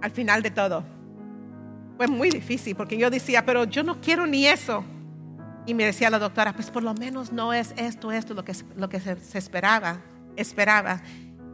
al 0.00 0.10
final 0.10 0.42
de 0.42 0.50
todo. 0.50 0.84
Fue 1.96 2.06
muy 2.06 2.30
difícil 2.30 2.74
porque 2.74 2.96
yo 2.96 3.10
decía, 3.10 3.44
pero 3.44 3.64
yo 3.64 3.82
no 3.82 4.00
quiero 4.00 4.26
ni 4.26 4.46
eso. 4.46 4.84
Y 5.66 5.74
me 5.74 5.84
decía 5.84 6.10
la 6.10 6.18
doctora, 6.18 6.52
pues 6.52 6.70
por 6.70 6.82
lo 6.82 6.94
menos 6.94 7.32
no 7.32 7.52
es 7.52 7.74
esto, 7.76 8.12
esto 8.12 8.34
lo 8.34 8.44
que, 8.44 8.54
lo 8.76 8.88
que 8.88 9.00
se, 9.00 9.38
esperaba, 9.38 9.98
esperaba, 10.36 11.00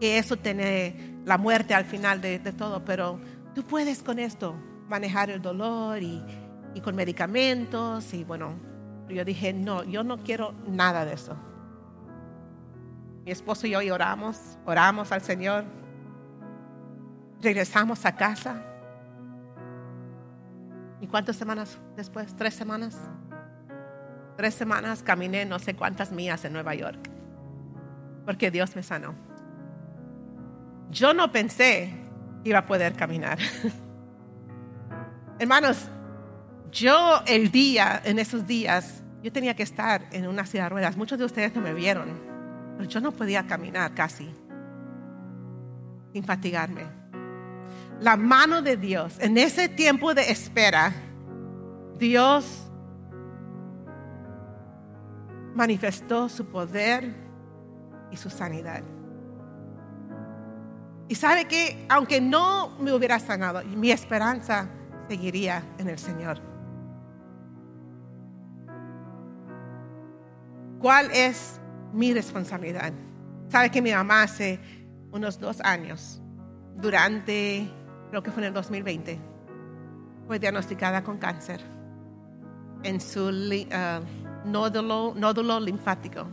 que 0.01 0.19
eso 0.19 0.37
tiene 0.37 1.19
la 1.25 1.39
muerte 1.39 1.75
al 1.75 1.85
final 1.85 2.21
de, 2.21 2.39
todo, 2.39 2.85
pero 2.85 3.21
tú 3.55 3.63
puedes 3.63 4.03
con 4.03 4.19
esto 4.19 4.57
manejar 4.89 5.31
el 5.31 5.41
dolor 5.41 6.03
y, 6.03 6.21
y 6.75 6.81
con 6.81 6.97
medicamentos 6.97 8.13
y 8.13 8.25
bueno, 8.25 8.55
yo 9.09 9.25
dije, 9.25 9.53
no, 9.53 9.85
yo 9.85 10.03
no 10.03 10.19
quiero 10.19 10.55
nada 10.67 11.05
de 11.05 11.15
eso. 11.15 11.37
Mi 13.25 13.31
esposo 13.31 13.67
y 13.67 13.71
yo 13.71 13.95
oramos, 13.95 14.59
oramos 14.65 15.13
al 15.13 15.21
Señor, 15.21 15.65
regresamos 17.41 18.05
a 18.07 18.17
casa. 18.17 18.63
¿Y 21.01 21.07
cuántas 21.07 21.37
semanas 21.37 21.79
después? 21.97 22.35
¿Tres 22.37 22.55
semanas? 22.55 22.99
Tres 24.37 24.55
semanas 24.55 25.03
caminé 25.03 25.45
no 25.45 25.59
sé 25.59 25.75
cuántas 25.75 26.13
millas 26.13 26.45
en 26.45 26.53
Nueva 26.53 26.75
York, 26.75 26.99
porque 28.25 28.51
Dios 28.51 28.75
me 28.75 28.83
sanó. 28.83 29.15
Yo 30.91 31.15
no 31.15 31.31
pensé 31.31 31.93
que 32.43 32.51
iba 32.51 32.61
a 32.61 32.67
poder 32.67 32.95
caminar. 32.95 33.39
Hermanos, 35.39 35.89
yo 36.71 37.23
el 37.27 37.51
día, 37.51 38.01
en 38.05 38.19
esos 38.19 38.47
días, 38.47 39.03
yo 39.23 39.33
tenía 39.33 39.55
que 39.55 39.63
estar 39.63 40.07
en 40.13 40.27
una 40.27 40.47
silla 40.47 40.65
de 40.65 40.69
ruedas. 40.71 40.97
Muchos 40.97 41.19
de 41.19 41.25
ustedes 41.25 41.55
no 41.55 41.61
me 41.61 41.75
vieron, 41.75 42.30
pero 42.81 42.89
yo 42.89 43.01
no 43.03 43.13
podía 43.13 43.47
caminar 43.47 43.95
casi 43.95 44.27
sin 46.15 46.25
fatigarme. 46.25 46.87
La 48.01 48.17
mano 48.17 48.63
de 48.63 48.79
Dios, 48.79 49.19
en 49.21 49.37
ese 49.37 49.69
tiempo 49.69 50.15
de 50.15 50.31
espera, 50.31 50.91
Dios 51.99 52.71
manifestó 55.55 56.31
su 56.31 56.47
poder 56.47 57.15
y 58.11 58.17
su 58.17 58.31
sanidad. 58.31 58.83
Y 61.07 61.17
sabe 61.17 61.45
que 61.45 61.85
aunque 61.91 62.19
no 62.19 62.79
me 62.81 62.95
hubiera 62.95 63.19
sanado, 63.19 63.63
mi 63.63 63.91
esperanza 63.91 64.71
seguiría 65.07 65.63
en 65.77 65.91
el 65.91 65.99
Señor. 65.99 66.41
¿Cuál 70.81 71.11
es 71.11 71.60
mi 71.93 72.13
responsabilidad? 72.13 72.93
Sabe 73.49 73.71
que 73.71 73.83
mi 73.83 73.93
mamá 73.93 74.23
hace 74.23 74.61
unos 75.13 75.39
dos 75.39 75.61
años, 75.61 76.21
durante, 76.77 77.69
creo 78.11 78.23
que 78.23 78.31
fue 78.31 78.43
en 78.43 78.49
el 78.49 78.55
2020, 78.55 79.19
fue 80.27 80.39
diagnosticada 80.39 81.03
con 81.03 81.19
cáncer 81.19 81.61
en 82.83 83.01
su 83.01 83.27
uh, 83.27 84.49
nódulo, 84.49 85.13
nódulo 85.17 85.61
linfático 85.61 86.27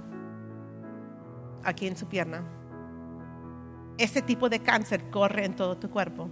aquí 1.64 1.88
en 1.88 1.98
su 1.98 2.08
pierna. 2.08 2.44
Ese 3.98 4.22
tipo 4.22 4.48
de 4.50 4.60
cáncer 4.60 5.10
corre 5.10 5.46
en 5.46 5.56
todo 5.56 5.78
tu 5.78 5.90
cuerpo 5.90 6.30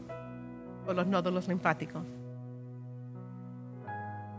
por 0.86 0.96
los 0.96 1.08
nódulos 1.08 1.48
linfáticos. 1.48 2.04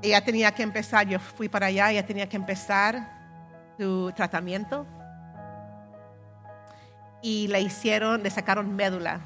Ella 0.02 0.24
tenía 0.24 0.52
que 0.52 0.62
empezar, 0.62 1.06
yo 1.08 1.18
fui 1.18 1.48
para 1.48 1.66
allá, 1.66 1.90
ella 1.90 2.06
tenía 2.06 2.28
que 2.28 2.36
empezar 2.36 3.15
su 3.78 4.12
tratamiento 4.14 4.86
y 7.22 7.48
le 7.48 7.60
hicieron, 7.60 8.22
le 8.22 8.30
sacaron 8.30 8.74
médula 8.74 9.20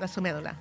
de 0.00 0.08
su 0.08 0.20
médula. 0.20 0.56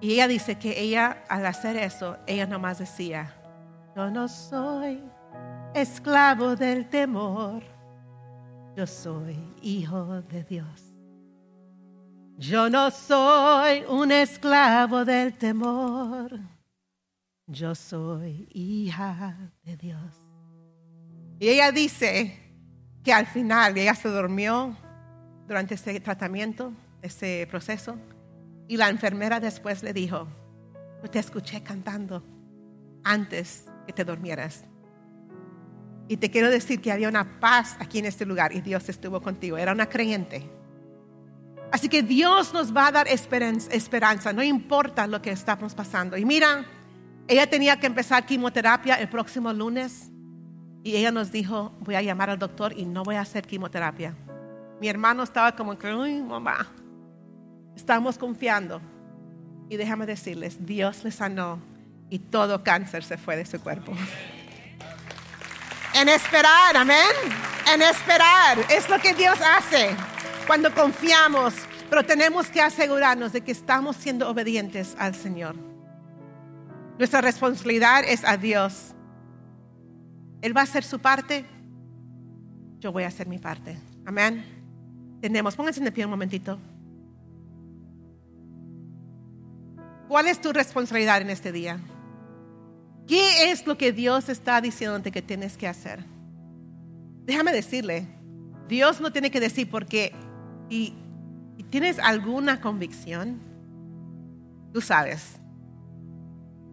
Y 0.00 0.12
ella 0.12 0.28
dice 0.28 0.56
que 0.56 0.80
ella 0.80 1.24
al 1.28 1.44
hacer 1.46 1.76
eso, 1.76 2.16
ella 2.26 2.46
nomás 2.46 2.78
decía, 2.78 3.34
yo 3.96 4.10
no 4.10 4.28
soy 4.28 5.02
esclavo 5.74 6.54
del 6.54 6.88
temor, 6.88 7.62
yo 8.76 8.86
soy 8.86 9.36
hijo 9.60 10.22
de 10.22 10.44
Dios. 10.44 10.94
Yo 12.36 12.70
no 12.70 12.92
soy 12.92 13.82
un 13.88 14.12
esclavo 14.12 15.04
del 15.04 15.36
temor, 15.36 16.38
yo 17.48 17.74
soy 17.74 18.48
hija 18.52 19.36
de 19.64 19.76
Dios. 19.76 20.27
Y 21.38 21.48
ella 21.48 21.70
dice 21.70 22.36
que 23.04 23.12
al 23.12 23.26
final 23.26 23.78
ella 23.78 23.94
se 23.94 24.08
durmió 24.08 24.76
durante 25.46 25.74
ese 25.74 26.00
tratamiento, 26.00 26.72
ese 27.00 27.46
proceso, 27.50 27.96
y 28.66 28.76
la 28.76 28.88
enfermera 28.88 29.40
después 29.40 29.82
le 29.82 29.92
dijo, 29.92 30.28
te 31.10 31.18
escuché 31.18 31.62
cantando 31.62 32.22
antes 33.04 33.66
que 33.86 33.92
te 33.92 34.04
durmieras. 34.04 34.66
Y 36.08 36.16
te 36.16 36.30
quiero 36.30 36.50
decir 36.50 36.80
que 36.80 36.90
había 36.90 37.08
una 37.08 37.38
paz 37.38 37.76
aquí 37.78 37.98
en 37.98 38.06
este 38.06 38.26
lugar 38.26 38.52
y 38.52 38.60
Dios 38.60 38.88
estuvo 38.88 39.20
contigo. 39.20 39.56
Era 39.58 39.72
una 39.72 39.88
creyente. 39.88 40.50
Así 41.70 41.88
que 41.88 42.02
Dios 42.02 42.52
nos 42.54 42.74
va 42.74 42.88
a 42.88 42.92
dar 42.92 43.08
esperanza, 43.08 44.32
no 44.32 44.42
importa 44.42 45.06
lo 45.06 45.20
que 45.20 45.30
estamos 45.30 45.74
pasando. 45.74 46.16
Y 46.16 46.24
mira, 46.24 46.64
ella 47.28 47.48
tenía 47.48 47.78
que 47.78 47.86
empezar 47.86 48.24
quimioterapia 48.24 48.96
el 48.96 49.08
próximo 49.08 49.52
lunes 49.52 50.10
y 50.88 50.96
ella 50.96 51.10
nos 51.10 51.30
dijo, 51.30 51.70
voy 51.80 51.96
a 51.96 52.02
llamar 52.02 52.30
al 52.30 52.38
doctor 52.38 52.72
y 52.74 52.86
no 52.86 53.02
voy 53.02 53.16
a 53.16 53.20
hacer 53.20 53.46
quimioterapia. 53.46 54.14
Mi 54.80 54.88
hermano 54.88 55.22
estaba 55.22 55.54
como 55.54 55.72
uy, 55.72 56.22
mamá, 56.22 56.66
estamos 57.76 58.16
confiando. 58.16 58.80
Y 59.68 59.76
déjame 59.76 60.06
decirles, 60.06 60.64
Dios 60.64 61.04
le 61.04 61.10
sanó 61.10 61.60
y 62.08 62.18
todo 62.20 62.64
cáncer 62.64 63.04
se 63.04 63.18
fue 63.18 63.36
de 63.36 63.44
su 63.44 63.60
cuerpo. 63.60 63.92
En 65.92 66.08
esperar, 66.08 66.74
amén. 66.74 66.96
En 67.70 67.82
esperar. 67.82 68.58
Es 68.70 68.88
lo 68.88 68.98
que 68.98 69.12
Dios 69.12 69.38
hace 69.42 69.94
cuando 70.46 70.72
confiamos, 70.72 71.52
pero 71.90 72.02
tenemos 72.02 72.48
que 72.48 72.62
asegurarnos 72.62 73.34
de 73.34 73.42
que 73.42 73.52
estamos 73.52 73.94
siendo 73.96 74.30
obedientes 74.30 74.96
al 74.98 75.14
Señor. 75.14 75.54
Nuestra 76.98 77.20
responsabilidad 77.20 78.04
es 78.06 78.24
a 78.24 78.38
Dios. 78.38 78.94
Él 80.40 80.56
va 80.56 80.60
a 80.60 80.64
hacer 80.64 80.84
su 80.84 80.98
parte, 80.98 81.44
yo 82.78 82.92
voy 82.92 83.02
a 83.02 83.08
hacer 83.08 83.26
mi 83.26 83.38
parte. 83.38 83.76
Amén. 84.04 84.44
Tenemos, 85.20 85.56
pónganse 85.56 85.82
de 85.82 85.92
pie 85.92 86.04
un 86.04 86.10
momentito. 86.10 86.58
¿Cuál 90.08 90.28
es 90.28 90.40
tu 90.40 90.52
responsabilidad 90.52 91.20
en 91.20 91.30
este 91.30 91.52
día? 91.52 91.78
¿Qué 93.06 93.50
es 93.50 93.66
lo 93.66 93.76
que 93.76 93.92
Dios 93.92 94.28
está 94.28 94.60
diciéndote 94.60 95.10
que 95.10 95.22
tienes 95.22 95.56
que 95.56 95.66
hacer? 95.66 96.04
Déjame 97.24 97.52
decirle, 97.52 98.06
Dios 98.68 99.00
no 99.00 99.12
tiene 99.12 99.30
que 99.30 99.40
decir 99.40 99.68
porque 99.68 100.14
si, 100.70 100.94
tienes 101.70 101.98
alguna 101.98 102.60
convicción, 102.60 103.40
tú 104.72 104.80
sabes. 104.80 105.38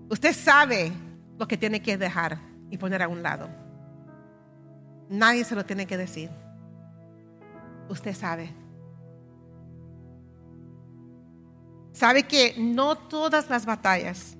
Usted 0.09 0.33
sabe 0.33 0.91
lo 1.37 1.47
que 1.47 1.57
tiene 1.57 1.81
que 1.81 1.97
dejar 1.97 2.39
y 2.75 2.77
poner 2.77 3.01
a 3.01 3.07
un 3.07 3.23
lado. 3.23 3.47
Nadie 5.09 5.45
se 5.45 5.55
lo 5.55 5.65
tiene 5.65 5.87
que 5.87 5.95
decir. 5.95 6.29
Usted 7.87 8.13
sabe. 8.13 8.53
Sabe 11.93 12.23
que 12.23 12.55
no 12.57 12.97
todas 12.97 13.49
las 13.49 13.65
batallas 13.65 14.35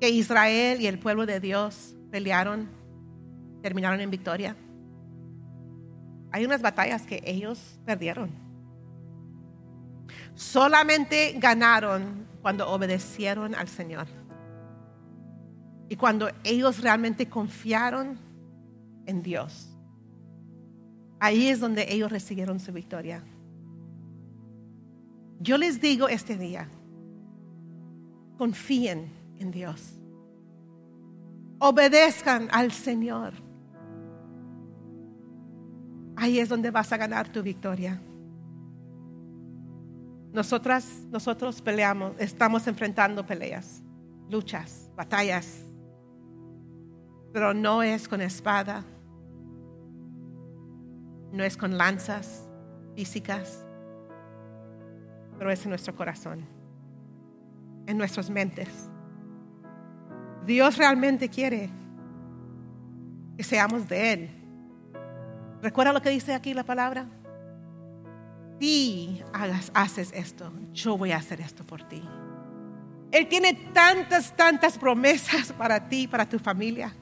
que 0.00 0.10
Israel 0.10 0.80
y 0.80 0.86
el 0.86 1.00
pueblo 1.00 1.26
de 1.26 1.40
Dios 1.40 1.96
pelearon, 2.12 2.70
terminaron 3.62 4.00
en 4.00 4.10
victoria. 4.10 4.54
Hay 6.30 6.44
unas 6.44 6.62
batallas 6.62 7.02
que 7.02 7.20
ellos 7.24 7.80
perdieron. 7.84 8.30
Solamente 10.36 11.34
ganaron 11.36 12.28
cuando 12.42 12.70
obedecieron 12.70 13.56
al 13.56 13.66
Señor. 13.66 14.06
Y 15.88 15.96
cuando 15.96 16.30
ellos 16.44 16.80
realmente 16.80 17.28
confiaron 17.28 18.18
en 19.06 19.22
Dios. 19.22 19.68
Ahí 21.20 21.48
es 21.48 21.60
donde 21.60 21.86
ellos 21.92 22.10
recibieron 22.10 22.58
su 22.58 22.72
victoria. 22.72 23.22
Yo 25.40 25.58
les 25.58 25.80
digo 25.80 26.08
este 26.08 26.36
día, 26.36 26.68
confíen 28.38 29.10
en 29.38 29.50
Dios. 29.50 29.98
Obedezcan 31.58 32.48
al 32.50 32.72
Señor. 32.72 33.34
Ahí 36.16 36.38
es 36.38 36.48
donde 36.48 36.70
vas 36.70 36.92
a 36.92 36.96
ganar 36.96 37.30
tu 37.30 37.42
victoria. 37.42 38.00
Nosotras, 40.32 40.86
nosotros 41.10 41.60
peleamos, 41.60 42.14
estamos 42.18 42.66
enfrentando 42.66 43.26
peleas, 43.26 43.82
luchas, 44.30 44.90
batallas, 44.96 45.64
pero 47.32 47.54
no 47.54 47.82
es 47.82 48.08
con 48.08 48.20
espada, 48.20 48.84
no 51.32 51.42
es 51.42 51.56
con 51.56 51.78
lanzas 51.78 52.46
físicas, 52.94 53.64
pero 55.38 55.50
es 55.50 55.64
en 55.64 55.70
nuestro 55.70 55.94
corazón, 55.94 56.44
en 57.86 57.96
nuestras 57.96 58.28
mentes. 58.28 58.90
Dios 60.44 60.76
realmente 60.76 61.28
quiere 61.28 61.70
que 63.36 63.42
seamos 63.42 63.88
de 63.88 64.12
Él. 64.12 64.30
¿Recuerda 65.62 65.92
lo 65.92 66.02
que 66.02 66.10
dice 66.10 66.34
aquí 66.34 66.52
la 66.52 66.64
palabra? 66.64 67.06
Si 68.60 69.22
hagas, 69.32 69.70
haces 69.74 70.12
esto, 70.12 70.52
yo 70.72 70.96
voy 70.98 71.12
a 71.12 71.16
hacer 71.16 71.40
esto 71.40 71.64
por 71.64 71.82
ti. 71.88 72.02
Él 73.10 73.26
tiene 73.28 73.54
tantas, 73.72 74.34
tantas 74.36 74.78
promesas 74.78 75.52
para 75.52 75.88
ti, 75.88 76.06
para 76.06 76.28
tu 76.28 76.38
familia. 76.38 76.92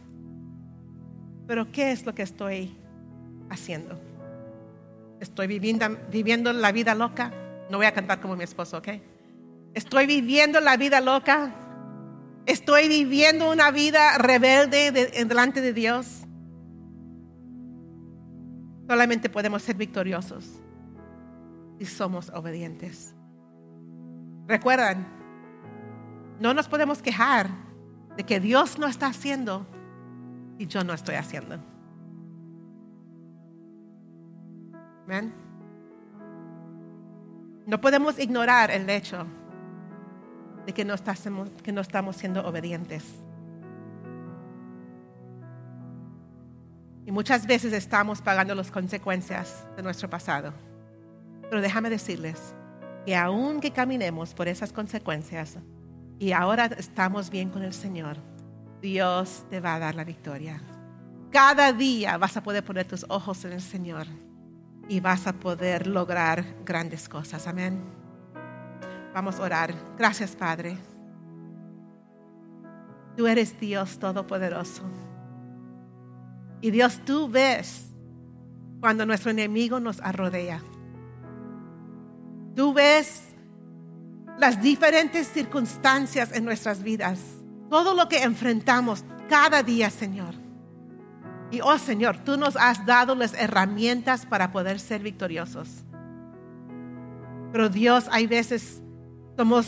Pero 1.51 1.73
¿qué 1.73 1.91
es 1.91 2.07
lo 2.07 2.15
que 2.15 2.23
estoy 2.23 2.73
haciendo? 3.49 4.01
Estoy 5.19 5.49
viviendo, 5.49 6.53
la 6.53 6.71
vida 6.71 6.95
loca. 6.95 7.33
No 7.69 7.79
voy 7.79 7.87
a 7.87 7.93
cantar 7.93 8.21
como 8.21 8.37
mi 8.37 8.45
esposo, 8.45 8.79
¿ok? 8.79 8.87
Estoy 9.75 10.07
viviendo 10.07 10.61
la 10.61 10.77
vida 10.77 11.01
loca. 11.01 11.53
Estoy 12.47 12.87
viviendo 12.87 13.51
una 13.51 13.73
vida 13.73 14.17
rebelde 14.19 14.93
delante 14.93 15.61
de 15.61 15.73
Dios. 15.73 16.23
Solamente 18.87 19.29
podemos 19.29 19.61
ser 19.63 19.75
victoriosos 19.75 20.63
si 21.81 21.87
somos 21.87 22.31
obedientes. 22.31 23.13
Recuerdan, 24.47 25.05
no 26.39 26.55
nos 26.55 26.69
podemos 26.69 27.03
quejar 27.03 27.51
de 28.17 28.23
que 28.23 28.39
Dios 28.39 28.79
no 28.79 28.87
está 28.87 29.09
haciendo 29.09 29.67
y 30.61 30.67
yo 30.67 30.85
no 30.85 30.93
estoy 30.93 31.15
haciendo. 31.15 31.57
No 37.67 37.81
podemos 37.81 38.19
ignorar 38.19 38.71
el 38.71 38.89
hecho 38.91 39.27
de 40.67 40.75
que 40.75 40.85
no, 40.85 40.93
estamos, 40.93 41.49
que 41.63 41.73
no 41.73 41.81
estamos 41.81 42.17
siendo 42.17 42.47
obedientes. 42.47 43.05
Y 47.07 47.11
muchas 47.11 47.47
veces 47.47 47.73
estamos 47.73 48.21
pagando 48.21 48.55
las 48.55 48.71
consecuencias 48.71 49.67
de 49.77 49.83
nuestro 49.83 50.11
pasado. 50.11 50.53
Pero 51.49 51.63
déjame 51.63 51.89
decirles 51.89 52.55
que 53.07 53.17
aun 53.17 53.61
que 53.61 53.71
caminemos 53.71 54.35
por 54.35 54.47
esas 54.47 54.75
consecuencias 54.75 55.57
y 56.19 56.33
ahora 56.33 56.67
estamos 56.67 57.31
bien 57.31 57.49
con 57.49 57.63
el 57.63 57.73
Señor, 57.73 58.19
Dios 58.81 59.45
te 59.51 59.61
va 59.61 59.75
a 59.75 59.79
dar 59.79 59.95
la 59.95 60.05
victoria. 60.05 60.61
Cada 61.31 61.73
día 61.73 62.19
vas 62.19 62.37
a 62.37 62.43
poder 62.43 62.65
poner 62.65 62.87
tus 62.87 63.05
ojos 63.09 63.45
en 63.45 63.53
el 63.53 63.61
Señor 63.61 64.07
y 64.89 65.01
vas 65.01 65.27
a 65.27 65.33
poder 65.33 65.87
lograr 65.87 66.45
grandes 66.65 67.09
cosas. 67.09 67.47
Amén. 67.47 67.81
Vamos 69.15 69.39
a 69.39 69.43
orar. 69.43 69.75
Gracias, 69.97 70.35
Padre. 70.35 70.77
Tú 73.17 73.27
eres 73.27 73.59
Dios 73.59 73.99
Todopoderoso. 73.99 74.83
Y 76.61 76.71
Dios, 76.71 77.01
tú 77.05 77.29
ves 77.29 77.91
cuando 78.81 79.07
nuestro 79.07 79.31
enemigo 79.31 79.79
nos 79.79 80.01
arrodea. 80.01 80.61
Tú 82.55 82.73
ves 82.73 83.29
las 84.39 84.61
diferentes 84.63 85.29
circunstancias 85.29 86.33
en 86.33 86.45
nuestras 86.45 86.83
vidas. 86.83 87.40
Todo 87.71 87.95
lo 87.95 88.09
que 88.09 88.23
enfrentamos 88.23 89.05
cada 89.29 89.63
día, 89.63 89.89
Señor. 89.91 90.35
Y 91.51 91.61
oh 91.63 91.79
Señor, 91.79 92.19
tú 92.19 92.37
nos 92.37 92.57
has 92.57 92.85
dado 92.85 93.15
las 93.15 93.33
herramientas 93.35 94.27
para 94.27 94.53
poder 94.53 94.79
ser 94.79 95.03
victoriosos. 95.03 95.85
Pero 97.53 97.69
Dios, 97.69 98.07
hay 98.11 98.27
veces 98.27 98.81
somos, 99.37 99.67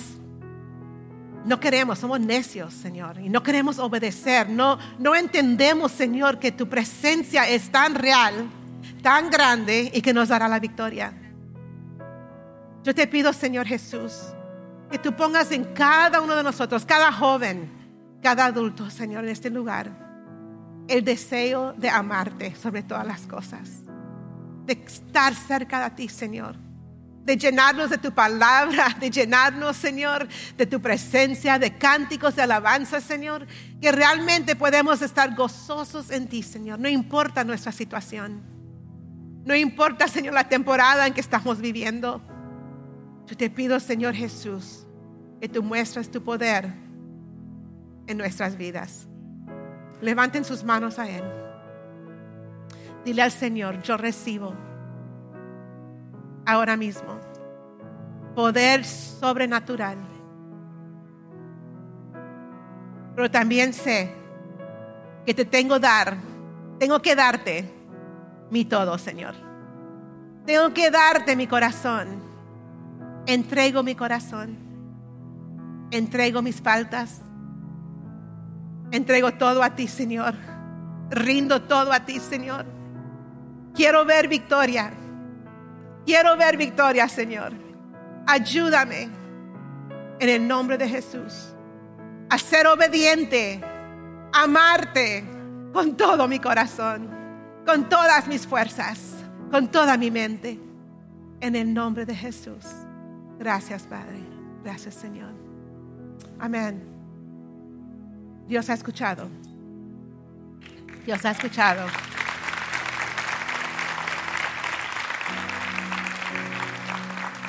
no 1.44 1.58
queremos, 1.58 1.98
somos 1.98 2.20
necios, 2.20 2.72
Señor, 2.72 3.18
y 3.18 3.28
no 3.28 3.42
queremos 3.42 3.78
obedecer. 3.78 4.48
No, 4.48 4.78
no 4.98 5.16
entendemos, 5.16 5.90
Señor, 5.90 6.38
que 6.38 6.52
tu 6.52 6.68
presencia 6.68 7.48
es 7.48 7.70
tan 7.70 7.94
real, 7.94 8.48
tan 9.02 9.30
grande 9.30 9.90
y 9.92 10.02
que 10.02 10.12
nos 10.12 10.28
dará 10.28 10.46
la 10.46 10.60
victoria. 10.60 11.12
Yo 12.84 12.94
te 12.94 13.06
pido, 13.06 13.32
Señor 13.32 13.66
Jesús, 13.66 14.12
que 14.90 14.98
tú 14.98 15.12
pongas 15.14 15.50
en 15.50 15.64
cada 15.72 16.20
uno 16.20 16.36
de 16.36 16.42
nosotros, 16.44 16.84
cada 16.84 17.12
joven, 17.12 17.81
cada 18.22 18.46
adulto, 18.46 18.88
Señor, 18.88 19.24
en 19.24 19.30
este 19.30 19.50
lugar 19.50 19.90
el 20.88 21.04
deseo 21.04 21.72
de 21.74 21.88
amarte 21.88 22.54
sobre 22.54 22.82
todas 22.82 23.06
las 23.06 23.26
cosas, 23.26 23.68
de 24.64 24.72
estar 24.72 25.34
cerca 25.34 25.82
de 25.88 25.96
ti, 25.96 26.08
Señor, 26.08 26.56
de 27.24 27.36
llenarnos 27.36 27.90
de 27.90 27.98
tu 27.98 28.12
palabra, 28.12 28.96
de 29.00 29.10
llenarnos, 29.10 29.76
Señor, 29.76 30.26
de 30.56 30.66
tu 30.66 30.80
presencia, 30.80 31.58
de 31.58 31.76
cánticos 31.76 32.36
de 32.36 32.42
alabanza, 32.42 33.00
Señor, 33.00 33.46
que 33.80 33.92
realmente 33.92 34.56
podemos 34.56 35.02
estar 35.02 35.34
gozosos 35.34 36.10
en 36.10 36.26
ti, 36.26 36.42
Señor, 36.42 36.78
no 36.78 36.88
importa 36.88 37.44
nuestra 37.44 37.72
situación, 37.72 38.42
no 39.44 39.54
importa, 39.56 40.06
Señor, 40.06 40.34
la 40.34 40.48
temporada 40.48 41.06
en 41.06 41.14
que 41.14 41.20
estamos 41.20 41.60
viviendo. 41.60 42.22
Yo 43.26 43.36
te 43.36 43.50
pido, 43.50 43.80
Señor 43.80 44.14
Jesús, 44.14 44.86
que 45.40 45.48
tú 45.48 45.64
muestres 45.64 46.10
tu 46.10 46.22
poder 46.22 46.72
en 48.06 48.18
nuestras 48.18 48.56
vidas. 48.56 49.06
Levanten 50.00 50.44
sus 50.44 50.64
manos 50.64 50.98
a 50.98 51.08
Él. 51.08 51.24
Dile 53.04 53.22
al 53.22 53.30
Señor, 53.30 53.82
yo 53.82 53.96
recibo 53.96 54.54
ahora 56.46 56.76
mismo 56.76 57.18
poder 58.34 58.84
sobrenatural. 58.84 59.98
Pero 63.14 63.30
también 63.30 63.72
sé 63.72 64.12
que 65.26 65.34
te 65.34 65.44
tengo 65.44 65.78
dar, 65.78 66.16
tengo 66.78 67.00
que 67.00 67.14
darte 67.14 67.70
mi 68.50 68.64
todo, 68.64 68.98
Señor. 68.98 69.34
Tengo 70.46 70.72
que 70.74 70.90
darte 70.90 71.36
mi 71.36 71.46
corazón. 71.46 72.22
Entrego 73.26 73.82
mi 73.82 73.94
corazón. 73.94 74.56
Entrego 75.90 76.42
mis 76.42 76.60
faltas 76.60 77.22
Entrego 78.92 79.32
todo 79.32 79.62
a 79.62 79.74
ti, 79.74 79.88
Señor. 79.88 80.34
Rindo 81.10 81.62
todo 81.62 81.92
a 81.92 82.04
ti, 82.04 82.20
Señor. 82.20 82.66
Quiero 83.74 84.04
ver 84.04 84.28
victoria. 84.28 84.92
Quiero 86.04 86.36
ver 86.36 86.56
victoria, 86.56 87.08
Señor. 87.08 87.52
Ayúdame 88.26 89.08
en 90.20 90.28
el 90.28 90.46
nombre 90.46 90.78
de 90.78 90.88
Jesús 90.88 91.54
a 92.28 92.38
ser 92.38 92.66
obediente, 92.66 93.60
amarte 94.32 95.24
con 95.72 95.96
todo 95.96 96.26
mi 96.28 96.38
corazón, 96.38 97.10
con 97.66 97.88
todas 97.88 98.26
mis 98.26 98.46
fuerzas, 98.46 99.16
con 99.50 99.68
toda 99.68 99.96
mi 99.96 100.10
mente. 100.10 100.58
En 101.40 101.56
el 101.56 101.74
nombre 101.74 102.06
de 102.06 102.14
Jesús. 102.14 102.64
Gracias, 103.38 103.82
Padre. 103.82 104.22
Gracias, 104.62 104.94
Señor. 104.94 105.32
Amén. 106.38 107.01
Dios 108.52 108.68
ha 108.68 108.74
escuchado. 108.74 109.30
Dios 111.06 111.24
ha 111.24 111.30
escuchado. 111.30 111.86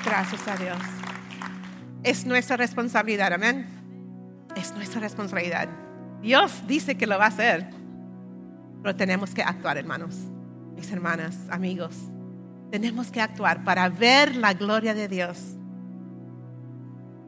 Gracias 0.06 0.47
a 0.47 0.56
Dios. 0.56 0.78
Es 2.04 2.26
nuestra 2.26 2.56
responsabilidad, 2.56 3.34
amén. 3.34 3.68
Es 4.56 4.74
nuestra 4.74 5.01
responsabilidad. 5.01 5.68
Dios 6.22 6.64
dice 6.68 6.95
que 6.95 7.06
lo 7.06 7.20
va 7.20 7.26
a 7.26 7.28
hacer, 7.28 7.70
pero 8.82 8.95
tenemos 8.95 9.34
que 9.34 9.43
actuar, 9.43 9.78
hermanos, 9.78 10.16
mis 10.74 10.89
hermanas, 10.89 11.36
amigos. 11.49 11.97
Tenemos 12.72 13.12
que 13.12 13.20
actuar 13.20 13.66
para 13.66 13.89
ver 13.89 14.38
la 14.38 14.54
gloria 14.54 14.93
de 14.93 15.10
Dios. 15.10 15.38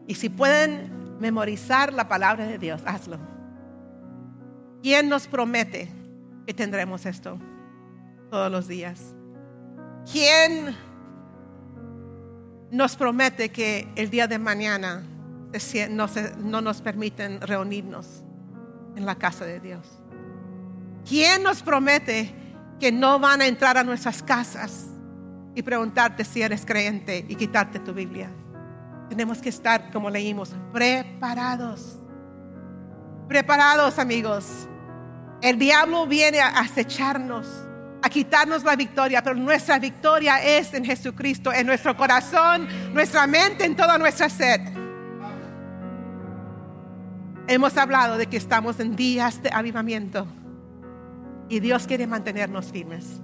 Y 0.08 0.16
si 0.16 0.30
pueden 0.30 1.20
memorizar 1.20 1.92
la 1.92 2.08
palabra 2.08 2.46
de 2.46 2.58
Dios, 2.58 2.82
hazlo. 2.86 3.35
¿Quién 4.86 5.10
nos 5.10 5.26
promete 5.26 5.90
que 6.46 6.54
tendremos 6.54 7.08
esto 7.08 7.40
todos 8.30 8.52
los 8.52 8.68
días. 8.68 9.16
¿Quién 10.12 10.76
nos 12.70 12.96
promete 12.96 13.50
que 13.50 13.88
el 13.96 14.12
día 14.12 14.28
de 14.28 14.38
mañana 14.38 15.02
no, 15.90 16.06
no 16.38 16.62
nos 16.62 16.82
permiten 16.84 17.42
reunirnos 17.42 18.24
en 18.96 19.08
la 19.08 19.16
casa 19.16 19.44
de 19.44 19.60
Dios? 19.60 19.88
¿Quién 21.10 21.42
nos 21.42 21.64
promete 21.64 22.36
que 22.80 22.92
no 22.92 23.18
van 23.18 23.42
a 23.42 23.48
entrar 23.48 23.80
a 23.80 23.84
nuestras 23.84 24.22
casas 24.22 24.86
y 25.56 25.64
preguntarte 25.64 26.24
si 26.24 26.44
eres 26.44 26.64
creyente 26.64 27.26
y 27.28 27.36
quitarte 27.36 27.80
tu 27.80 27.92
Biblia? 27.92 28.30
Tenemos 29.10 29.40
que 29.40 29.50
estar, 29.50 29.92
como 29.92 30.12
leímos, 30.12 30.56
preparados. 30.72 31.98
Preparados, 33.28 33.98
amigos. 33.98 34.68
El 35.46 35.60
diablo 35.60 36.08
viene 36.08 36.40
a 36.40 36.48
acecharnos, 36.58 37.46
a 38.02 38.10
quitarnos 38.10 38.64
la 38.64 38.76
victoria, 38.76 39.22
pero 39.22 39.36
nuestra 39.36 39.78
victoria 39.78 40.44
es 40.44 40.74
en 40.74 40.84
Jesucristo, 40.84 41.54
en 41.54 41.68
nuestro 41.68 41.96
corazón, 41.96 42.68
nuestra 42.96 43.28
mente, 43.28 43.64
en 43.64 43.76
toda 43.76 44.00
nuestra 44.00 44.28
sed. 44.28 44.60
Hemos 47.48 47.78
hablado 47.78 48.18
de 48.18 48.26
que 48.26 48.38
estamos 48.38 48.80
en 48.80 48.96
días 48.96 49.44
de 49.44 49.52
avivamiento 49.54 50.26
y 51.48 51.60
Dios 51.60 51.86
quiere 51.86 52.08
mantenernos 52.08 52.72
firmes. 52.72 53.22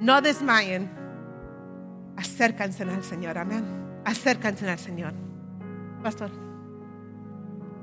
No 0.00 0.22
desmayen, 0.22 0.90
acércanse 2.16 2.84
al 2.84 3.04
Señor, 3.04 3.36
amén. 3.36 3.66
Acércanse 4.06 4.66
al 4.66 4.78
Señor. 4.78 5.12
Pastor, 6.02 6.30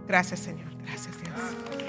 gracias 0.07 0.39
Señor, 0.39 0.75
gracias 0.83 1.15
Dios. 1.21 1.88